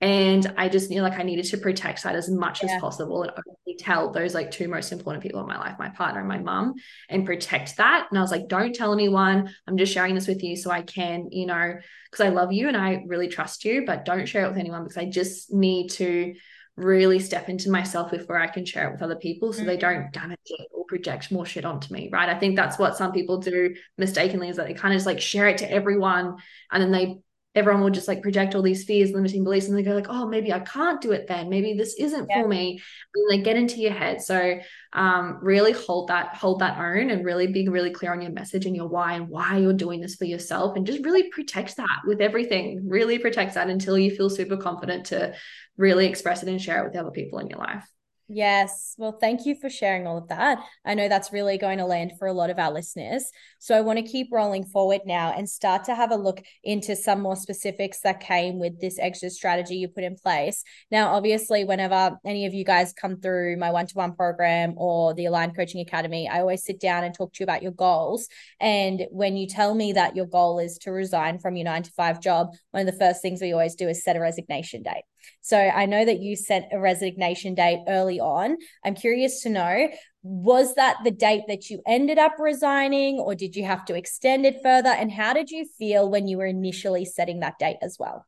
And 0.00 0.52
I 0.58 0.68
just 0.68 0.90
knew 0.90 1.00
like 1.00 1.18
I 1.18 1.22
needed 1.22 1.46
to 1.46 1.56
protect 1.56 2.02
that 2.02 2.14
as 2.14 2.28
much 2.28 2.62
yeah. 2.62 2.74
as 2.74 2.80
possible 2.80 3.22
and 3.22 3.32
only 3.32 3.78
tell 3.78 4.12
those 4.12 4.34
like 4.34 4.50
two 4.50 4.68
most 4.68 4.92
important 4.92 5.22
people 5.22 5.40
in 5.40 5.46
my 5.46 5.58
life, 5.58 5.76
my 5.78 5.88
partner 5.88 6.20
and 6.20 6.28
my 6.28 6.38
mum, 6.38 6.74
and 7.08 7.24
protect 7.24 7.78
that. 7.78 8.06
And 8.10 8.18
I 8.18 8.22
was 8.22 8.30
like, 8.30 8.48
don't 8.48 8.74
tell 8.74 8.92
anyone. 8.92 9.50
I'm 9.66 9.78
just 9.78 9.94
sharing 9.94 10.14
this 10.14 10.28
with 10.28 10.42
you 10.42 10.54
so 10.54 10.70
I 10.70 10.82
can, 10.82 11.30
you 11.32 11.46
know, 11.46 11.74
because 12.10 12.26
I 12.26 12.28
love 12.28 12.52
you 12.52 12.68
and 12.68 12.76
I 12.76 13.04
really 13.06 13.28
trust 13.28 13.64
you, 13.64 13.84
but 13.86 14.04
don't 14.04 14.26
share 14.26 14.44
it 14.44 14.48
with 14.48 14.58
anyone 14.58 14.82
because 14.82 14.98
I 14.98 15.06
just 15.06 15.52
need 15.52 15.88
to 15.92 16.34
really 16.76 17.18
step 17.18 17.48
into 17.48 17.70
myself 17.70 18.10
before 18.10 18.36
I 18.36 18.48
can 18.48 18.66
share 18.66 18.88
it 18.88 18.92
with 18.92 19.02
other 19.02 19.16
people 19.16 19.52
so 19.52 19.60
mm-hmm. 19.60 19.68
they 19.68 19.76
don't 19.78 20.12
damage 20.12 20.38
it 20.44 20.68
or 20.72 20.84
project 20.84 21.32
more 21.32 21.46
shit 21.46 21.64
onto 21.64 21.92
me. 21.92 22.10
Right. 22.12 22.28
I 22.28 22.38
think 22.38 22.54
that's 22.54 22.78
what 22.78 22.98
some 22.98 23.12
people 23.12 23.38
do 23.38 23.74
mistakenly 23.96 24.50
is 24.50 24.56
that 24.56 24.66
they 24.66 24.74
kind 24.74 24.92
of 24.92 24.98
just 24.98 25.06
like 25.06 25.20
share 25.20 25.48
it 25.48 25.58
to 25.58 25.72
everyone 25.72 26.36
and 26.70 26.82
then 26.82 26.92
they 26.92 27.16
everyone 27.56 27.82
will 27.82 27.90
just 27.90 28.08
like 28.08 28.22
project 28.22 28.54
all 28.54 28.62
these 28.62 28.84
fears, 28.84 29.12
limiting 29.12 29.42
beliefs, 29.44 29.68
and 29.68 29.76
they 29.76 29.82
go 29.82 29.94
like, 29.94 30.08
"Oh, 30.08 30.28
maybe 30.28 30.52
I 30.52 30.60
can't 30.60 31.00
do 31.00 31.12
it 31.12 31.26
then. 31.26 31.48
Maybe 31.48 31.74
this 31.74 31.94
isn't 31.98 32.26
yeah. 32.28 32.42
for 32.42 32.48
me." 32.48 32.80
And 33.14 33.30
they 33.30 33.42
get 33.42 33.56
into 33.56 33.80
your 33.80 33.92
head. 33.92 34.20
So, 34.20 34.58
um, 34.92 35.38
really 35.42 35.72
hold 35.72 36.08
that 36.08 36.36
hold 36.36 36.60
that 36.60 36.78
own, 36.78 37.10
and 37.10 37.24
really 37.24 37.46
being 37.46 37.70
really 37.70 37.90
clear 37.90 38.12
on 38.12 38.20
your 38.20 38.32
message 38.32 38.66
and 38.66 38.76
your 38.76 38.88
why 38.88 39.14
and 39.14 39.28
why 39.28 39.58
you're 39.58 39.72
doing 39.72 40.00
this 40.00 40.16
for 40.16 40.26
yourself, 40.26 40.76
and 40.76 40.86
just 40.86 41.04
really 41.04 41.30
protect 41.30 41.76
that 41.78 42.00
with 42.06 42.20
everything. 42.20 42.88
Really 42.88 43.18
protect 43.18 43.54
that 43.54 43.70
until 43.70 43.98
you 43.98 44.10
feel 44.10 44.30
super 44.30 44.56
confident 44.56 45.06
to 45.06 45.34
really 45.76 46.06
express 46.06 46.42
it 46.42 46.48
and 46.48 46.60
share 46.60 46.82
it 46.82 46.88
with 46.88 46.96
other 46.96 47.10
people 47.10 47.38
in 47.38 47.48
your 47.48 47.58
life. 47.58 47.86
Yes. 48.28 48.96
Well, 48.98 49.16
thank 49.20 49.46
you 49.46 49.54
for 49.54 49.70
sharing 49.70 50.04
all 50.08 50.18
of 50.18 50.28
that. 50.28 50.58
I 50.84 50.94
know 50.94 51.08
that's 51.08 51.32
really 51.32 51.58
going 51.58 51.78
to 51.78 51.84
land 51.84 52.14
for 52.18 52.26
a 52.26 52.32
lot 52.32 52.50
of 52.50 52.58
our 52.58 52.72
listeners. 52.72 53.30
So 53.60 53.76
I 53.76 53.82
want 53.82 54.00
to 54.00 54.04
keep 54.04 54.32
rolling 54.32 54.64
forward 54.64 55.02
now 55.06 55.32
and 55.32 55.48
start 55.48 55.84
to 55.84 55.94
have 55.94 56.10
a 56.10 56.16
look 56.16 56.42
into 56.64 56.96
some 56.96 57.20
more 57.20 57.36
specifics 57.36 58.00
that 58.00 58.18
came 58.18 58.58
with 58.58 58.80
this 58.80 58.98
exit 58.98 59.30
strategy 59.30 59.76
you 59.76 59.86
put 59.86 60.02
in 60.02 60.16
place. 60.16 60.64
Now, 60.90 61.14
obviously, 61.14 61.64
whenever 61.64 62.18
any 62.24 62.46
of 62.46 62.54
you 62.54 62.64
guys 62.64 62.92
come 62.92 63.20
through 63.20 63.58
my 63.58 63.70
one 63.70 63.86
to 63.86 63.94
one 63.94 64.16
program 64.16 64.74
or 64.76 65.14
the 65.14 65.26
Aligned 65.26 65.54
Coaching 65.54 65.80
Academy, 65.80 66.28
I 66.28 66.40
always 66.40 66.64
sit 66.64 66.80
down 66.80 67.04
and 67.04 67.14
talk 67.14 67.32
to 67.34 67.40
you 67.40 67.44
about 67.44 67.62
your 67.62 67.72
goals. 67.72 68.26
And 68.60 69.06
when 69.12 69.36
you 69.36 69.46
tell 69.46 69.72
me 69.72 69.92
that 69.92 70.16
your 70.16 70.26
goal 70.26 70.58
is 70.58 70.78
to 70.78 70.90
resign 70.90 71.38
from 71.38 71.54
your 71.54 71.66
nine 71.66 71.84
to 71.84 71.92
five 71.92 72.20
job, 72.20 72.48
one 72.72 72.88
of 72.88 72.92
the 72.92 72.98
first 72.98 73.22
things 73.22 73.40
we 73.40 73.52
always 73.52 73.76
do 73.76 73.88
is 73.88 74.02
set 74.02 74.16
a 74.16 74.20
resignation 74.20 74.82
date. 74.82 75.04
So 75.40 75.58
I 75.58 75.86
know 75.86 76.04
that 76.04 76.20
you 76.20 76.36
set 76.36 76.68
a 76.72 76.78
resignation 76.78 77.54
date 77.54 77.80
early 77.88 78.20
on. 78.20 78.56
I'm 78.84 78.94
curious 78.94 79.42
to 79.42 79.48
know 79.48 79.88
was 80.22 80.74
that 80.74 80.96
the 81.04 81.10
date 81.10 81.44
that 81.46 81.70
you 81.70 81.80
ended 81.86 82.18
up 82.18 82.32
resigning 82.38 83.18
or 83.18 83.34
did 83.34 83.54
you 83.54 83.64
have 83.64 83.84
to 83.84 83.94
extend 83.94 84.44
it 84.44 84.60
further 84.62 84.88
and 84.88 85.12
how 85.12 85.32
did 85.32 85.50
you 85.50 85.66
feel 85.78 86.10
when 86.10 86.26
you 86.26 86.36
were 86.38 86.46
initially 86.46 87.04
setting 87.04 87.40
that 87.40 87.58
date 87.58 87.76
as 87.80 87.96
well? 87.98 88.26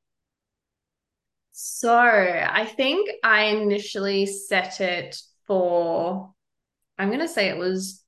So 1.51 1.93
I 1.93 2.65
think 2.67 3.11
I 3.25 3.47
initially 3.47 4.27
set 4.27 4.81
it 4.81 5.21
for, 5.49 6.33
I'm 6.97 7.09
going 7.09 7.19
to 7.19 7.27
say 7.27 7.49
it 7.49 7.59
was 7.59 8.05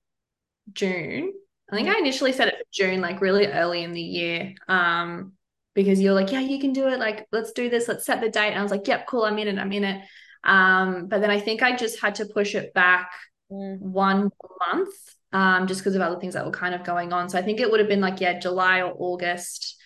June. 0.72 1.32
I 1.70 1.74
think 1.74 1.88
I 1.88 1.98
initially 1.98 2.32
set 2.32 2.46
it 2.46 2.54
for 2.58 2.64
June, 2.72 3.00
like 3.00 3.20
really 3.20 3.46
early 3.46 3.82
in 3.82 3.92
the 3.92 4.00
year. 4.00 4.54
Um, 4.68 5.32
because 5.74 6.00
you're 6.00 6.14
like, 6.14 6.32
yeah, 6.32 6.40
you 6.40 6.58
can 6.58 6.72
do 6.72 6.88
it. 6.88 6.98
Like, 6.98 7.26
let's 7.32 7.52
do 7.52 7.68
this. 7.70 7.88
Let's 7.88 8.04
set 8.04 8.20
the 8.20 8.28
date. 8.28 8.50
And 8.50 8.58
I 8.58 8.62
was 8.62 8.72
like, 8.72 8.86
yep, 8.88 9.06
cool. 9.06 9.24
I'm 9.24 9.38
in 9.38 9.48
it. 9.48 9.58
I'm 9.58 9.72
in 9.72 9.84
it. 9.84 10.02
Um, 10.44 11.06
but 11.06 11.20
then 11.20 11.30
I 11.30 11.38
think 11.38 11.62
I 11.62 11.76
just 11.76 12.00
had 12.00 12.16
to 12.16 12.26
push 12.26 12.54
it 12.54 12.72
back 12.74 13.12
mm. 13.50 13.78
one 13.78 14.30
month, 14.72 14.94
um, 15.32 15.66
just 15.66 15.80
because 15.80 15.94
of 15.94 16.02
other 16.02 16.18
things 16.18 16.34
that 16.34 16.44
were 16.44 16.50
kind 16.50 16.74
of 16.74 16.84
going 16.84 17.12
on. 17.12 17.28
So 17.28 17.38
I 17.38 17.42
think 17.42 17.60
it 17.60 17.70
would 17.70 17.80
have 17.80 17.88
been 17.88 18.00
like, 18.00 18.20
yeah, 18.20 18.38
July 18.38 18.80
or 18.82 18.94
August. 18.96 19.76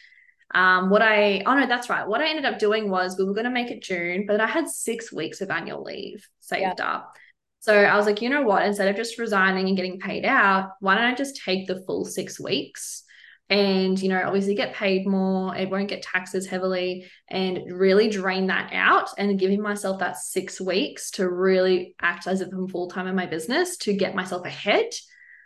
Um, 0.54 0.90
what 0.90 1.02
I, 1.02 1.42
oh 1.46 1.54
no, 1.54 1.66
that's 1.66 1.90
right. 1.90 2.06
What 2.06 2.20
I 2.20 2.28
ended 2.28 2.44
up 2.44 2.60
doing 2.60 2.88
was 2.88 3.18
we 3.18 3.24
were 3.24 3.34
going 3.34 3.44
to 3.44 3.50
make 3.50 3.70
it 3.70 3.82
June, 3.82 4.24
but 4.26 4.40
I 4.40 4.46
had 4.46 4.68
six 4.68 5.12
weeks 5.12 5.40
of 5.40 5.50
annual 5.50 5.82
leave 5.82 6.28
saved 6.40 6.78
yeah. 6.78 6.94
up. 6.94 7.14
So 7.58 7.74
I 7.74 7.96
was 7.96 8.06
like, 8.06 8.20
you 8.20 8.28
know 8.28 8.42
what? 8.42 8.64
Instead 8.64 8.88
of 8.88 8.96
just 8.96 9.18
resigning 9.18 9.68
and 9.68 9.76
getting 9.76 9.98
paid 9.98 10.24
out, 10.24 10.72
why 10.80 10.94
don't 10.94 11.04
I 11.04 11.14
just 11.14 11.40
take 11.42 11.66
the 11.66 11.82
full 11.86 12.04
six 12.04 12.38
weeks? 12.38 13.03
And, 13.50 14.00
you 14.00 14.08
know, 14.08 14.22
obviously 14.24 14.54
get 14.54 14.74
paid 14.74 15.06
more, 15.06 15.54
it 15.54 15.68
won't 15.68 15.88
get 15.88 16.02
taxed 16.02 16.34
as 16.34 16.46
heavily, 16.46 17.06
and 17.28 17.60
really 17.70 18.08
drain 18.08 18.46
that 18.46 18.72
out 18.72 19.10
and 19.18 19.38
giving 19.38 19.60
myself 19.60 20.00
that 20.00 20.16
six 20.16 20.60
weeks 20.60 21.10
to 21.12 21.28
really 21.28 21.94
act 22.00 22.26
as 22.26 22.40
if 22.40 22.48
I'm 22.52 22.68
full 22.68 22.88
time 22.88 23.06
in 23.06 23.14
my 23.14 23.26
business 23.26 23.76
to 23.78 23.92
get 23.92 24.14
myself 24.14 24.46
ahead. 24.46 24.86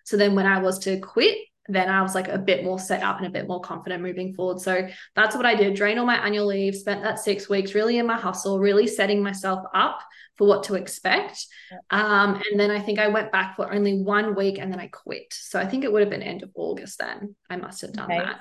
So 0.05 0.17
then 0.17 0.37
when 0.37 0.47
I 0.47 0.61
was 0.61 0.79
to 0.81 1.01
quit, 1.01 1.39
then 1.69 1.89
I 1.89 2.03
was 2.03 2.15
like 2.15 2.29
a 2.29 2.39
bit 2.39 2.65
more 2.65 2.79
set 2.79 3.03
up 3.03 3.19
and 3.19 3.27
a 3.27 3.31
bit 3.31 3.47
more 3.47 3.61
confident 3.61 4.03
moving 4.03 4.33
forward. 4.33 4.61
So 4.61 4.89
that's 5.15 5.37
what 5.37 5.45
I 5.47 5.55
did. 5.55 5.75
Drain 5.75 5.99
all 5.99 6.07
my 6.07 6.17
annual 6.17 6.47
leave, 6.47 6.75
spent 6.75 7.03
that 7.03 7.19
six 7.19 7.49
weeks 7.49 7.75
really 7.75 7.99
in 7.99 8.07
my 8.07 8.17
hustle, 8.17 8.59
really 8.59 8.87
setting 8.87 9.23
myself 9.23 9.65
up 9.75 10.01
for 10.37 10.47
what 10.47 10.63
to 10.65 10.77
expect. 10.77 11.47
Um, 11.91 12.41
and 12.51 12.59
then 12.59 12.71
I 12.71 12.81
think 12.81 12.99
I 12.99 13.09
went 13.09 13.33
back 13.33 13.57
for 13.57 13.73
only 13.73 14.01
one 14.01 14.35
week 14.35 14.59
and 14.59 14.73
then 14.73 14.81
I 14.81 14.87
quit. 14.87 15.33
So 15.33 15.61
I 15.61 15.67
think 15.67 15.85
it 15.85 15.93
would 15.93 16.01
have 16.01 16.11
been 16.11 16.23
end 16.23 16.43
of 16.43 16.51
August 16.55 16.99
then. 16.99 17.35
I 17.51 17.57
must 17.57 17.83
have 17.83 17.93
done 17.93 18.11
okay. 18.11 18.19
that. 18.19 18.41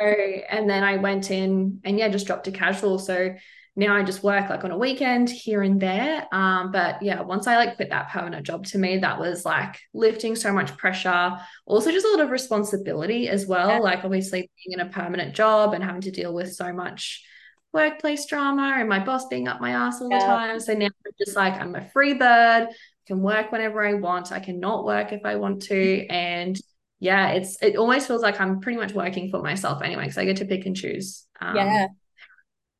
So, 0.00 0.06
and 0.06 0.68
then 0.68 0.82
I 0.82 0.96
went 0.96 1.30
in 1.30 1.80
and 1.84 1.98
yeah, 1.98 2.08
just 2.08 2.26
dropped 2.26 2.44
to 2.44 2.50
casual. 2.50 2.98
So 2.98 3.34
now 3.78 3.94
I 3.94 4.02
just 4.02 4.24
work 4.24 4.50
like 4.50 4.64
on 4.64 4.72
a 4.72 4.76
weekend 4.76 5.30
here 5.30 5.62
and 5.62 5.80
there. 5.80 6.26
Um, 6.32 6.72
but 6.72 7.00
yeah, 7.00 7.20
once 7.20 7.46
I 7.46 7.56
like 7.56 7.76
quit 7.76 7.90
that 7.90 8.10
permanent 8.10 8.44
job, 8.44 8.66
to 8.66 8.78
me, 8.78 8.98
that 8.98 9.20
was 9.20 9.44
like 9.44 9.78
lifting 9.94 10.34
so 10.34 10.52
much 10.52 10.76
pressure, 10.76 11.38
also 11.64 11.92
just 11.92 12.04
a 12.04 12.10
lot 12.10 12.18
of 12.18 12.32
responsibility 12.32 13.28
as 13.28 13.46
well. 13.46 13.68
Yeah. 13.68 13.78
Like 13.78 14.04
obviously 14.04 14.40
being 14.40 14.80
in 14.80 14.84
a 14.84 14.90
permanent 14.90 15.32
job 15.32 15.74
and 15.74 15.84
having 15.84 16.00
to 16.00 16.10
deal 16.10 16.34
with 16.34 16.52
so 16.52 16.72
much 16.72 17.24
workplace 17.72 18.26
drama 18.26 18.74
and 18.78 18.88
my 18.88 18.98
boss 18.98 19.28
being 19.28 19.46
up 19.46 19.60
my 19.60 19.70
ass 19.70 20.00
all 20.00 20.10
yeah. 20.10 20.18
the 20.18 20.26
time. 20.26 20.58
So 20.58 20.72
now 20.72 20.86
I'm 20.86 21.12
just 21.24 21.36
like 21.36 21.54
I'm 21.54 21.76
a 21.76 21.88
free 21.90 22.14
bird, 22.14 22.66
I 22.68 22.74
can 23.06 23.22
work 23.22 23.52
whenever 23.52 23.86
I 23.86 23.94
want, 23.94 24.32
I 24.32 24.40
can 24.40 24.58
not 24.58 24.84
work 24.84 25.12
if 25.12 25.24
I 25.24 25.36
want 25.36 25.62
to. 25.64 26.04
And 26.08 26.60
yeah, 26.98 27.28
it's 27.28 27.62
it 27.62 27.76
almost 27.76 28.08
feels 28.08 28.22
like 28.22 28.40
I'm 28.40 28.58
pretty 28.58 28.80
much 28.80 28.92
working 28.92 29.30
for 29.30 29.40
myself 29.40 29.82
anyway, 29.82 30.02
because 30.02 30.18
I 30.18 30.24
get 30.24 30.38
to 30.38 30.46
pick 30.46 30.66
and 30.66 30.74
choose. 30.74 31.26
Um, 31.40 31.54
yeah 31.54 31.86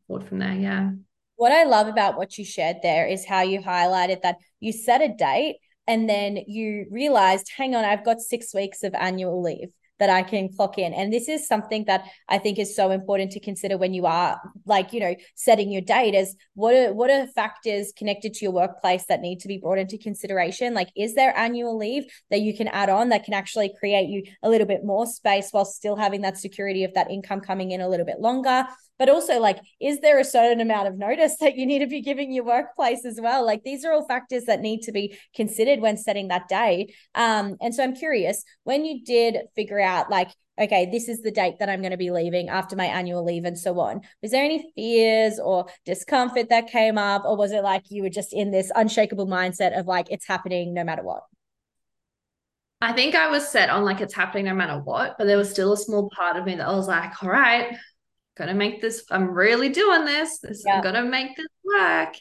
forward 0.08 0.26
from 0.26 0.40
there. 0.40 0.54
Yeah. 0.54 0.90
What 1.36 1.52
I 1.52 1.64
love 1.64 1.86
about 1.86 2.16
what 2.16 2.36
you 2.36 2.44
shared 2.44 2.78
there 2.82 3.06
is 3.06 3.24
how 3.24 3.42
you 3.42 3.60
highlighted 3.60 4.22
that 4.22 4.38
you 4.58 4.72
set 4.72 5.00
a 5.00 5.14
date 5.14 5.58
and 5.86 6.10
then 6.10 6.38
you 6.48 6.86
realized, 6.90 7.50
hang 7.56 7.76
on, 7.76 7.84
I've 7.84 8.04
got 8.04 8.20
six 8.20 8.52
weeks 8.52 8.82
of 8.82 8.92
annual 8.94 9.40
leave 9.40 9.68
that 9.98 10.10
I 10.10 10.22
can 10.22 10.48
clock 10.52 10.78
in. 10.78 10.92
And 10.92 11.12
this 11.12 11.28
is 11.28 11.46
something 11.46 11.84
that 11.86 12.04
I 12.28 12.38
think 12.38 12.58
is 12.58 12.74
so 12.76 12.90
important 12.90 13.32
to 13.32 13.40
consider 13.40 13.76
when 13.76 13.94
you 13.94 14.06
are 14.06 14.40
like, 14.64 14.92
you 14.92 15.00
know, 15.00 15.14
setting 15.34 15.70
your 15.70 15.82
date 15.82 16.14
is 16.14 16.36
what 16.54 16.74
are 16.74 16.92
what 16.92 17.10
are 17.10 17.26
factors 17.26 17.92
connected 17.96 18.34
to 18.34 18.44
your 18.44 18.52
workplace 18.52 19.06
that 19.08 19.20
need 19.20 19.40
to 19.40 19.48
be 19.48 19.58
brought 19.58 19.78
into 19.78 19.98
consideration? 19.98 20.74
Like, 20.74 20.90
is 20.96 21.14
there 21.14 21.36
annual 21.36 21.76
leave 21.76 22.04
that 22.30 22.40
you 22.40 22.56
can 22.56 22.68
add 22.68 22.90
on 22.90 23.08
that 23.08 23.24
can 23.24 23.34
actually 23.34 23.74
create 23.78 24.08
you 24.08 24.22
a 24.42 24.50
little 24.50 24.66
bit 24.66 24.84
more 24.84 25.06
space 25.06 25.48
while 25.50 25.64
still 25.64 25.96
having 25.96 26.20
that 26.22 26.38
security 26.38 26.84
of 26.84 26.94
that 26.94 27.10
income 27.10 27.40
coming 27.40 27.72
in 27.72 27.80
a 27.80 27.88
little 27.88 28.06
bit 28.06 28.20
longer? 28.20 28.66
But 28.98 29.08
also 29.08 29.40
like 29.40 29.58
is 29.80 30.00
there 30.00 30.18
a 30.18 30.24
certain 30.24 30.60
amount 30.60 30.88
of 30.88 30.98
notice 30.98 31.36
that 31.40 31.56
you 31.56 31.66
need 31.66 31.80
to 31.80 31.86
be 31.86 32.00
giving 32.00 32.32
your 32.32 32.44
workplace 32.44 33.04
as 33.04 33.18
well? 33.20 33.44
Like 33.44 33.64
these 33.64 33.84
are 33.84 33.92
all 33.92 34.06
factors 34.06 34.44
that 34.44 34.60
need 34.60 34.82
to 34.82 34.92
be 34.92 35.16
considered 35.34 35.80
when 35.80 35.96
setting 35.96 36.28
that 36.28 36.48
day. 36.48 36.94
Um 37.14 37.56
and 37.60 37.74
so 37.74 37.82
i'm 37.82 37.94
curious 37.94 38.44
when 38.64 38.84
you 38.84 39.04
did 39.04 39.36
figure 39.54 39.80
out 39.80 40.10
like 40.10 40.30
okay 40.60 40.88
this 40.90 41.08
is 41.08 41.22
the 41.22 41.30
date 41.30 41.54
that 41.58 41.68
i'm 41.68 41.80
going 41.80 41.92
to 41.92 41.96
be 41.96 42.10
leaving 42.10 42.48
after 42.48 42.76
my 42.76 42.86
annual 42.86 43.24
leave 43.24 43.44
and 43.44 43.58
so 43.58 43.78
on 43.78 44.00
was 44.22 44.32
there 44.32 44.44
any 44.44 44.70
fears 44.74 45.38
or 45.38 45.66
discomfort 45.84 46.48
that 46.48 46.68
came 46.68 46.98
up 46.98 47.24
or 47.24 47.36
was 47.36 47.52
it 47.52 47.62
like 47.62 47.84
you 47.90 48.02
were 48.02 48.10
just 48.10 48.32
in 48.32 48.50
this 48.50 48.72
unshakable 48.74 49.26
mindset 49.26 49.78
of 49.78 49.86
like 49.86 50.06
it's 50.10 50.26
happening 50.26 50.74
no 50.74 50.84
matter 50.84 51.02
what? 51.02 51.22
I 52.80 52.92
think 52.92 53.16
I 53.16 53.28
was 53.28 53.48
set 53.48 53.70
on 53.70 53.84
like 53.84 54.00
it's 54.00 54.14
happening 54.14 54.44
no 54.44 54.54
matter 54.54 54.78
what, 54.78 55.16
but 55.18 55.26
there 55.26 55.36
was 55.36 55.50
still 55.50 55.72
a 55.72 55.76
small 55.76 56.08
part 56.10 56.36
of 56.36 56.44
me 56.44 56.54
that 56.54 56.68
was 56.68 56.86
like, 56.86 57.20
all 57.22 57.28
right, 57.28 57.76
gonna 58.38 58.54
make 58.54 58.80
this 58.80 59.04
i'm 59.10 59.30
really 59.30 59.68
doing 59.68 60.04
this. 60.04 60.38
This 60.38 60.62
yeah. 60.66 60.76
i'm 60.76 60.82
gonna 60.82 61.04
make 61.04 61.36
this 61.36 61.46
work. 61.64 62.14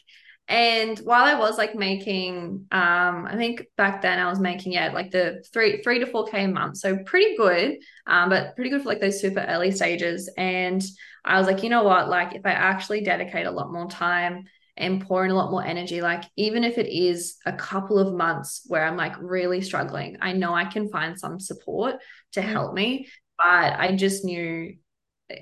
And 0.48 0.98
while 1.00 1.24
i 1.24 1.38
was 1.38 1.58
like 1.58 1.74
making 1.74 2.66
um 2.72 3.26
i 3.26 3.34
think 3.36 3.66
back 3.76 4.02
then 4.02 4.18
i 4.18 4.28
was 4.28 4.40
making 4.40 4.72
yeah 4.72 4.92
like 4.92 5.10
the 5.10 5.44
three 5.52 5.82
three 5.82 5.98
to 5.98 6.06
four 6.06 6.26
k 6.26 6.44
a 6.44 6.48
month. 6.48 6.78
So 6.78 6.98
pretty 6.98 7.36
good 7.36 7.78
um 8.06 8.28
but 8.28 8.54
pretty 8.54 8.70
good 8.70 8.82
for 8.82 8.88
like 8.88 9.00
those 9.00 9.20
super 9.20 9.40
early 9.40 9.70
stages. 9.70 10.30
And 10.36 10.82
i 11.24 11.38
was 11.38 11.46
like 11.46 11.62
you 11.62 11.70
know 11.70 11.84
what? 11.84 12.08
Like 12.08 12.34
if 12.34 12.44
i 12.44 12.50
actually 12.50 13.02
dedicate 13.02 13.46
a 13.46 13.50
lot 13.50 13.72
more 13.72 13.88
time 13.88 14.44
and 14.78 15.04
pour 15.04 15.24
in 15.24 15.30
a 15.30 15.34
lot 15.34 15.50
more 15.50 15.64
energy 15.64 16.00
like 16.00 16.22
even 16.36 16.62
if 16.62 16.78
it 16.78 16.86
is 16.86 17.36
a 17.44 17.52
couple 17.52 17.98
of 17.98 18.14
months 18.14 18.62
where 18.68 18.84
i'm 18.84 18.96
like 18.96 19.14
really 19.20 19.60
struggling 19.60 20.16
i 20.20 20.32
know 20.32 20.54
i 20.54 20.64
can 20.64 20.88
find 20.88 21.18
some 21.18 21.40
support 21.40 21.96
to 22.32 22.40
mm-hmm. 22.40 22.50
help 22.50 22.74
me. 22.74 23.08
But 23.36 23.74
i 23.78 23.94
just 23.94 24.24
knew 24.24 24.76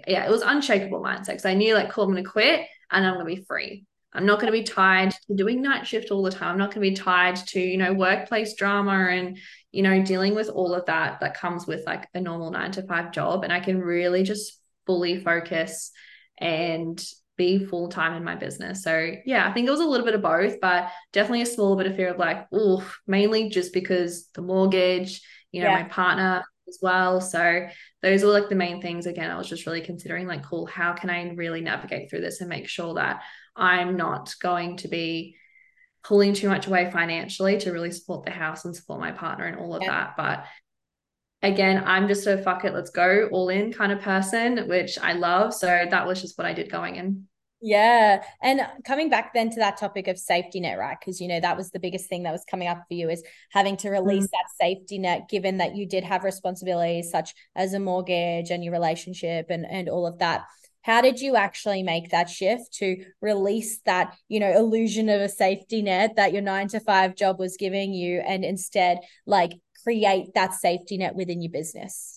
yeah, 0.06 0.24
it 0.24 0.30
was 0.30 0.42
unshakable 0.42 1.00
mindset 1.00 1.26
because 1.28 1.44
I 1.44 1.54
knew 1.54 1.74
like, 1.74 1.90
cool, 1.90 2.04
I'm 2.04 2.16
to 2.16 2.22
quit 2.22 2.66
and 2.90 3.06
I'm 3.06 3.14
going 3.14 3.26
to 3.26 3.36
be 3.36 3.44
free. 3.46 3.84
I'm 4.12 4.26
not 4.26 4.40
going 4.40 4.50
to 4.50 4.58
be 4.58 4.64
tied 4.64 5.10
to 5.10 5.34
doing 5.34 5.60
night 5.60 5.86
shift 5.86 6.10
all 6.10 6.22
the 6.22 6.30
time. 6.30 6.52
I'm 6.52 6.58
not 6.58 6.74
going 6.74 6.84
to 6.84 6.90
be 6.90 6.96
tied 6.96 7.36
to, 7.48 7.60
you 7.60 7.76
know, 7.76 7.92
workplace 7.92 8.54
drama 8.54 9.10
and, 9.10 9.38
you 9.72 9.82
know, 9.82 10.02
dealing 10.02 10.34
with 10.34 10.48
all 10.48 10.74
of 10.74 10.86
that 10.86 11.20
that 11.20 11.36
comes 11.36 11.66
with 11.66 11.84
like 11.86 12.08
a 12.14 12.20
normal 12.20 12.50
nine 12.50 12.70
to 12.72 12.82
five 12.82 13.12
job. 13.12 13.44
And 13.44 13.52
I 13.52 13.60
can 13.60 13.78
really 13.78 14.22
just 14.22 14.58
fully 14.86 15.22
focus 15.22 15.90
and 16.38 17.02
be 17.36 17.64
full 17.66 17.88
time 17.88 18.14
in 18.14 18.24
my 18.24 18.34
business. 18.34 18.82
So 18.82 19.12
yeah, 19.26 19.46
I 19.46 19.52
think 19.52 19.68
it 19.68 19.70
was 19.70 19.80
a 19.80 19.86
little 19.86 20.06
bit 20.06 20.14
of 20.14 20.22
both, 20.22 20.60
but 20.60 20.90
definitely 21.12 21.42
a 21.42 21.46
small 21.46 21.76
bit 21.76 21.86
of 21.86 21.96
fear 21.96 22.08
of 22.08 22.18
like, 22.18 22.46
oh, 22.52 22.90
mainly 23.06 23.50
just 23.50 23.74
because 23.74 24.28
the 24.34 24.40
mortgage, 24.40 25.20
you 25.52 25.62
know, 25.62 25.68
yeah. 25.68 25.82
my 25.82 25.88
partner 25.88 26.44
as 26.68 26.78
well. 26.80 27.20
So 27.20 27.66
those 28.02 28.22
were 28.22 28.30
like 28.30 28.48
the 28.48 28.54
main 28.54 28.80
things. 28.80 29.06
Again, 29.06 29.30
I 29.30 29.38
was 29.38 29.48
just 29.48 29.66
really 29.66 29.80
considering 29.80 30.26
like, 30.26 30.44
cool, 30.44 30.66
how 30.66 30.92
can 30.92 31.10
I 31.10 31.32
really 31.34 31.60
navigate 31.60 32.10
through 32.10 32.20
this 32.20 32.40
and 32.40 32.48
make 32.48 32.68
sure 32.68 32.94
that 32.94 33.22
I'm 33.54 33.96
not 33.96 34.34
going 34.40 34.76
to 34.78 34.88
be 34.88 35.36
pulling 36.04 36.34
too 36.34 36.48
much 36.48 36.66
away 36.66 36.90
financially 36.90 37.58
to 37.58 37.72
really 37.72 37.90
support 37.90 38.24
the 38.24 38.30
house 38.30 38.64
and 38.64 38.76
support 38.76 39.00
my 39.00 39.12
partner 39.12 39.46
and 39.46 39.58
all 39.58 39.74
of 39.74 39.82
yeah. 39.82 39.90
that. 39.90 40.16
But 40.16 40.44
again, 41.42 41.82
I'm 41.84 42.06
just 42.06 42.26
a 42.26 42.38
fuck 42.38 42.64
it, 42.64 42.74
let's 42.74 42.90
go 42.90 43.28
all 43.32 43.48
in 43.48 43.72
kind 43.72 43.90
of 43.90 44.00
person, 44.00 44.68
which 44.68 44.98
I 44.98 45.14
love. 45.14 45.52
So 45.52 45.66
that 45.66 46.06
was 46.06 46.20
just 46.20 46.38
what 46.38 46.46
I 46.46 46.52
did 46.52 46.70
going 46.70 46.96
in. 46.96 47.26
Yeah. 47.62 48.22
And 48.42 48.60
coming 48.84 49.08
back 49.08 49.32
then 49.32 49.50
to 49.50 49.56
that 49.56 49.78
topic 49.78 50.08
of 50.08 50.18
safety 50.18 50.60
net, 50.60 50.78
right? 50.78 50.96
Because, 51.00 51.20
you 51.20 51.28
know, 51.28 51.40
that 51.40 51.56
was 51.56 51.70
the 51.70 51.80
biggest 51.80 52.08
thing 52.08 52.24
that 52.24 52.32
was 52.32 52.44
coming 52.48 52.68
up 52.68 52.84
for 52.86 52.94
you 52.94 53.08
is 53.08 53.22
having 53.50 53.76
to 53.78 53.90
release 53.90 54.26
mm. 54.26 54.30
that 54.30 54.50
safety 54.60 54.98
net, 54.98 55.28
given 55.30 55.56
that 55.58 55.74
you 55.74 55.86
did 55.86 56.04
have 56.04 56.22
responsibilities 56.22 57.10
such 57.10 57.34
as 57.54 57.72
a 57.72 57.80
mortgage 57.80 58.50
and 58.50 58.62
your 58.62 58.72
relationship 58.72 59.46
and, 59.48 59.64
and 59.68 59.88
all 59.88 60.06
of 60.06 60.18
that. 60.18 60.44
How 60.82 61.00
did 61.00 61.18
you 61.18 61.34
actually 61.34 61.82
make 61.82 62.10
that 62.10 62.28
shift 62.28 62.74
to 62.74 63.04
release 63.20 63.80
that, 63.86 64.14
you 64.28 64.38
know, 64.38 64.52
illusion 64.52 65.08
of 65.08 65.20
a 65.20 65.28
safety 65.28 65.82
net 65.82 66.14
that 66.16 66.32
your 66.32 66.42
nine 66.42 66.68
to 66.68 66.78
five 66.78 67.16
job 67.16 67.40
was 67.40 67.56
giving 67.56 67.92
you 67.92 68.20
and 68.20 68.44
instead 68.44 68.98
like 69.26 69.52
create 69.82 70.34
that 70.34 70.54
safety 70.54 70.98
net 70.98 71.16
within 71.16 71.42
your 71.42 71.50
business? 71.50 72.15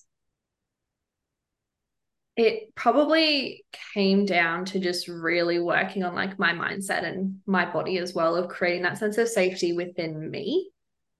It 2.39 2.75
probably 2.75 3.65
came 3.93 4.25
down 4.25 4.65
to 4.65 4.79
just 4.79 5.07
really 5.07 5.59
working 5.59 6.03
on 6.03 6.15
like 6.15 6.39
my 6.39 6.53
mindset 6.53 7.03
and 7.03 7.39
my 7.45 7.69
body 7.69 7.97
as 7.97 8.13
well 8.13 8.35
of 8.35 8.49
creating 8.49 8.83
that 8.83 8.97
sense 8.97 9.17
of 9.17 9.27
safety 9.27 9.73
within 9.73 10.29
me. 10.29 10.69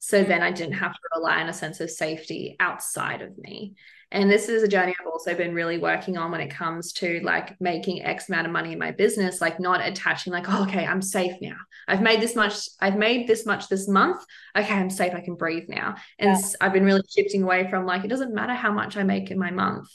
So 0.01 0.19
mm-hmm. 0.19 0.29
then 0.29 0.41
i 0.41 0.51
didn't 0.51 0.73
have 0.73 0.93
to 0.93 0.99
rely 1.15 1.41
on 1.41 1.49
a 1.49 1.53
sense 1.53 1.82
of 1.82 1.91
safety 1.91 2.55
outside 2.60 3.21
of 3.21 3.38
me. 3.38 3.75
And 4.12 4.32
this 4.32 4.49
is 4.49 4.63
a 4.63 4.67
journey 4.67 4.95
i've 4.99 5.08
also 5.08 5.36
been 5.36 5.53
really 5.53 5.77
working 5.77 6.17
on 6.17 6.32
when 6.32 6.41
it 6.41 6.51
comes 6.51 6.93
to 6.93 7.19
like 7.23 7.60
making 7.60 8.03
x 8.03 8.29
amount 8.29 8.47
of 8.47 8.53
money 8.53 8.71
in 8.71 8.79
my 8.79 8.91
business 8.91 9.41
like 9.41 9.60
not 9.60 9.86
attaching 9.86 10.32
like 10.32 10.45
oh, 10.47 10.63
okay 10.63 10.86
i'm 10.86 11.01
safe 11.01 11.34
now. 11.41 11.58
I've 11.87 12.02
made 12.02 12.21
this 12.21 12.35
much 12.35 12.69
i've 12.79 12.98
made 12.98 13.27
this 13.27 13.46
much 13.46 13.67
this 13.67 13.89
month. 13.89 14.23
Okay 14.56 14.73
i'm 14.73 14.89
safe 14.89 15.13
i 15.13 15.21
can 15.21 15.35
breathe 15.35 15.67
now. 15.67 15.96
And 16.17 16.39
yeah. 16.39 16.48
i've 16.62 16.73
been 16.73 16.85
really 16.85 17.04
shifting 17.10 17.44
away 17.44 17.69
from 17.69 17.85
like 17.85 18.06
it 18.06 18.10
doesn't 18.10 18.33
matter 18.33 18.54
how 18.54 18.71
much 18.71 18.96
i 18.96 19.04
make 19.04 19.31
in 19.31 19.37
my 19.37 19.52
month 19.52 19.89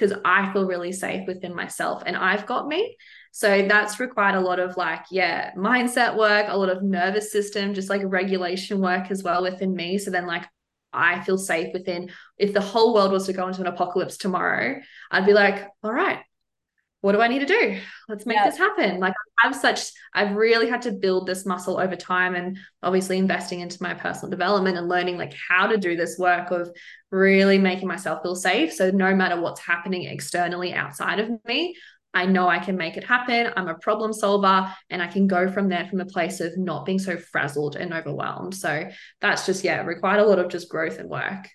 because 0.00 0.16
I 0.24 0.50
feel 0.52 0.66
really 0.66 0.92
safe 0.92 1.26
within 1.26 1.54
myself 1.54 2.02
and 2.06 2.16
I've 2.16 2.46
got 2.46 2.66
me. 2.66 2.96
So 3.32 3.66
that's 3.68 4.00
required 4.00 4.34
a 4.34 4.40
lot 4.40 4.58
of 4.58 4.76
like, 4.76 5.04
yeah, 5.10 5.52
mindset 5.54 6.16
work, 6.16 6.46
a 6.48 6.56
lot 6.56 6.70
of 6.70 6.82
nervous 6.82 7.30
system, 7.30 7.74
just 7.74 7.90
like 7.90 8.00
regulation 8.04 8.80
work 8.80 9.10
as 9.10 9.22
well 9.22 9.42
within 9.42 9.74
me. 9.74 9.98
So 9.98 10.10
then, 10.10 10.26
like, 10.26 10.46
I 10.92 11.20
feel 11.20 11.38
safe 11.38 11.72
within. 11.72 12.10
If 12.38 12.52
the 12.52 12.60
whole 12.60 12.94
world 12.94 13.12
was 13.12 13.26
to 13.26 13.32
go 13.32 13.46
into 13.46 13.60
an 13.60 13.68
apocalypse 13.68 14.16
tomorrow, 14.16 14.80
I'd 15.10 15.26
be 15.26 15.34
like, 15.34 15.68
all 15.84 15.92
right, 15.92 16.18
what 17.00 17.12
do 17.12 17.20
I 17.20 17.28
need 17.28 17.38
to 17.38 17.46
do? 17.46 17.78
Let's 18.08 18.26
make 18.26 18.42
this 18.44 18.58
happen. 18.58 19.00
Like 19.00 19.14
I've 19.42 19.56
such, 19.56 19.90
I've 20.14 20.36
really 20.36 20.68
had 20.68 20.82
to 20.82 20.92
build 20.92 21.26
this 21.26 21.46
muscle 21.46 21.80
over 21.80 21.96
time 21.96 22.34
and 22.34 22.58
obviously 22.82 23.16
investing 23.16 23.60
into 23.60 23.82
my 23.82 23.94
personal 23.94 24.30
development 24.30 24.76
and 24.76 24.88
learning 24.88 25.16
like 25.16 25.34
how 25.48 25.66
to 25.66 25.78
do 25.78 25.96
this 25.96 26.18
work 26.18 26.50
of 26.50 26.70
really 27.10 27.56
making 27.58 27.88
myself 27.88 28.22
feel 28.22 28.36
safe. 28.36 28.74
So 28.74 28.90
no 28.90 29.14
matter 29.14 29.40
what's 29.40 29.60
happening 29.60 30.04
externally 30.04 30.74
outside 30.74 31.20
of 31.20 31.30
me, 31.46 31.74
I 32.12 32.26
know 32.26 32.48
I 32.48 32.58
can 32.58 32.76
make 32.76 32.96
it 32.96 33.04
happen. 33.04 33.52
I'm 33.56 33.68
a 33.68 33.78
problem 33.78 34.12
solver 34.12 34.70
and 34.90 35.00
I 35.00 35.06
can 35.06 35.26
go 35.26 35.50
from 35.50 35.68
there 35.68 35.86
from 35.86 36.00
a 36.00 36.06
place 36.06 36.40
of 36.40 36.58
not 36.58 36.84
being 36.84 36.98
so 36.98 37.16
frazzled 37.16 37.76
and 37.76 37.94
overwhelmed. 37.94 38.54
So 38.54 38.90
that's 39.20 39.46
just, 39.46 39.64
yeah, 39.64 39.82
required 39.82 40.20
a 40.20 40.26
lot 40.26 40.40
of 40.40 40.48
just 40.48 40.68
growth 40.68 40.98
and 40.98 41.08
work. 41.08 41.48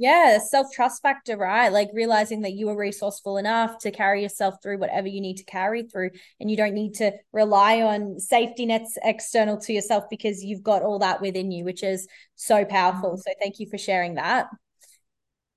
Yeah, 0.00 0.38
self 0.38 0.68
trust 0.72 1.02
factor, 1.02 1.36
right? 1.36 1.72
Like 1.72 1.90
realizing 1.92 2.42
that 2.42 2.52
you 2.52 2.68
are 2.68 2.76
resourceful 2.76 3.36
enough 3.36 3.78
to 3.80 3.90
carry 3.90 4.22
yourself 4.22 4.54
through 4.62 4.78
whatever 4.78 5.08
you 5.08 5.20
need 5.20 5.38
to 5.38 5.44
carry 5.44 5.82
through, 5.82 6.10
and 6.38 6.48
you 6.48 6.56
don't 6.56 6.74
need 6.74 6.94
to 6.94 7.12
rely 7.32 7.82
on 7.82 8.20
safety 8.20 8.64
nets 8.64 8.96
external 9.02 9.58
to 9.62 9.72
yourself 9.72 10.04
because 10.08 10.44
you've 10.44 10.62
got 10.62 10.82
all 10.82 11.00
that 11.00 11.20
within 11.20 11.50
you, 11.50 11.64
which 11.64 11.82
is 11.82 12.06
so 12.36 12.64
powerful. 12.64 13.10
Mm-hmm. 13.10 13.20
So, 13.20 13.32
thank 13.40 13.58
you 13.58 13.68
for 13.68 13.76
sharing 13.76 14.14
that. 14.14 14.46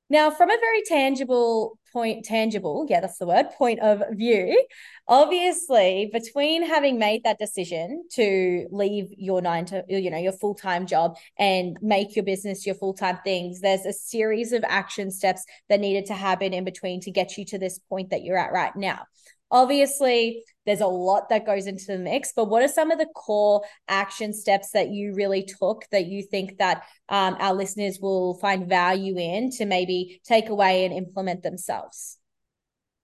Now, 0.10 0.32
from 0.32 0.50
a 0.50 0.58
very 0.60 0.82
tangible 0.88 1.78
point, 1.92 2.26
tangible, 2.26 2.86
yeah, 2.90 3.00
that's 3.00 3.18
the 3.18 3.28
word, 3.28 3.48
point 3.58 3.80
of 3.80 4.02
view, 4.12 4.66
obviously, 5.08 6.10
between 6.12 6.66
having 6.66 6.98
made 6.98 7.24
that 7.24 7.40
decision 7.40 8.04
to 8.12 8.68
leave 8.72 9.14
your 9.18 9.42
nine 9.42 9.66
to, 9.66 9.84
you 9.88 10.10
know, 10.10 10.18
your 10.18 10.32
full 10.32 10.56
time 10.56 10.86
job 10.86 11.18
and 11.38 11.78
make 11.82 12.16
your 12.16 12.26
business 12.26 12.66
your 12.66 12.76
full 12.76 12.94
time 12.94 13.20
things, 13.24 13.62
there's 13.62 13.86
a 13.86 13.94
series 13.94 14.52
of 14.54 14.64
action 14.68 15.12
steps 15.12 15.46
that 15.70 15.80
needed 15.80 16.06
to 16.08 16.14
happen 16.14 16.54
in 16.54 16.64
between 16.64 17.02
to 17.02 17.12
get 17.12 17.38
you 17.38 17.46
to 17.46 17.58
this 17.58 17.80
point 17.80 18.10
that 18.10 18.24
you're 18.24 18.38
at 18.38 18.52
right 18.52 18.76
now. 18.76 19.06
Obviously, 19.52 20.44
there's 20.66 20.82
a 20.82 20.88
lot 20.88 21.30
that 21.30 21.46
goes 21.46 21.68
into 21.68 21.86
the 21.88 21.98
mix, 21.98 22.32
but 22.36 22.46
what 22.46 22.64
are 22.64 22.68
some 22.68 22.92
of 22.92 23.00
the 23.00 23.08
core 23.16 23.64
action 23.88 24.34
steps 24.34 24.72
that 24.72 24.90
you 24.90 25.14
really 25.14 25.44
took 25.44 25.86
that 25.92 26.06
you 26.06 26.24
think 26.24 26.58
that 26.60 26.84
um, 27.10 27.36
our 27.40 27.54
listeners 27.54 28.00
will 28.02 28.36
find 28.36 28.70
value 28.70 29.18
in 29.18 29.52
to 29.52 29.66
maybe 29.66 30.22
take 30.24 30.50
away 30.50 30.86
and 30.86 30.94
implement 30.94 31.44
themselves? 31.44 32.18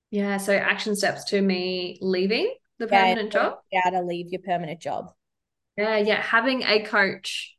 Yeah, 0.09 0.37
so 0.37 0.53
action 0.53 0.95
steps 0.95 1.25
to 1.25 1.41
me 1.41 1.97
leaving 2.01 2.53
the 2.79 2.87
permanent 2.87 3.33
yeah, 3.33 3.39
job. 3.39 3.57
Yeah, 3.71 3.89
to 3.89 4.01
leave 4.01 4.27
your 4.29 4.41
permanent 4.41 4.79
job. 4.79 5.11
Yeah, 5.77 5.97
yeah, 5.97 6.21
having 6.21 6.63
a 6.63 6.83
coach, 6.83 7.55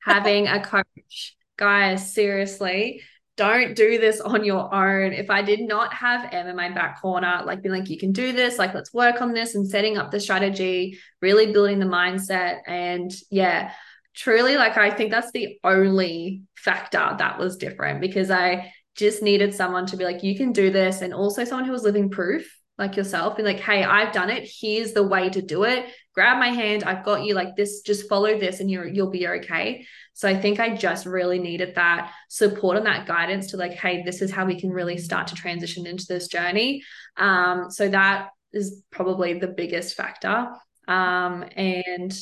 having 0.00 0.46
a 0.46 0.62
coach, 0.62 1.36
guys. 1.56 2.12
Seriously, 2.12 3.02
don't 3.38 3.74
do 3.74 3.98
this 3.98 4.20
on 4.20 4.44
your 4.44 4.74
own. 4.74 5.12
If 5.12 5.30
I 5.30 5.42
did 5.42 5.60
not 5.60 5.94
have 5.94 6.28
Em 6.32 6.48
in 6.48 6.56
my 6.56 6.68
back 6.70 7.00
corner, 7.00 7.42
like 7.46 7.62
being 7.62 7.74
like, 7.74 7.88
you 7.88 7.96
can 7.96 8.12
do 8.12 8.32
this, 8.32 8.58
like, 8.58 8.74
let's 8.74 8.92
work 8.92 9.22
on 9.22 9.32
this 9.32 9.54
and 9.54 9.66
setting 9.66 9.96
up 9.96 10.10
the 10.10 10.18
strategy, 10.20 10.98
really 11.22 11.52
building 11.52 11.78
the 11.78 11.86
mindset. 11.86 12.58
And 12.66 13.10
yeah, 13.30 13.72
truly, 14.14 14.56
like, 14.56 14.76
I 14.76 14.90
think 14.90 15.12
that's 15.12 15.30
the 15.30 15.58
only 15.62 16.42
factor 16.56 17.14
that 17.16 17.38
was 17.38 17.56
different 17.56 18.00
because 18.00 18.30
I 18.30 18.72
just 18.96 19.22
needed 19.22 19.54
someone 19.54 19.86
to 19.86 19.96
be 19.96 20.04
like, 20.04 20.24
you 20.24 20.36
can 20.36 20.50
do 20.50 20.70
this. 20.70 21.00
And 21.00 21.14
also 21.14 21.44
someone 21.44 21.64
who 21.64 21.72
was 21.72 21.84
living 21.84 22.10
proof 22.10 22.52
like 22.78 22.96
yourself 22.96 23.36
be 23.36 23.42
like 23.42 23.58
hey 23.58 23.82
i've 23.82 24.12
done 24.12 24.30
it. 24.30 24.48
Here's 24.60 24.92
the 24.92 25.02
way 25.02 25.28
to 25.30 25.42
do 25.42 25.64
it. 25.64 25.86
Grab 26.14 26.38
my 26.38 26.48
hand. 26.48 26.84
I've 26.84 27.04
got 27.04 27.24
you. 27.24 27.34
Like 27.34 27.56
this 27.56 27.80
just 27.80 28.08
follow 28.08 28.38
this 28.38 28.60
and 28.60 28.70
you're 28.70 28.86
you'll 28.86 29.10
be 29.10 29.26
okay. 29.26 29.84
So 30.14 30.28
i 30.28 30.36
think 30.36 30.60
i 30.60 30.74
just 30.74 31.06
really 31.06 31.38
needed 31.38 31.74
that 31.74 32.12
support 32.28 32.76
and 32.76 32.86
that 32.86 33.06
guidance 33.06 33.50
to 33.50 33.56
like 33.56 33.72
hey 33.72 34.02
this 34.02 34.22
is 34.22 34.30
how 34.30 34.46
we 34.46 34.60
can 34.60 34.70
really 34.70 34.98
start 34.98 35.28
to 35.28 35.34
transition 35.34 35.86
into 35.86 36.06
this 36.08 36.28
journey. 36.28 36.82
Um 37.16 37.70
so 37.70 37.88
that 37.88 38.28
is 38.52 38.82
probably 38.90 39.34
the 39.34 39.48
biggest 39.48 39.96
factor. 39.96 40.48
Um 40.86 41.44
and 41.56 42.16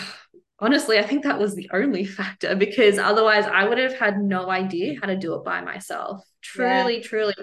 honestly 0.61 0.99
i 0.99 1.03
think 1.03 1.23
that 1.23 1.39
was 1.39 1.55
the 1.55 1.71
only 1.73 2.05
factor 2.19 2.57
because 2.57 2.99
otherwise 2.99 3.45
i 3.45 3.69
would 3.69 3.79
have 3.79 3.95
had 3.95 4.19
no 4.19 4.51
idea 4.51 4.99
how 5.01 5.07
to 5.07 5.17
do 5.17 5.35
it 5.35 5.45
by 5.45 5.61
myself. 5.61 6.23
Truly 6.41 6.97
yeah. 6.97 7.03
truly 7.03 7.35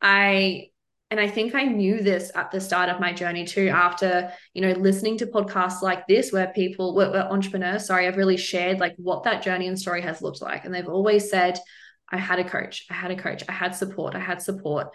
i 0.00 0.68
and 1.10 1.18
I 1.18 1.28
think 1.28 1.54
I 1.54 1.64
knew 1.64 2.02
this 2.02 2.30
at 2.34 2.50
the 2.50 2.60
start 2.60 2.90
of 2.90 3.00
my 3.00 3.12
journey 3.14 3.46
too, 3.46 3.68
after, 3.68 4.30
you 4.52 4.60
know, 4.60 4.72
listening 4.72 5.16
to 5.18 5.26
podcasts 5.26 5.80
like 5.80 6.06
this, 6.06 6.32
where 6.32 6.48
people, 6.48 6.94
were, 6.94 7.10
were 7.10 7.28
entrepreneurs, 7.30 7.86
sorry, 7.86 8.06
I've 8.06 8.18
really 8.18 8.36
shared 8.36 8.78
like 8.78 8.94
what 8.96 9.24
that 9.24 9.42
journey 9.42 9.68
and 9.68 9.78
story 9.78 10.02
has 10.02 10.20
looked 10.20 10.42
like. 10.42 10.64
And 10.64 10.74
they've 10.74 10.88
always 10.88 11.30
said, 11.30 11.58
I 12.10 12.18
had 12.18 12.38
a 12.38 12.44
coach, 12.44 12.84
I 12.90 12.94
had 12.94 13.10
a 13.10 13.16
coach, 13.16 13.42
I 13.48 13.52
had 13.52 13.74
support, 13.74 14.14
I 14.14 14.20
had 14.20 14.42
support. 14.42 14.88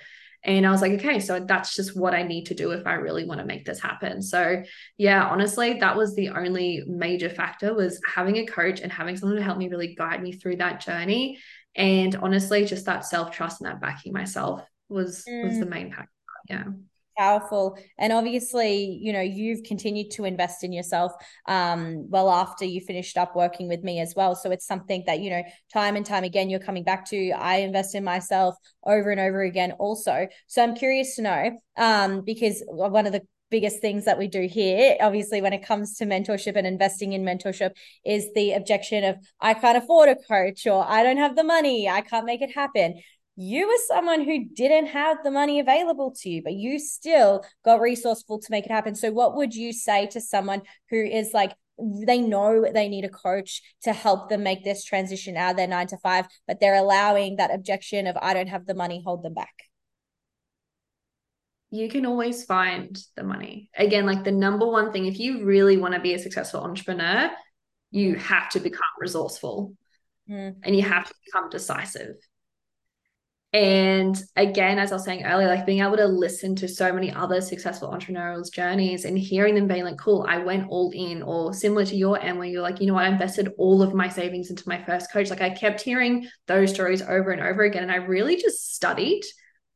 And 0.43 0.67
I 0.67 0.71
was 0.71 0.81
like, 0.81 0.91
okay, 0.93 1.19
so 1.19 1.39
that's 1.39 1.75
just 1.75 1.97
what 1.97 2.13
I 2.13 2.23
need 2.23 2.45
to 2.47 2.53
do 2.53 2.71
if 2.71 2.85
I 2.85 2.93
really 2.95 3.25
want 3.25 3.39
to 3.39 3.45
make 3.45 3.65
this 3.65 3.79
happen. 3.79 4.21
So 4.21 4.61
yeah, 4.97 5.25
honestly, 5.27 5.79
that 5.79 5.95
was 5.95 6.15
the 6.15 6.29
only 6.29 6.83
major 6.85 7.29
factor 7.29 7.73
was 7.73 7.99
having 8.05 8.37
a 8.37 8.45
coach 8.45 8.81
and 8.81 8.91
having 8.91 9.15
someone 9.15 9.37
to 9.37 9.43
help 9.43 9.57
me 9.57 9.69
really 9.69 9.95
guide 9.95 10.21
me 10.21 10.33
through 10.33 10.57
that 10.57 10.81
journey. 10.81 11.39
And 11.75 12.15
honestly, 12.17 12.65
just 12.65 12.85
that 12.85 13.05
self-trust 13.05 13.61
and 13.61 13.69
that 13.69 13.81
backing 13.81 14.13
myself 14.13 14.61
was 14.89 15.23
mm. 15.27 15.43
was 15.45 15.59
the 15.59 15.65
mm. 15.65 15.69
main 15.69 15.91
part. 15.91 16.09
Yeah 16.49 16.63
powerful 17.17 17.77
and 17.97 18.11
obviously 18.11 18.97
you 19.01 19.13
know 19.13 19.21
you've 19.21 19.63
continued 19.63 20.09
to 20.11 20.25
invest 20.25 20.63
in 20.63 20.73
yourself 20.73 21.11
um 21.47 22.09
well 22.09 22.29
after 22.29 22.65
you 22.65 22.81
finished 22.81 23.17
up 23.17 23.35
working 23.35 23.67
with 23.67 23.83
me 23.83 23.99
as 23.99 24.13
well 24.15 24.35
so 24.35 24.51
it's 24.51 24.65
something 24.65 25.03
that 25.05 25.19
you 25.19 25.29
know 25.29 25.43
time 25.71 25.95
and 25.95 26.05
time 26.05 26.23
again 26.23 26.49
you're 26.49 26.59
coming 26.59 26.83
back 26.83 27.05
to 27.05 27.31
i 27.31 27.57
invest 27.57 27.95
in 27.95 28.03
myself 28.03 28.55
over 28.85 29.11
and 29.11 29.19
over 29.19 29.41
again 29.41 29.71
also 29.73 30.27
so 30.47 30.63
i'm 30.63 30.75
curious 30.75 31.15
to 31.15 31.21
know 31.21 31.51
um 31.77 32.21
because 32.21 32.63
one 32.67 33.05
of 33.05 33.13
the 33.13 33.21
biggest 33.51 33.81
things 33.81 34.05
that 34.05 34.17
we 34.17 34.27
do 34.27 34.47
here 34.47 34.97
obviously 34.99 35.39
when 35.39 35.53
it 35.53 35.63
comes 35.63 35.95
to 35.95 36.05
mentorship 36.05 36.55
and 36.55 36.65
investing 36.65 37.13
in 37.13 37.23
mentorship 37.23 37.69
is 38.03 38.27
the 38.33 38.53
objection 38.53 39.03
of 39.03 39.15
i 39.39 39.53
can't 39.53 39.77
afford 39.77 40.09
a 40.09 40.15
coach 40.15 40.65
or 40.65 40.83
i 40.87 41.03
don't 41.03 41.17
have 41.17 41.35
the 41.35 41.43
money 41.43 41.87
i 41.87 42.01
can't 42.01 42.25
make 42.25 42.41
it 42.41 42.51
happen 42.55 42.99
you 43.35 43.67
were 43.67 43.77
someone 43.87 44.21
who 44.23 44.45
didn't 44.45 44.87
have 44.87 45.23
the 45.23 45.31
money 45.31 45.59
available 45.59 46.13
to 46.21 46.29
you, 46.29 46.43
but 46.43 46.53
you 46.53 46.77
still 46.77 47.43
got 47.65 47.81
resourceful 47.81 48.39
to 48.39 48.51
make 48.51 48.65
it 48.65 48.71
happen. 48.71 48.93
So, 48.93 49.11
what 49.11 49.35
would 49.35 49.55
you 49.55 49.73
say 49.73 50.07
to 50.07 50.21
someone 50.21 50.61
who 50.89 50.97
is 51.03 51.33
like, 51.33 51.53
they 52.05 52.19
know 52.19 52.65
they 52.71 52.87
need 52.87 53.05
a 53.05 53.09
coach 53.09 53.63
to 53.83 53.93
help 53.93 54.29
them 54.29 54.43
make 54.43 54.63
this 54.63 54.83
transition 54.83 55.35
out 55.35 55.51
of 55.51 55.57
their 55.57 55.67
nine 55.67 55.87
to 55.87 55.97
five, 55.97 56.27
but 56.47 56.59
they're 56.59 56.75
allowing 56.75 57.37
that 57.37 57.53
objection 57.53 58.05
of, 58.05 58.15
I 58.21 58.35
don't 58.35 58.49
have 58.49 58.67
the 58.67 58.75
money, 58.75 59.01
hold 59.03 59.23
them 59.23 59.33
back? 59.33 59.53
You 61.71 61.89
can 61.89 62.05
always 62.05 62.45
find 62.45 62.95
the 63.15 63.23
money. 63.23 63.71
Again, 63.75 64.05
like 64.05 64.23
the 64.23 64.31
number 64.31 64.67
one 64.67 64.91
thing, 64.91 65.07
if 65.07 65.17
you 65.17 65.43
really 65.43 65.77
want 65.77 65.95
to 65.95 65.99
be 65.99 66.13
a 66.13 66.19
successful 66.19 66.61
entrepreneur, 66.61 67.31
you 67.89 68.13
have 68.15 68.49
to 68.49 68.59
become 68.59 68.81
resourceful 68.99 69.73
mm. 70.29 70.55
and 70.61 70.75
you 70.75 70.83
have 70.83 71.07
to 71.07 71.13
become 71.25 71.49
decisive 71.49 72.15
and 73.53 74.19
again, 74.35 74.79
as 74.79 74.91
I 74.91 74.95
was 74.95 75.05
saying 75.05 75.25
earlier, 75.25 75.47
like 75.47 75.67
being 75.67 75.83
able 75.83 75.97
to 75.97 76.07
listen 76.07 76.55
to 76.55 76.67
so 76.67 76.91
many 76.91 77.11
other 77.11 77.39
successful 77.39 77.89
entrepreneurial 77.89 78.51
journeys 78.51 79.05
and 79.05 79.15
hearing 79.15 79.53
them 79.53 79.67
being 79.67 79.83
like, 79.83 79.99
cool, 79.99 80.25
I 80.27 80.39
went 80.39 80.69
all 80.69 80.91
in, 80.91 81.21
or 81.21 81.53
similar 81.53 81.85
to 81.85 81.95
your 81.95 82.19
end, 82.19 82.39
where 82.39 82.47
you're 82.47 82.63
like, 82.63 82.81
you 82.81 82.87
know 82.87 82.95
what, 82.95 83.05
I 83.05 83.09
invested 83.09 83.53
all 83.59 83.83
of 83.83 83.93
my 83.93 84.09
savings 84.09 84.49
into 84.49 84.67
my 84.67 84.83
first 84.83 85.11
coach. 85.11 85.29
Like 85.29 85.41
I 85.41 85.51
kept 85.51 85.81
hearing 85.81 86.27
those 86.47 86.73
stories 86.73 87.03
over 87.03 87.29
and 87.29 87.41
over 87.41 87.61
again. 87.61 87.83
And 87.83 87.91
I 87.91 87.97
really 87.97 88.37
just 88.37 88.73
studied 88.73 89.21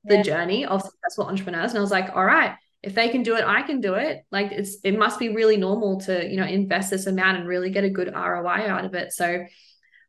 the 0.05 0.23
journey 0.23 0.65
of 0.65 0.81
successful 0.81 1.27
entrepreneurs. 1.27 1.71
And 1.71 1.77
I 1.77 1.81
was 1.81 1.91
like, 1.91 2.15
all 2.15 2.25
right, 2.25 2.55
if 2.81 2.95
they 2.95 3.09
can 3.09 3.21
do 3.21 3.35
it, 3.35 3.43
I 3.45 3.61
can 3.61 3.79
do 3.79 3.93
it. 3.93 4.23
Like 4.31 4.51
it's 4.53 4.77
it 4.83 4.97
must 4.97 5.19
be 5.19 5.29
really 5.29 5.57
normal 5.57 5.99
to, 6.01 6.27
you 6.27 6.37
know, 6.37 6.45
invest 6.45 6.89
this 6.89 7.05
amount 7.05 7.37
and 7.37 7.47
really 7.47 7.69
get 7.69 7.83
a 7.83 7.89
good 7.91 8.11
ROI 8.11 8.67
out 8.67 8.85
of 8.85 8.95
it. 8.95 9.11
So 9.11 9.45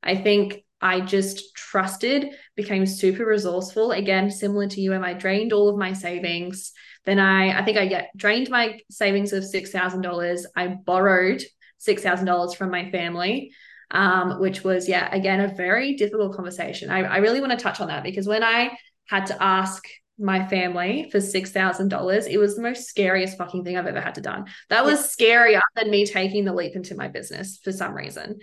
I 0.03 0.15
think 0.15 0.65
I 0.81 1.01
just 1.01 1.55
trusted, 1.55 2.29
became 2.55 2.87
super 2.87 3.27
resourceful. 3.27 3.93
Again, 3.93 4.31
similar 4.31 4.69
to 4.69 4.81
you, 4.81 4.93
and 4.93 5.05
I 5.05 5.13
drained 5.15 5.53
all 5.53 5.69
of 5.69 5.77
my 5.77 5.93
savings. 5.93 6.73
Then 7.05 7.19
I, 7.19 7.59
I 7.59 7.65
think 7.65 7.79
I 7.79 7.87
get 7.87 8.11
drained 8.17 8.51
my 8.51 8.79
savings 8.91 9.33
of 9.33 9.45
six 9.45 9.71
thousand 9.71 10.03
dollars. 10.03 10.47
I 10.57 10.69
borrowed 10.69 11.43
six 11.79 12.03
thousand 12.03 12.27
dollars 12.27 12.55
from 12.55 12.71
my 12.71 12.91
family, 12.91 13.53
um, 13.91 14.41
which 14.41 14.63
was 14.63 14.89
yeah, 14.89 15.13
again 15.13 15.41
a 15.41 15.55
very 15.55 15.95
difficult 15.97 16.35
conversation. 16.35 16.91
I, 16.91 17.03
I 17.03 17.17
really 17.19 17.41
want 17.41 17.53
to 17.53 17.63
touch 17.63 17.81
on 17.81 17.89
that 17.89 18.05
because 18.05 18.29
when 18.29 18.45
I 18.45 18.77
had 19.07 19.27
to 19.27 19.43
ask 19.43 19.85
my 20.19 20.47
family 20.49 21.09
for 21.11 21.21
six 21.21 21.51
thousand 21.51 21.89
dollars, 21.89 22.27
it 22.27 22.39
was 22.39 22.57
the 22.57 22.63
most 22.63 22.89
scariest 22.89 23.39
fucking 23.39 23.65
thing 23.65 23.77
I've 23.77 23.87
ever 23.87 24.01
had 24.01 24.17
to 24.17 24.21
done. 24.21 24.47
That 24.69 24.85
was 24.85 25.15
scarier 25.15 25.61
than 25.77 25.91
me 25.91 26.07
taking 26.07 26.45
the 26.45 26.53
leap 26.53 26.77
into 26.77 26.95
my 26.95 27.09
business 27.09 27.59
for 27.63 27.73
some 27.73 27.95
reason. 27.95 28.41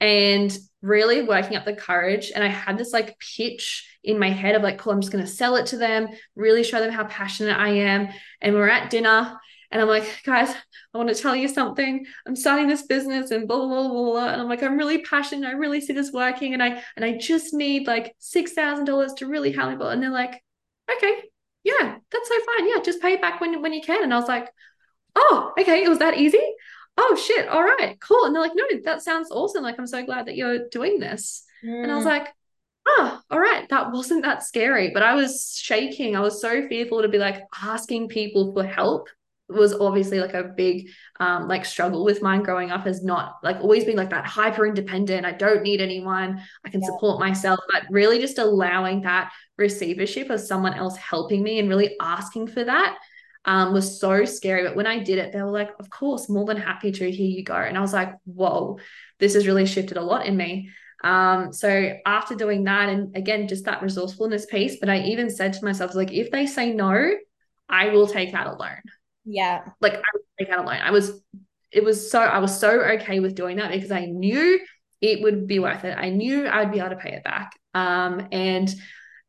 And 0.00 0.56
really 0.82 1.22
working 1.22 1.56
up 1.56 1.64
the 1.64 1.74
courage. 1.74 2.30
And 2.34 2.44
I 2.44 2.48
had 2.48 2.78
this 2.78 2.92
like 2.92 3.18
pitch 3.18 3.88
in 4.04 4.18
my 4.18 4.30
head 4.30 4.54
of 4.54 4.62
like, 4.62 4.78
cool, 4.78 4.92
I'm 4.92 5.00
just 5.00 5.12
going 5.12 5.24
to 5.24 5.30
sell 5.30 5.56
it 5.56 5.66
to 5.66 5.76
them, 5.76 6.08
really 6.36 6.62
show 6.62 6.80
them 6.80 6.92
how 6.92 7.04
passionate 7.04 7.58
I 7.58 7.70
am. 7.70 8.08
And 8.40 8.54
we're 8.54 8.68
at 8.68 8.90
dinner 8.90 9.38
and 9.70 9.82
I'm 9.82 9.88
like, 9.88 10.22
guys, 10.24 10.54
I 10.94 10.98
want 10.98 11.08
to 11.08 11.14
tell 11.14 11.34
you 11.34 11.48
something. 11.48 12.06
I'm 12.26 12.36
starting 12.36 12.68
this 12.68 12.82
business 12.82 13.30
and 13.30 13.48
blah, 13.48 13.58
blah, 13.58 13.88
blah, 13.88 14.04
blah. 14.04 14.28
And 14.28 14.40
I'm 14.40 14.48
like, 14.48 14.62
I'm 14.62 14.78
really 14.78 15.02
passionate. 15.02 15.48
I 15.48 15.52
really 15.52 15.80
see 15.80 15.92
this 15.92 16.12
working. 16.12 16.54
And 16.54 16.62
I, 16.62 16.82
and 16.94 17.04
I 17.04 17.18
just 17.18 17.52
need 17.52 17.86
like 17.86 18.14
$6,000 18.20 19.16
to 19.16 19.26
really 19.26 19.52
help 19.52 19.76
me. 19.76 19.86
And 19.86 20.02
they're 20.02 20.10
like, 20.10 20.42
okay, 20.90 21.22
yeah, 21.64 21.96
that's 22.12 22.28
so 22.28 22.34
fine. 22.56 22.68
Yeah. 22.68 22.82
Just 22.82 23.02
pay 23.02 23.14
it 23.14 23.20
back 23.20 23.40
when, 23.40 23.60
when 23.60 23.72
you 23.72 23.82
can. 23.82 24.04
And 24.04 24.14
I 24.14 24.18
was 24.18 24.28
like, 24.28 24.48
oh, 25.16 25.52
okay. 25.58 25.82
It 25.82 25.88
was 25.88 25.98
that 25.98 26.16
easy. 26.16 26.42
Oh 26.96 27.14
shit. 27.16 27.48
All 27.48 27.62
right, 27.62 27.98
cool. 28.00 28.24
And 28.24 28.34
they're 28.34 28.42
like, 28.42 28.52
no, 28.54 28.64
that 28.84 29.02
sounds 29.02 29.30
awesome. 29.30 29.62
Like, 29.62 29.78
I'm 29.78 29.86
so 29.86 30.04
glad 30.04 30.26
that 30.26 30.36
you're 30.36 30.68
doing 30.68 30.98
this. 30.98 31.44
Mm. 31.64 31.84
And 31.84 31.92
I 31.92 31.96
was 31.96 32.04
mm. 32.04 32.08
like, 32.08 32.28
oh, 32.86 33.20
all 33.30 33.40
right, 33.40 33.68
that 33.68 33.92
wasn't 33.92 34.22
that 34.22 34.44
scary. 34.44 34.90
But 34.92 35.02
I 35.02 35.14
was 35.14 35.58
shaking. 35.60 36.16
I 36.16 36.20
was 36.20 36.40
so 36.40 36.66
fearful 36.68 37.02
to 37.02 37.08
be 37.08 37.18
like 37.18 37.42
asking 37.62 38.08
people 38.08 38.52
for 38.54 38.64
help 38.64 39.08
was 39.48 39.72
obviously 39.74 40.18
like 40.18 40.34
a 40.34 40.42
big 40.42 40.88
um 41.20 41.46
like 41.46 41.64
struggle 41.64 42.04
with 42.04 42.20
mine 42.20 42.42
growing 42.42 42.72
up 42.72 42.84
as 42.86 43.04
not 43.04 43.36
like 43.44 43.56
always 43.60 43.84
being 43.84 43.96
like 43.96 44.10
that 44.10 44.26
hyper 44.26 44.66
independent 44.66 45.24
i 45.24 45.30
don't 45.30 45.62
need 45.62 45.80
anyone 45.80 46.42
i 46.64 46.68
can 46.68 46.80
yeah. 46.80 46.86
support 46.88 47.20
myself 47.20 47.60
but 47.72 47.84
really 47.88 48.18
just 48.18 48.38
allowing 48.38 49.02
that 49.02 49.30
receivership 49.56 50.30
of 50.30 50.40
someone 50.40 50.74
else 50.74 50.96
helping 50.96 51.42
me 51.44 51.60
and 51.60 51.68
really 51.68 51.96
asking 52.00 52.48
for 52.48 52.64
that 52.64 52.98
um, 53.46 53.72
was 53.72 54.00
so 54.00 54.24
scary 54.24 54.62
but 54.62 54.76
when 54.76 54.86
i 54.86 54.98
did 54.98 55.18
it 55.18 55.32
they 55.32 55.40
were 55.40 55.50
like 55.50 55.70
of 55.78 55.88
course 55.88 56.28
more 56.28 56.44
than 56.44 56.56
happy 56.56 56.92
to 56.92 57.10
here 57.10 57.28
you 57.28 57.42
go 57.42 57.54
and 57.54 57.78
i 57.78 57.80
was 57.80 57.92
like 57.92 58.12
whoa 58.24 58.78
this 59.18 59.34
has 59.34 59.46
really 59.46 59.66
shifted 59.66 59.96
a 59.96 60.02
lot 60.02 60.26
in 60.26 60.36
me 60.36 60.70
um, 61.04 61.52
so 61.52 61.92
after 62.04 62.34
doing 62.34 62.64
that 62.64 62.88
and 62.88 63.14
again 63.16 63.46
just 63.46 63.66
that 63.66 63.82
resourcefulness 63.82 64.46
piece 64.46 64.78
but 64.80 64.88
i 64.88 65.00
even 65.02 65.30
said 65.30 65.52
to 65.52 65.64
myself 65.64 65.94
like 65.94 66.12
if 66.12 66.30
they 66.30 66.46
say 66.46 66.72
no 66.72 67.12
i 67.68 67.88
will 67.88 68.06
take 68.06 68.34
out 68.34 68.46
a 68.46 68.52
loan 68.54 68.80
yeah. 69.26 69.64
Like 69.80 69.94
I 69.94 70.02
would 70.14 70.22
take 70.38 70.48
out 70.50 70.60
a 70.60 70.62
loan. 70.62 70.78
I 70.80 70.92
was 70.92 71.20
it 71.72 71.84
was 71.84 72.10
so 72.10 72.20
I 72.20 72.38
was 72.38 72.58
so 72.58 72.80
okay 72.80 73.20
with 73.20 73.34
doing 73.34 73.56
that 73.56 73.72
because 73.72 73.90
I 73.90 74.06
knew 74.06 74.60
it 75.00 75.22
would 75.22 75.46
be 75.46 75.58
worth 75.58 75.84
it. 75.84 75.98
I 75.98 76.08
knew 76.08 76.48
I'd 76.48 76.72
be 76.72 76.78
able 76.78 76.90
to 76.90 76.96
pay 76.96 77.12
it 77.12 77.24
back. 77.24 77.52
Um, 77.74 78.28
and 78.32 78.72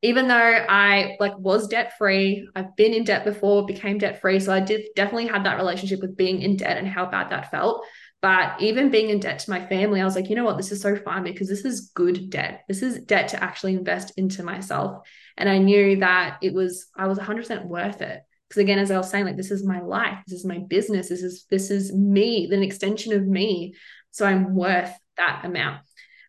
even 0.01 0.27
though 0.27 0.35
I 0.35 1.15
like 1.19 1.37
was 1.37 1.67
debt 1.67 1.97
free, 1.97 2.47
I've 2.55 2.75
been 2.75 2.93
in 2.93 3.03
debt 3.03 3.23
before, 3.25 3.65
became 3.65 3.97
debt 3.97 4.21
free. 4.21 4.39
So 4.39 4.53
I 4.53 4.59
did 4.59 4.89
definitely 4.95 5.27
had 5.27 5.45
that 5.45 5.57
relationship 5.57 6.01
with 6.01 6.15
being 6.15 6.41
in 6.41 6.57
debt 6.57 6.77
and 6.77 6.87
how 6.87 7.07
bad 7.07 7.31
that 7.31 7.49
felt. 7.49 7.83
But 8.21 8.61
even 8.61 8.89
being 8.89 9.09
in 9.09 9.19
debt 9.19 9.39
to 9.39 9.49
my 9.49 9.65
family, 9.67 10.01
I 10.01 10.05
was 10.05 10.15
like, 10.15 10.29
you 10.29 10.35
know 10.35 10.45
what, 10.45 10.57
this 10.57 10.71
is 10.71 10.81
so 10.81 10.95
fun 10.95 11.23
because 11.23 11.47
this 11.47 11.65
is 11.65 11.91
good 11.93 12.29
debt. 12.29 12.63
This 12.67 12.81
is 12.81 13.03
debt 13.03 13.29
to 13.29 13.43
actually 13.43 13.73
invest 13.73 14.13
into 14.17 14.43
myself. 14.43 15.07
And 15.35 15.47
I 15.47 15.59
knew 15.59 15.97
that 15.97 16.37
it 16.41 16.53
was, 16.53 16.87
I 16.95 17.07
was 17.07 17.19
100% 17.19 17.65
worth 17.65 18.01
it 18.01 18.21
because 18.47 18.61
again 18.61 18.79
as 18.79 18.91
i 18.91 18.97
was 18.97 19.09
saying 19.09 19.25
like 19.25 19.35
this 19.35 19.51
is 19.51 19.65
my 19.65 19.81
life 19.81 20.17
this 20.25 20.39
is 20.39 20.45
my 20.45 20.59
business 20.69 21.09
this 21.09 21.21
is 21.21 21.45
this 21.49 21.69
is 21.69 21.93
me 21.93 22.49
an 22.51 22.63
extension 22.63 23.13
of 23.13 23.27
me 23.27 23.73
so 24.11 24.25
i'm 24.25 24.55
worth 24.55 24.93
that 25.17 25.41
amount 25.43 25.81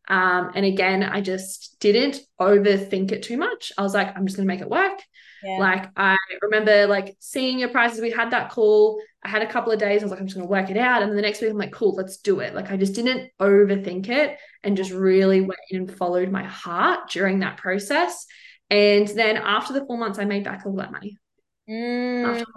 um, 0.08 0.52
and 0.54 0.64
again 0.64 1.02
i 1.02 1.20
just 1.20 1.76
didn't 1.80 2.20
overthink 2.40 3.12
it 3.12 3.22
too 3.22 3.36
much. 3.36 3.72
I 3.78 3.82
was 3.82 3.94
like 3.94 4.16
i'm 4.16 4.26
just 4.26 4.36
going 4.36 4.46
to 4.46 4.52
make 4.52 4.60
it 4.60 4.70
work. 4.70 5.00
Yeah. 5.42 5.58
like 5.58 5.90
i 5.96 6.16
remember 6.42 6.86
like 6.86 7.16
seeing 7.20 7.58
your 7.58 7.68
prices. 7.68 8.00
We 8.00 8.10
had 8.10 8.32
that 8.32 8.50
call. 8.50 9.00
I 9.24 9.28
had 9.28 9.42
a 9.42 9.46
couple 9.46 9.72
of 9.72 9.78
days. 9.78 10.02
I 10.02 10.04
was 10.04 10.10
like 10.10 10.20
i'm 10.20 10.26
just 10.26 10.36
going 10.36 10.46
to 10.46 10.50
work 10.50 10.70
it 10.70 10.76
out. 10.76 11.02
And 11.02 11.10
then 11.10 11.16
the 11.16 11.22
next 11.22 11.40
week 11.40 11.50
i'm 11.50 11.58
like 11.58 11.72
cool 11.72 11.94
let's 11.94 12.16
do 12.16 12.40
it. 12.40 12.54
Like 12.54 12.70
i 12.70 12.76
just 12.76 12.94
didn't 12.94 13.30
overthink 13.40 14.08
it 14.08 14.38
and 14.64 14.76
just 14.76 14.90
really 14.90 15.40
went 15.40 15.60
and 15.70 15.94
followed 15.94 16.30
my 16.30 16.44
heart 16.44 17.10
during 17.10 17.40
that 17.40 17.58
process. 17.58 18.26
And 18.70 19.06
then 19.08 19.36
after 19.36 19.72
the 19.72 19.84
four 19.86 19.96
months 19.96 20.18
i 20.18 20.24
made 20.24 20.44
back 20.44 20.62
all 20.66 20.76
that 20.76 20.92
money. 20.92 21.18
Mm. 21.68 22.42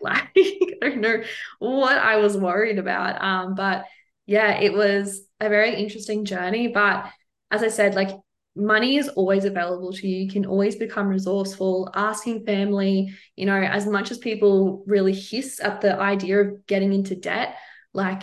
Like 0.00 0.28
I 0.36 0.66
don't 0.82 1.00
know 1.00 1.22
what 1.58 1.96
I 1.96 2.16
was 2.16 2.36
worried 2.36 2.78
about. 2.78 3.22
Um, 3.22 3.54
but 3.54 3.86
yeah, 4.26 4.60
it 4.60 4.72
was 4.72 5.26
a 5.44 5.48
very 5.48 5.74
interesting 5.74 6.24
journey. 6.24 6.68
But 6.68 7.10
as 7.50 7.62
I 7.62 7.68
said, 7.68 7.94
like 7.94 8.10
money 8.56 8.96
is 8.96 9.08
always 9.08 9.44
available 9.44 9.92
to 9.92 10.06
you. 10.06 10.24
You 10.24 10.30
can 10.30 10.46
always 10.46 10.76
become 10.76 11.08
resourceful, 11.08 11.90
asking 11.94 12.44
family, 12.44 13.14
you 13.36 13.46
know, 13.46 13.60
as 13.60 13.86
much 13.86 14.10
as 14.10 14.18
people 14.18 14.84
really 14.86 15.14
hiss 15.14 15.60
at 15.60 15.80
the 15.80 15.98
idea 15.98 16.40
of 16.40 16.66
getting 16.66 16.92
into 16.92 17.16
debt, 17.16 17.56
like 17.92 18.22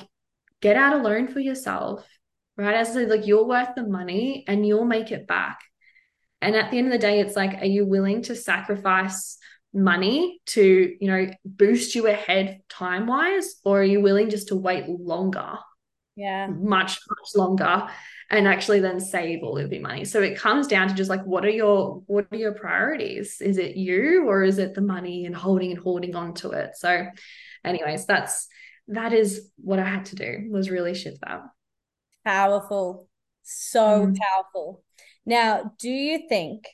get 0.62 0.78
out 0.78 0.94
a 0.94 0.98
loan 0.98 1.28
for 1.28 1.40
yourself, 1.40 2.06
right? 2.58 2.76
As 2.76 2.90
I 2.90 2.94
said, 2.94 3.10
like 3.10 3.28
you're 3.28 3.46
worth 3.46 3.76
the 3.76 3.88
money 3.88 4.46
and 4.48 4.66
you'll 4.66 4.86
make 4.86 5.12
it 5.12 5.28
back. 5.28 5.60
And 6.42 6.56
at 6.56 6.72
the 6.72 6.78
end 6.78 6.88
of 6.88 6.94
the 6.94 6.98
day, 6.98 7.20
it's 7.20 7.36
like, 7.36 7.62
are 7.62 7.66
you 7.66 7.86
willing 7.86 8.24
to 8.24 8.36
sacrifice 8.36 9.38
money 9.74 10.42
to 10.46 10.96
you 11.00 11.08
know 11.08 11.32
boost 11.46 11.96
you 11.96 12.08
ahead 12.08 12.62
time 12.70 13.08
wise 13.08 13.56
or 13.64 13.80
are 13.80 13.86
you 13.86 14.02
willing 14.02 14.30
just 14.30 14.50
to 14.50 14.56
wait 14.56 14.88
longer 14.88 15.54
yeah. 16.22 16.48
much 16.48 17.00
much 17.10 17.36
longer 17.36 17.88
and 18.32 18.48
actually 18.48 18.80
then 18.80 19.00
save 19.00 19.44
all 19.44 19.58
of 19.58 19.72
your 19.72 19.82
money. 19.82 20.06
So 20.06 20.22
it 20.22 20.38
comes 20.40 20.66
down 20.68 20.88
to 20.88 20.94
just 20.94 21.10
like 21.10 21.24
what 21.26 21.46
are 21.46 21.50
your 21.50 22.02
what 22.08 22.28
are 22.32 22.38
your 22.38 22.54
priorities? 22.54 23.42
Is 23.42 23.58
it 23.58 23.76
you 23.76 24.26
or 24.28 24.44
is 24.44 24.58
it 24.58 24.74
the 24.74 24.82
money 24.82 25.26
and 25.26 25.36
holding 25.36 25.72
and 25.72 25.80
holding 25.80 26.16
on 26.16 26.34
to 26.36 26.52
it? 26.52 26.72
So 26.76 27.08
anyways 27.64 28.06
that's 28.06 28.48
that 28.88 29.14
is 29.14 29.52
what 29.58 29.78
i 29.78 29.84
had 29.84 30.06
to 30.06 30.16
do 30.16 30.48
was 30.50 30.70
really 30.70 30.94
shift 30.94 31.20
that. 31.22 31.42
Powerful. 32.26 33.10
So 33.44 34.08
mm. 34.08 34.18
powerful. 34.18 34.84
Now 35.26 35.74
do 35.78 35.90
you 35.90 36.28
think 36.30 36.68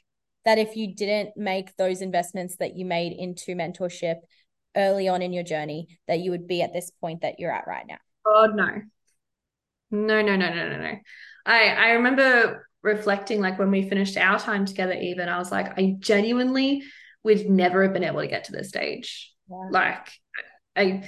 that 0.46 0.60
if 0.60 0.76
you 0.76 0.96
didn't 0.96 1.36
make 1.36 1.76
those 1.76 2.02
investments 2.02 2.58
that 2.58 2.78
you 2.78 2.86
made 2.86 3.14
into 3.14 3.56
mentorship 3.56 4.18
early 4.76 5.08
on 5.08 5.22
in 5.24 5.34
your 5.34 5.44
journey, 5.44 6.00
that 6.08 6.20
you 6.20 6.32
would 6.32 6.48
be 6.48 6.62
at 6.62 6.72
this 6.72 6.92
point 7.02 7.22
that 7.22 7.40
you're 7.40 7.52
at 7.52 7.68
right 7.68 7.86
now? 7.88 7.98
Oh 8.28 8.46
no. 8.54 8.82
No, 9.92 10.22
no, 10.22 10.36
no, 10.36 10.54
no, 10.54 10.70
no, 10.70 10.78
no. 10.82 10.94
I 11.46 11.70
I 11.70 11.90
remember 11.92 12.68
reflecting 12.84 13.42
like 13.42 13.60
when 13.60 13.72
we 13.72 13.90
finished 13.90 14.18
our 14.18 14.40
time 14.40 14.66
together, 14.66 14.94
even 14.94 15.30
I 15.30 15.38
was 15.38 15.52
like, 15.52 15.78
I 15.78 15.96
genuinely 16.00 16.84
would 17.24 17.50
never 17.50 17.84
have 17.84 17.94
been 17.94 18.04
able 18.04 18.22
to 18.22 18.28
get 18.28 18.46
to 18.46 18.52
this 18.52 18.70
stage. 18.70 19.32
Yeah. 19.50 19.70
Like 19.72 20.12
I 20.76 21.04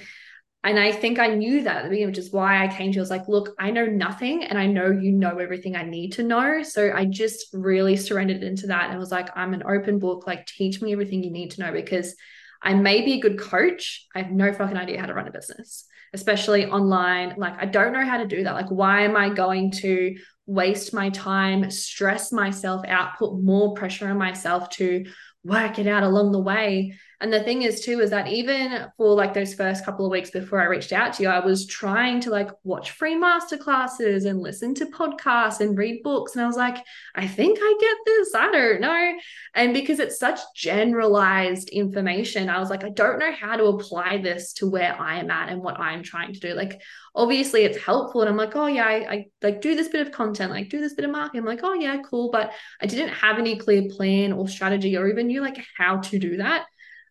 and 0.63 0.77
I 0.77 0.91
think 0.91 1.19
I 1.19 1.27
knew 1.27 1.63
that 1.63 1.77
at 1.77 1.83
the 1.83 1.89
beginning, 1.89 2.09
which 2.09 2.17
is 2.17 2.33
why 2.33 2.63
I 2.63 2.67
came 2.67 2.91
to 2.91 2.95
you. 2.95 3.01
I 3.01 3.03
was 3.03 3.09
like, 3.09 3.29
look, 3.29 3.55
I 3.57 3.71
know 3.71 3.85
nothing 3.85 4.43
and 4.43 4.59
I 4.59 4.65
know 4.65 4.91
you 4.91 5.13
know 5.13 5.37
everything 5.37 5.77
I 5.77 5.83
need 5.83 6.11
to 6.13 6.23
know. 6.23 6.63
So 6.63 6.91
I 6.93 7.05
just 7.05 7.47
really 7.53 7.95
surrendered 7.95 8.43
into 8.43 8.67
that 8.67 8.89
and 8.89 8.99
was 8.99 9.11
like, 9.11 9.29
I'm 9.37 9.53
an 9.53 9.63
open 9.63 9.99
book, 9.99 10.27
like 10.27 10.45
teach 10.45 10.81
me 10.81 10.91
everything 10.91 11.23
you 11.23 11.31
need 11.31 11.51
to 11.51 11.61
know 11.61 11.71
because 11.71 12.13
I 12.61 12.73
may 12.73 13.05
be 13.05 13.13
a 13.13 13.21
good 13.21 13.39
coach. 13.39 14.05
I 14.13 14.21
have 14.21 14.31
no 14.31 14.51
fucking 14.51 14.75
idea 14.75 14.99
how 14.99 15.05
to 15.05 15.13
run 15.13 15.29
a 15.29 15.31
business, 15.31 15.85
especially 16.13 16.65
online. 16.65 17.35
Like, 17.37 17.55
I 17.57 17.65
don't 17.65 17.93
know 17.93 18.05
how 18.05 18.17
to 18.17 18.27
do 18.27 18.43
that. 18.43 18.53
Like, 18.53 18.69
why 18.69 19.01
am 19.01 19.15
I 19.15 19.29
going 19.29 19.71
to 19.71 20.15
waste 20.45 20.93
my 20.93 21.09
time, 21.09 21.69
stress 21.69 22.31
myself 22.31 22.83
out, 22.87 23.17
put 23.17 23.39
more 23.41 23.73
pressure 23.75 24.09
on 24.09 24.17
myself 24.17 24.69
to 24.71 25.05
work 25.43 25.79
it 25.79 25.87
out 25.87 26.03
along 26.03 26.31
the 26.31 26.39
way 26.39 26.97
and 27.21 27.33
the 27.33 27.43
thing 27.43 27.63
is 27.63 27.81
too 27.81 27.99
is 27.99 28.11
that 28.11 28.29
even 28.29 28.87
for 28.95 29.13
like 29.13 29.33
those 29.33 29.53
first 29.53 29.83
couple 29.83 30.05
of 30.05 30.11
weeks 30.11 30.29
before 30.29 30.61
I 30.61 30.65
reached 30.65 30.93
out 30.93 31.13
to 31.13 31.23
you, 31.23 31.29
I 31.29 31.43
was 31.45 31.67
trying 31.67 32.21
to 32.21 32.29
like 32.29 32.49
watch 32.63 32.91
free 32.91 33.15
master 33.15 33.57
classes 33.57 34.23
and 34.23 34.39
listen 34.39 34.73
to 34.75 34.85
podcasts 34.85 35.59
and 35.59 35.77
read 35.77 36.01
books. 36.01 36.35
And 36.35 36.43
I 36.43 36.47
was 36.47 36.55
like, 36.55 36.77
I 37.15 37.27
think 37.27 37.59
I 37.61 37.77
get 37.77 37.97
this. 38.05 38.33
I 38.35 38.51
don't 38.51 38.79
know. 38.79 39.13
And 39.53 39.73
because 39.73 39.99
it's 39.99 40.17
such 40.17 40.39
generalized 40.55 41.67
information, 41.69 42.49
I 42.49 42.59
was 42.59 42.69
like, 42.69 42.85
I 42.85 42.89
don't 42.89 43.19
know 43.19 43.33
how 43.33 43.57
to 43.57 43.65
apply 43.65 44.19
this 44.19 44.53
to 44.53 44.69
where 44.69 44.95
I 44.97 45.19
am 45.19 45.29
at 45.29 45.49
and 45.49 45.61
what 45.61 45.77
I'm 45.77 46.03
trying 46.03 46.33
to 46.33 46.39
do. 46.39 46.53
Like 46.53 46.81
obviously 47.13 47.63
it's 47.63 47.83
helpful. 47.83 48.21
And 48.21 48.29
I'm 48.29 48.37
like, 48.37 48.55
oh 48.55 48.67
yeah, 48.67 48.85
I, 48.85 48.93
I 48.93 49.25
like 49.41 49.59
do 49.59 49.75
this 49.75 49.89
bit 49.89 50.07
of 50.07 50.13
content, 50.13 50.51
like 50.51 50.69
do 50.69 50.79
this 50.79 50.93
bit 50.93 51.03
of 51.03 51.11
marketing. 51.11 51.41
I'm 51.41 51.45
like, 51.45 51.63
oh 51.63 51.73
yeah, 51.73 51.97
cool. 52.09 52.31
But 52.31 52.53
I 52.81 52.85
didn't 52.85 53.09
have 53.09 53.39
any 53.39 53.57
clear 53.57 53.89
plan 53.89 54.31
or 54.31 54.47
strategy 54.47 54.95
or 54.95 55.09
even 55.09 55.27
knew 55.27 55.41
like 55.41 55.61
how 55.77 55.97
to 55.97 56.17
do 56.17 56.37
that. 56.37 56.65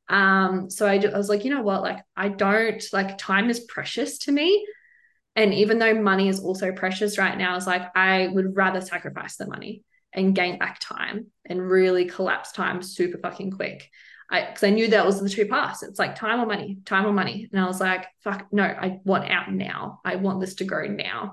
Um, 0.09 0.70
so 0.70 0.86
I, 0.86 0.94
I 0.94 1.16
was 1.16 1.28
like, 1.28 1.44
you 1.44 1.54
know 1.54 1.62
what? 1.62 1.82
Like, 1.82 1.98
I 2.16 2.28
don't 2.28 2.82
like 2.92 3.18
time 3.18 3.50
is 3.50 3.61
precious 3.61 4.18
to 4.20 4.32
me. 4.32 4.66
And 5.36 5.54
even 5.54 5.78
though 5.78 5.94
money 5.94 6.28
is 6.28 6.40
also 6.40 6.72
precious 6.72 7.18
right 7.18 7.36
now, 7.36 7.56
it's 7.56 7.66
like 7.66 7.82
I 7.94 8.28
would 8.28 8.56
rather 8.56 8.80
sacrifice 8.80 9.36
the 9.36 9.46
money 9.46 9.84
and 10.12 10.34
gain 10.34 10.59
back 10.59 10.78
time 10.80 11.26
and 11.44 11.62
really 11.62 12.06
collapse 12.06 12.52
time 12.52 12.82
super 12.82 13.18
fucking 13.18 13.52
quick. 13.52 13.88
I 14.30 14.46
because 14.46 14.64
I 14.64 14.70
knew 14.70 14.88
that 14.88 15.06
was 15.06 15.20
the 15.20 15.28
two 15.28 15.46
paths. 15.46 15.82
It's 15.82 15.98
like 15.98 16.16
time 16.16 16.40
or 16.40 16.46
money, 16.46 16.78
time 16.84 17.06
or 17.06 17.12
money. 17.12 17.48
And 17.52 17.61
I 17.61 17.66
was 17.66 17.80
like, 17.80 18.06
fuck, 18.24 18.46
no, 18.52 18.64
I 18.64 18.98
want 19.04 19.30
out 19.30 19.52
now. 19.52 20.00
I 20.04 20.16
want 20.16 20.40
this 20.40 20.56
to 20.56 20.64
go 20.64 20.82
now. 20.82 21.32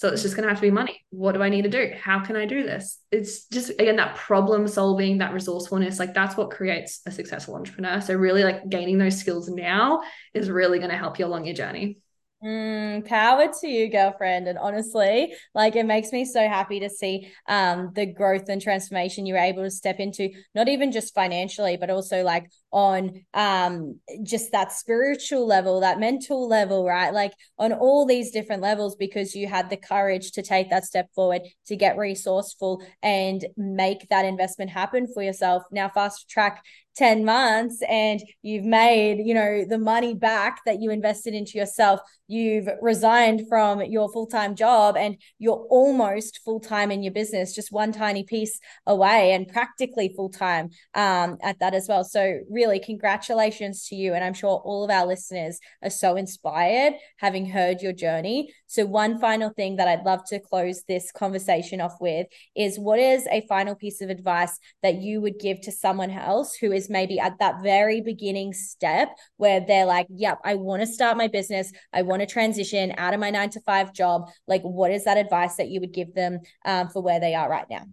So 0.00 0.08
it's 0.08 0.22
just 0.22 0.34
going 0.34 0.44
to 0.44 0.48
have 0.48 0.56
to 0.56 0.62
be 0.62 0.70
money. 0.70 1.04
What 1.10 1.32
do 1.32 1.42
I 1.42 1.50
need 1.50 1.64
to 1.64 1.68
do? 1.68 1.92
How 2.02 2.20
can 2.20 2.34
I 2.34 2.46
do 2.46 2.62
this? 2.62 2.98
It's 3.12 3.44
just, 3.48 3.68
again, 3.68 3.96
that 3.96 4.16
problem 4.16 4.66
solving, 4.66 5.18
that 5.18 5.34
resourcefulness, 5.34 5.98
like 5.98 6.14
that's 6.14 6.38
what 6.38 6.50
creates 6.50 7.02
a 7.04 7.10
successful 7.10 7.54
entrepreneur. 7.54 8.00
So, 8.00 8.14
really, 8.14 8.42
like 8.42 8.66
gaining 8.70 8.96
those 8.96 9.18
skills 9.18 9.50
now 9.50 10.00
is 10.32 10.48
really 10.48 10.78
going 10.78 10.90
to 10.90 10.96
help 10.96 11.18
you 11.18 11.26
along 11.26 11.44
your 11.44 11.54
journey. 11.54 11.98
Mm, 12.42 13.06
power 13.06 13.52
to 13.60 13.68
you, 13.68 13.90
girlfriend. 13.90 14.48
And 14.48 14.56
honestly, 14.56 15.34
like 15.54 15.76
it 15.76 15.84
makes 15.84 16.12
me 16.12 16.24
so 16.24 16.48
happy 16.48 16.80
to 16.80 16.88
see 16.88 17.30
um 17.46 17.90
the 17.94 18.06
growth 18.06 18.48
and 18.48 18.62
transformation 18.62 19.26
you 19.26 19.34
were 19.34 19.40
able 19.40 19.64
to 19.64 19.70
step 19.70 20.00
into, 20.00 20.30
not 20.54 20.66
even 20.66 20.92
just 20.92 21.14
financially, 21.14 21.76
but 21.76 21.90
also 21.90 22.22
like 22.22 22.50
on 22.72 23.24
um 23.34 23.98
just 24.22 24.52
that 24.52 24.72
spiritual 24.72 25.46
level, 25.46 25.80
that 25.80 26.00
mental 26.00 26.48
level, 26.48 26.86
right? 26.86 27.12
Like 27.12 27.32
on 27.58 27.72
all 27.72 28.06
these 28.06 28.30
different 28.30 28.62
levels, 28.62 28.96
because 28.96 29.34
you 29.34 29.46
had 29.46 29.70
the 29.70 29.76
courage 29.76 30.32
to 30.32 30.42
take 30.42 30.70
that 30.70 30.84
step 30.84 31.08
forward 31.14 31.42
to 31.66 31.76
get 31.76 31.96
resourceful 31.96 32.82
and 33.02 33.44
make 33.56 34.08
that 34.08 34.24
investment 34.24 34.70
happen 34.70 35.06
for 35.12 35.22
yourself. 35.22 35.62
Now, 35.72 35.88
fast 35.88 36.28
track 36.28 36.62
10 36.96 37.24
months 37.24 37.82
and 37.88 38.20
you've 38.42 38.64
made 38.64 39.18
you 39.24 39.32
know 39.32 39.64
the 39.64 39.78
money 39.78 40.12
back 40.12 40.60
that 40.66 40.82
you 40.82 40.90
invested 40.90 41.34
into 41.34 41.56
yourself 41.56 42.00
you've 42.26 42.68
resigned 42.82 43.48
from 43.48 43.80
your 43.82 44.12
full-time 44.12 44.54
job 44.54 44.96
and 44.96 45.16
you're 45.38 45.66
almost 45.70 46.40
full-time 46.44 46.90
in 46.90 47.02
your 47.02 47.12
business 47.12 47.54
just 47.54 47.72
one 47.72 47.92
tiny 47.92 48.24
piece 48.24 48.58
away 48.86 49.32
and 49.32 49.48
practically 49.48 50.12
full-time 50.14 50.68
um, 50.94 51.38
at 51.42 51.58
that 51.60 51.74
as 51.74 51.86
well 51.88 52.04
so 52.04 52.40
really 52.50 52.59
congratulations 52.84 53.86
to 53.86 53.94
you 53.94 54.12
and 54.14 54.24
i'm 54.24 54.34
sure 54.34 54.60
all 54.64 54.82
of 54.82 54.90
our 54.90 55.06
listeners 55.06 55.60
are 55.82 55.90
so 55.90 56.16
inspired 56.16 56.94
having 57.18 57.46
heard 57.46 57.80
your 57.80 57.92
journey 57.92 58.52
so 58.66 58.84
one 58.84 59.18
final 59.20 59.50
thing 59.50 59.76
that 59.76 59.86
i'd 59.86 60.04
love 60.04 60.24
to 60.24 60.40
close 60.40 60.82
this 60.88 61.12
conversation 61.12 61.80
off 61.80 61.94
with 62.00 62.26
is 62.56 62.78
what 62.78 62.98
is 62.98 63.28
a 63.30 63.46
final 63.48 63.76
piece 63.76 64.00
of 64.00 64.10
advice 64.10 64.58
that 64.82 64.96
you 64.96 65.20
would 65.20 65.38
give 65.38 65.60
to 65.60 65.70
someone 65.70 66.10
else 66.10 66.54
who 66.56 66.72
is 66.72 66.80
is 66.80 66.90
maybe 66.90 67.20
at 67.20 67.38
that 67.38 67.62
very 67.62 68.00
beginning 68.00 68.52
step 68.52 69.10
where 69.36 69.60
they're 69.60 69.84
like, 69.84 70.06
yep, 70.10 70.38
I 70.44 70.54
want 70.54 70.82
to 70.82 70.86
start 70.86 71.16
my 71.16 71.28
business. 71.28 71.72
I 71.92 72.02
want 72.02 72.20
to 72.20 72.26
transition 72.26 72.94
out 72.96 73.14
of 73.14 73.20
my 73.20 73.30
nine 73.30 73.50
to 73.50 73.60
five 73.60 73.92
job. 73.92 74.28
Like, 74.48 74.62
what 74.62 74.90
is 74.90 75.04
that 75.04 75.18
advice 75.18 75.56
that 75.56 75.68
you 75.68 75.80
would 75.80 75.92
give 75.92 76.14
them 76.14 76.40
um, 76.64 76.88
for 76.88 77.02
where 77.02 77.20
they 77.20 77.34
are 77.34 77.48
right 77.48 77.66
now? 77.70 77.84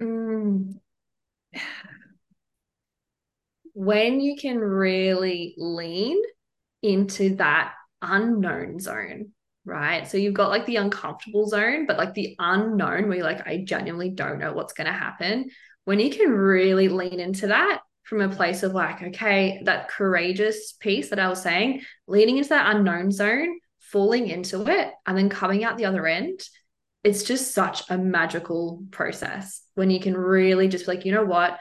Mm. 0.00 0.78
When 3.78 4.20
you 4.20 4.34
can 4.34 4.58
really 4.58 5.54
lean 5.56 6.20
into 6.82 7.36
that 7.36 7.74
unknown 8.02 8.80
zone, 8.80 9.30
right? 9.64 10.04
So 10.08 10.18
you've 10.18 10.34
got 10.34 10.50
like 10.50 10.66
the 10.66 10.76
uncomfortable 10.76 11.46
zone, 11.46 11.86
but 11.86 11.96
like 11.96 12.12
the 12.12 12.34
unknown 12.40 13.06
where 13.06 13.18
you're 13.18 13.24
like, 13.24 13.46
I 13.46 13.62
genuinely 13.64 14.10
don't 14.10 14.40
know 14.40 14.52
what's 14.52 14.72
going 14.72 14.88
to 14.88 14.92
happen 14.92 15.50
when 15.84 16.00
you 16.00 16.10
can 16.10 16.28
really 16.30 16.88
lean 16.88 17.20
into 17.20 17.46
that 17.46 17.82
from 18.02 18.20
a 18.20 18.28
place 18.28 18.64
of 18.64 18.72
like, 18.72 19.00
okay, 19.00 19.62
that 19.64 19.88
courageous 19.88 20.72
piece 20.72 21.10
that 21.10 21.20
I 21.20 21.28
was 21.28 21.40
saying, 21.40 21.82
leaning 22.08 22.38
into 22.38 22.48
that 22.48 22.74
unknown 22.74 23.12
zone, 23.12 23.60
falling 23.78 24.26
into 24.26 24.68
it, 24.68 24.92
and 25.06 25.16
then 25.16 25.28
coming 25.28 25.62
out 25.62 25.78
the 25.78 25.84
other 25.84 26.04
end, 26.06 26.40
it's 27.04 27.22
just 27.22 27.54
such 27.54 27.88
a 27.90 27.96
magical 27.96 28.82
process 28.90 29.62
when 29.76 29.88
you 29.88 30.00
can 30.00 30.16
really 30.16 30.66
just 30.66 30.86
be 30.86 30.96
like, 30.96 31.04
you 31.04 31.12
know 31.12 31.24
what? 31.24 31.58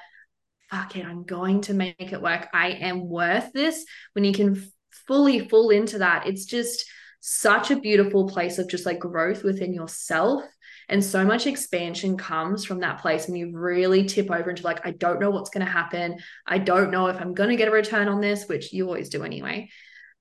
Fuck 0.71 0.95
it, 0.95 1.05
I'm 1.05 1.23
going 1.23 1.61
to 1.61 1.73
make 1.73 2.11
it 2.11 2.21
work. 2.21 2.47
I 2.53 2.69
am 2.69 3.07
worth 3.07 3.53
this. 3.53 3.85
When 4.13 4.25
you 4.25 4.33
can 4.33 4.71
fully 5.07 5.47
fall 5.47 5.69
into 5.69 5.99
that, 5.99 6.27
it's 6.27 6.45
just 6.45 6.85
such 7.19 7.71
a 7.71 7.79
beautiful 7.79 8.27
place 8.27 8.57
of 8.57 8.69
just 8.69 8.85
like 8.85 8.99
growth 8.99 9.43
within 9.43 9.73
yourself 9.73 10.43
and 10.89 11.03
so 11.03 11.25
much 11.25 11.47
expansion 11.47 12.17
comes 12.17 12.63
from 12.63 12.79
that 12.79 13.01
place 13.01 13.27
when 13.27 13.35
you 13.35 13.51
really 13.51 14.05
tip 14.05 14.31
over 14.31 14.49
into 14.49 14.63
like, 14.63 14.85
I 14.85 14.91
don't 14.91 15.19
know 15.19 15.29
what's 15.29 15.49
going 15.49 15.65
to 15.65 15.71
happen. 15.71 16.19
I 16.45 16.59
don't 16.59 16.91
know 16.91 17.07
if 17.07 17.19
I'm 17.19 17.33
going 17.33 17.49
to 17.49 17.57
get 17.57 17.67
a 17.67 17.71
return 17.71 18.07
on 18.07 18.21
this, 18.21 18.45
which 18.47 18.71
you 18.71 18.87
always 18.87 19.09
do 19.09 19.23
anyway. 19.23 19.69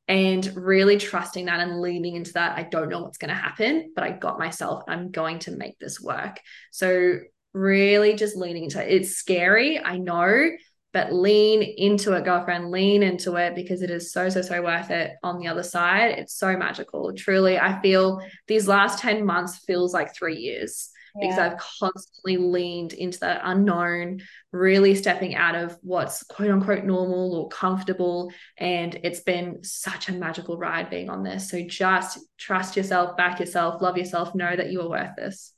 And 0.08 0.48
really 0.56 0.98
trusting 0.98 1.46
that 1.46 1.60
and 1.60 1.80
leaning 1.80 2.16
into 2.16 2.32
that. 2.34 2.56
I 2.56 2.64
don't 2.64 2.88
know 2.88 3.02
what's 3.02 3.18
going 3.18 3.28
to 3.28 3.34
happen, 3.34 3.92
but 3.94 4.04
I 4.04 4.12
got 4.12 4.38
myself. 4.38 4.84
I'm 4.88 5.10
going 5.10 5.40
to 5.40 5.52
make 5.52 5.78
this 5.78 6.00
work. 6.00 6.40
So, 6.70 7.18
really 7.56 8.14
just 8.14 8.36
leaning 8.36 8.64
into 8.64 8.82
it. 8.82 8.92
It's 8.92 9.16
scary. 9.16 9.78
I 9.78 9.98
know 9.98 10.50
but 10.96 11.12
lean 11.12 11.60
into 11.60 12.14
it, 12.14 12.24
girlfriend, 12.24 12.70
lean 12.70 13.02
into 13.02 13.36
it 13.36 13.54
because 13.54 13.82
it 13.82 13.90
is 13.90 14.12
so, 14.12 14.30
so, 14.30 14.40
so 14.40 14.62
worth 14.62 14.90
it 14.90 15.12
on 15.22 15.38
the 15.38 15.46
other 15.46 15.62
side. 15.62 16.12
It's 16.12 16.34
so 16.34 16.56
magical. 16.56 17.12
Truly, 17.12 17.58
I 17.58 17.82
feel 17.82 18.22
these 18.46 18.66
last 18.66 19.00
10 19.00 19.26
months 19.26 19.58
feels 19.58 19.92
like 19.92 20.14
three 20.14 20.38
years 20.38 20.88
yeah. 21.14 21.20
because 21.20 21.38
I've 21.38 21.58
constantly 21.58 22.38
leaned 22.38 22.94
into 22.94 23.20
that 23.20 23.42
unknown, 23.44 24.22
really 24.52 24.94
stepping 24.94 25.34
out 25.34 25.54
of 25.54 25.76
what's 25.82 26.22
quote 26.22 26.50
unquote 26.50 26.84
normal 26.84 27.34
or 27.34 27.50
comfortable. 27.50 28.32
And 28.56 28.98
it's 29.04 29.20
been 29.20 29.64
such 29.64 30.08
a 30.08 30.12
magical 30.12 30.56
ride 30.56 30.88
being 30.88 31.10
on 31.10 31.22
this. 31.22 31.50
So 31.50 31.60
just 31.60 32.20
trust 32.38 32.74
yourself, 32.74 33.18
back 33.18 33.38
yourself, 33.38 33.82
love 33.82 33.98
yourself, 33.98 34.34
know 34.34 34.56
that 34.56 34.70
you 34.70 34.80
are 34.80 34.88
worth 34.88 35.14
this. 35.14 35.52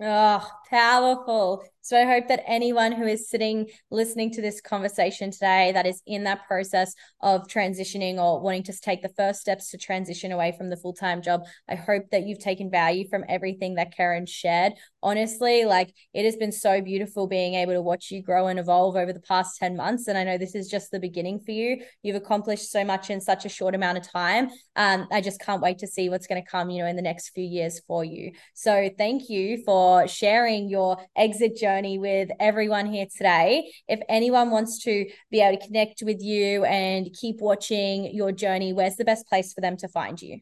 Oh, 0.00 0.48
powerful. 0.70 1.64
So 1.88 1.96
I 1.96 2.04
hope 2.04 2.28
that 2.28 2.44
anyone 2.46 2.92
who 2.92 3.06
is 3.06 3.30
sitting 3.30 3.70
listening 3.90 4.30
to 4.32 4.42
this 4.42 4.60
conversation 4.60 5.30
today 5.30 5.72
that 5.72 5.86
is 5.86 6.02
in 6.06 6.24
that 6.24 6.46
process 6.46 6.92
of 7.22 7.48
transitioning 7.48 8.18
or 8.18 8.42
wanting 8.42 8.64
to 8.64 8.78
take 8.78 9.00
the 9.00 9.08
first 9.16 9.40
steps 9.40 9.70
to 9.70 9.78
transition 9.78 10.30
away 10.30 10.52
from 10.52 10.68
the 10.68 10.76
full-time 10.76 11.22
job, 11.22 11.44
I 11.66 11.76
hope 11.76 12.10
that 12.10 12.26
you've 12.26 12.40
taken 12.40 12.70
value 12.70 13.08
from 13.08 13.24
everything 13.26 13.76
that 13.76 13.96
Keryn 13.96 14.28
shared. 14.28 14.74
Honestly, 15.02 15.64
like 15.64 15.94
it 16.12 16.26
has 16.26 16.36
been 16.36 16.52
so 16.52 16.82
beautiful 16.82 17.26
being 17.26 17.54
able 17.54 17.72
to 17.72 17.80
watch 17.80 18.10
you 18.10 18.22
grow 18.22 18.48
and 18.48 18.58
evolve 18.58 18.96
over 18.96 19.14
the 19.14 19.20
past 19.20 19.58
10 19.58 19.74
months 19.74 20.08
and 20.08 20.18
I 20.18 20.24
know 20.24 20.36
this 20.36 20.54
is 20.54 20.68
just 20.68 20.90
the 20.90 21.00
beginning 21.00 21.40
for 21.40 21.52
you. 21.52 21.82
You've 22.02 22.16
accomplished 22.16 22.70
so 22.70 22.84
much 22.84 23.08
in 23.08 23.22
such 23.22 23.46
a 23.46 23.48
short 23.48 23.74
amount 23.74 23.96
of 23.96 24.10
time. 24.10 24.50
Um, 24.76 25.08
I 25.10 25.22
just 25.22 25.40
can't 25.40 25.62
wait 25.62 25.78
to 25.78 25.86
see 25.86 26.10
what's 26.10 26.26
going 26.26 26.42
to 26.42 26.50
come, 26.50 26.68
you 26.68 26.82
know, 26.82 26.88
in 26.88 26.96
the 26.96 27.02
next 27.02 27.30
few 27.30 27.44
years 27.44 27.80
for 27.86 28.04
you. 28.04 28.32
So 28.52 28.90
thank 28.98 29.30
you 29.30 29.62
for 29.64 30.06
sharing 30.06 30.57
your 30.66 30.96
exit 31.14 31.58
journey 31.58 31.98
with 31.98 32.30
everyone 32.40 32.86
here 32.86 33.06
today. 33.14 33.70
If 33.86 34.00
anyone 34.08 34.50
wants 34.50 34.82
to 34.84 35.04
be 35.30 35.42
able 35.42 35.58
to 35.58 35.66
connect 35.66 36.02
with 36.02 36.22
you 36.22 36.64
and 36.64 37.14
keep 37.20 37.42
watching 37.42 38.14
your 38.14 38.32
journey, 38.32 38.72
where's 38.72 38.96
the 38.96 39.04
best 39.04 39.28
place 39.28 39.52
for 39.52 39.60
them 39.60 39.76
to 39.76 39.88
find 39.88 40.22
you? 40.22 40.40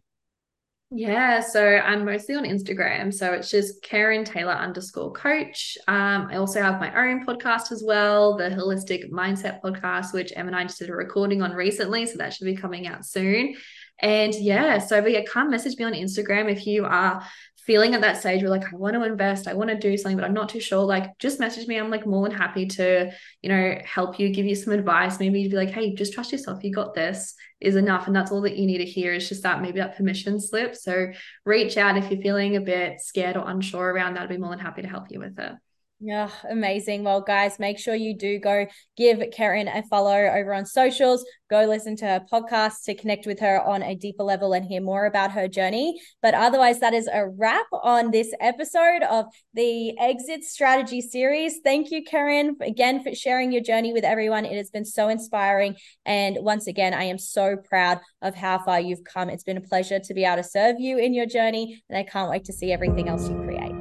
Yeah, 0.92 1.40
so 1.40 1.78
I'm 1.78 2.04
mostly 2.04 2.36
on 2.36 2.44
Instagram. 2.44 3.12
So 3.12 3.32
it's 3.32 3.50
just 3.50 3.82
Keryn 3.82 4.24
Taylor 4.24 4.52
underscore 4.52 5.12
coach. 5.12 5.76
Um, 5.88 6.28
I 6.30 6.36
also 6.36 6.62
have 6.62 6.78
my 6.78 6.94
own 6.94 7.26
podcast 7.26 7.72
as 7.72 7.82
well, 7.84 8.36
the 8.36 8.50
Holistic 8.50 9.10
Mindset 9.10 9.60
podcast, 9.62 10.12
which 10.12 10.32
Em 10.36 10.46
and 10.46 10.54
I 10.54 10.62
just 10.62 10.78
did 10.78 10.88
a 10.88 10.94
recording 10.94 11.42
on 11.42 11.52
recently. 11.52 12.06
So 12.06 12.18
that 12.18 12.34
should 12.34 12.44
be 12.44 12.54
coming 12.54 12.86
out 12.86 13.04
soon. 13.04 13.56
And 13.98 14.32
yeah, 14.34 14.78
so 14.78 15.04
yeah, 15.04 15.22
come 15.24 15.50
message 15.50 15.76
me 15.76 15.84
on 15.84 15.92
Instagram 15.92 16.52
if 16.52 16.66
you 16.66 16.84
are 16.84 17.22
feeling 17.66 17.94
at 17.94 18.00
that 18.00 18.16
stage 18.16 18.42
where 18.42 18.50
like 18.50 18.72
I 18.72 18.76
want 18.76 18.94
to 18.94 19.02
invest, 19.02 19.48
I 19.48 19.54
want 19.54 19.70
to 19.70 19.76
do 19.76 19.96
something, 19.96 20.16
but 20.16 20.24
I'm 20.24 20.32
not 20.32 20.48
too 20.48 20.60
sure, 20.60 20.84
like 20.84 21.18
just 21.18 21.40
message 21.40 21.66
me. 21.66 21.76
I'm 21.76 21.90
like 21.90 22.06
more 22.06 22.26
than 22.26 22.36
happy 22.36 22.66
to, 22.66 23.10
you 23.42 23.48
know, 23.48 23.78
help 23.84 24.20
you, 24.20 24.30
give 24.30 24.46
you 24.46 24.54
some 24.54 24.72
advice. 24.72 25.18
Maybe 25.18 25.40
you'd 25.40 25.50
be 25.50 25.56
like, 25.56 25.70
hey, 25.70 25.94
just 25.94 26.12
trust 26.12 26.32
yourself. 26.32 26.62
You 26.62 26.72
got 26.72 26.94
this 26.94 27.34
is 27.60 27.74
enough. 27.74 28.06
And 28.06 28.14
that's 28.14 28.30
all 28.30 28.42
that 28.42 28.56
you 28.56 28.66
need 28.66 28.78
to 28.78 28.84
hear 28.84 29.12
is 29.12 29.28
just 29.28 29.42
that 29.42 29.62
maybe 29.62 29.80
that 29.80 29.96
permission 29.96 30.40
slip. 30.40 30.76
So 30.76 31.08
reach 31.44 31.76
out 31.76 31.96
if 31.96 32.10
you're 32.10 32.20
feeling 32.20 32.56
a 32.56 32.60
bit 32.60 33.00
scared 33.00 33.36
or 33.36 33.48
unsure 33.48 33.90
around 33.90 34.14
that. 34.14 34.22
I'd 34.22 34.28
be 34.28 34.38
more 34.38 34.50
than 34.50 34.60
happy 34.60 34.82
to 34.82 34.88
help 34.88 35.10
you 35.10 35.18
with 35.18 35.38
it. 35.38 35.52
Yeah, 35.98 36.28
amazing. 36.50 37.04
Well, 37.04 37.22
guys, 37.22 37.58
make 37.58 37.78
sure 37.78 37.94
you 37.94 38.14
do 38.14 38.38
go 38.38 38.66
give 38.98 39.16
Keryn 39.16 39.74
a 39.74 39.82
follow 39.84 40.14
over 40.14 40.52
on 40.52 40.66
socials. 40.66 41.24
Go 41.48 41.64
listen 41.64 41.96
to 41.96 42.04
her 42.04 42.22
podcast 42.30 42.82
to 42.84 42.94
connect 42.94 43.26
with 43.26 43.40
her 43.40 43.62
on 43.62 43.82
a 43.82 43.94
deeper 43.94 44.22
level 44.22 44.52
and 44.52 44.66
hear 44.66 44.82
more 44.82 45.06
about 45.06 45.32
her 45.32 45.48
journey. 45.48 45.98
But 46.20 46.34
otherwise, 46.34 46.80
that 46.80 46.92
is 46.92 47.08
a 47.10 47.26
wrap 47.26 47.64
on 47.72 48.10
this 48.10 48.30
episode 48.40 49.04
of 49.08 49.24
the 49.54 49.98
Exit 49.98 50.44
Strategy 50.44 51.00
series. 51.00 51.60
Thank 51.64 51.90
you, 51.90 52.04
Keryn, 52.04 52.60
again 52.60 53.02
for 53.02 53.14
sharing 53.14 53.50
your 53.50 53.62
journey 53.62 53.94
with 53.94 54.04
everyone. 54.04 54.44
It 54.44 54.58
has 54.58 54.68
been 54.68 54.84
so 54.84 55.08
inspiring. 55.08 55.76
And 56.04 56.36
once 56.40 56.66
again, 56.66 56.92
I 56.92 57.04
am 57.04 57.18
so 57.18 57.56
proud 57.56 58.00
of 58.20 58.34
how 58.34 58.58
far 58.58 58.80
you've 58.80 59.04
come. 59.04 59.30
It's 59.30 59.44
been 59.44 59.56
a 59.56 59.62
pleasure 59.62 59.98
to 59.98 60.14
be 60.14 60.24
able 60.24 60.42
to 60.42 60.48
serve 60.48 60.76
you 60.78 60.98
in 60.98 61.14
your 61.14 61.26
journey. 61.26 61.82
And 61.88 61.96
I 61.96 62.02
can't 62.02 62.30
wait 62.30 62.44
to 62.44 62.52
see 62.52 62.70
everything 62.70 63.08
else 63.08 63.30
you 63.30 63.36
create. 63.36 63.75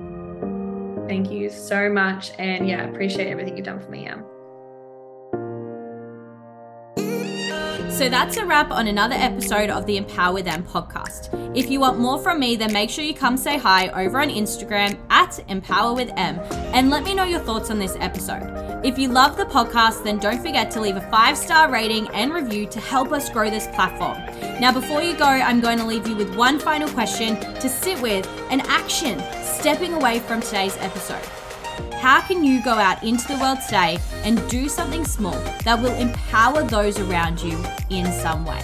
Thank 1.08 1.32
you 1.32 1.50
so 1.50 1.90
much. 1.90 2.32
And 2.40 2.68
yeah, 2.68 2.84
appreciate 2.90 3.28
everything 3.28 3.58
you've 3.58 3.66
done 3.66 3.80
for 3.80 3.90
me, 3.90 4.08
Em. 4.08 4.26
So 7.96 8.10
that's 8.10 8.36
a 8.36 8.46
wrap 8.46 8.72
on 8.72 8.88
another 8.88 9.16
episode 9.16 9.70
of 9.70 9.86
the 9.86 9.96
Empower 9.96 10.34
with 10.34 10.48
Em 10.48 10.66
podcast. 10.66 11.30
If 11.58 11.70
you 11.70 11.80
want 11.80 11.98
more 11.98 12.20
from 12.20 12.42
me, 12.42 12.58
then 12.58 12.74
make 12.74 12.90
sure 12.90 13.06
you 13.06 13.14
come 13.14 13.38
say 13.38 13.58
hi 13.58 13.88
over 13.88 14.20
on 14.20 14.28
Instagram 14.28 15.00
at 15.10 15.40
Empower 15.48 15.94
with 15.94 16.12
Em 16.18 16.40
and 16.74 16.90
let 16.90 17.04
me 17.06 17.16
know 17.16 17.24
your 17.24 17.40
thoughts 17.40 17.72
on 17.72 17.80
this 17.80 17.96
episode. 18.02 18.66
If 18.84 19.00
you 19.00 19.08
love 19.08 19.38
the 19.38 19.46
podcast, 19.46 20.04
then 20.04 20.20
don't 20.20 20.42
forget 20.42 20.70
to 20.72 20.82
leave 20.82 20.98
a 20.98 21.10
five 21.10 21.38
star 21.38 21.72
rating 21.72 22.10
and 22.10 22.34
review 22.34 22.68
to 22.68 22.82
help 22.82 23.14
us 23.14 23.30
grow 23.30 23.50
this 23.50 23.68
platform. 23.68 24.18
Now, 24.60 24.74
before 24.74 25.02
you 25.02 25.16
go, 25.16 25.24
I'm 25.24 25.62
going 25.62 25.78
to 25.78 25.86
leave 25.86 26.06
you 26.06 26.18
with 26.18 26.36
one 26.36 26.60
final 26.60 26.90
question 26.90 27.40
to 27.62 27.70
sit 27.70 28.02
with 28.02 28.28
and 28.52 28.62
action 28.64 29.20
stepping 29.66 29.96
away 29.96 30.20
from 30.20 30.40
today's 30.42 30.78
episode. 30.78 31.26
How 31.96 32.22
can 32.22 32.44
you 32.44 32.64
go 32.64 32.74
out 32.74 33.04
into 33.04 33.28
the 33.28 33.36
world 33.40 33.58
today 33.66 33.98
and 34.24 34.48
do 34.48 34.70
something 34.70 35.04
small 35.04 35.40
that 35.64 35.82
will 35.82 35.96
empower 35.96 36.62
those 36.62 37.00
around 37.00 37.42
you 37.42 37.58
in 37.90 38.06
some 38.12 38.46
way? 38.46 38.62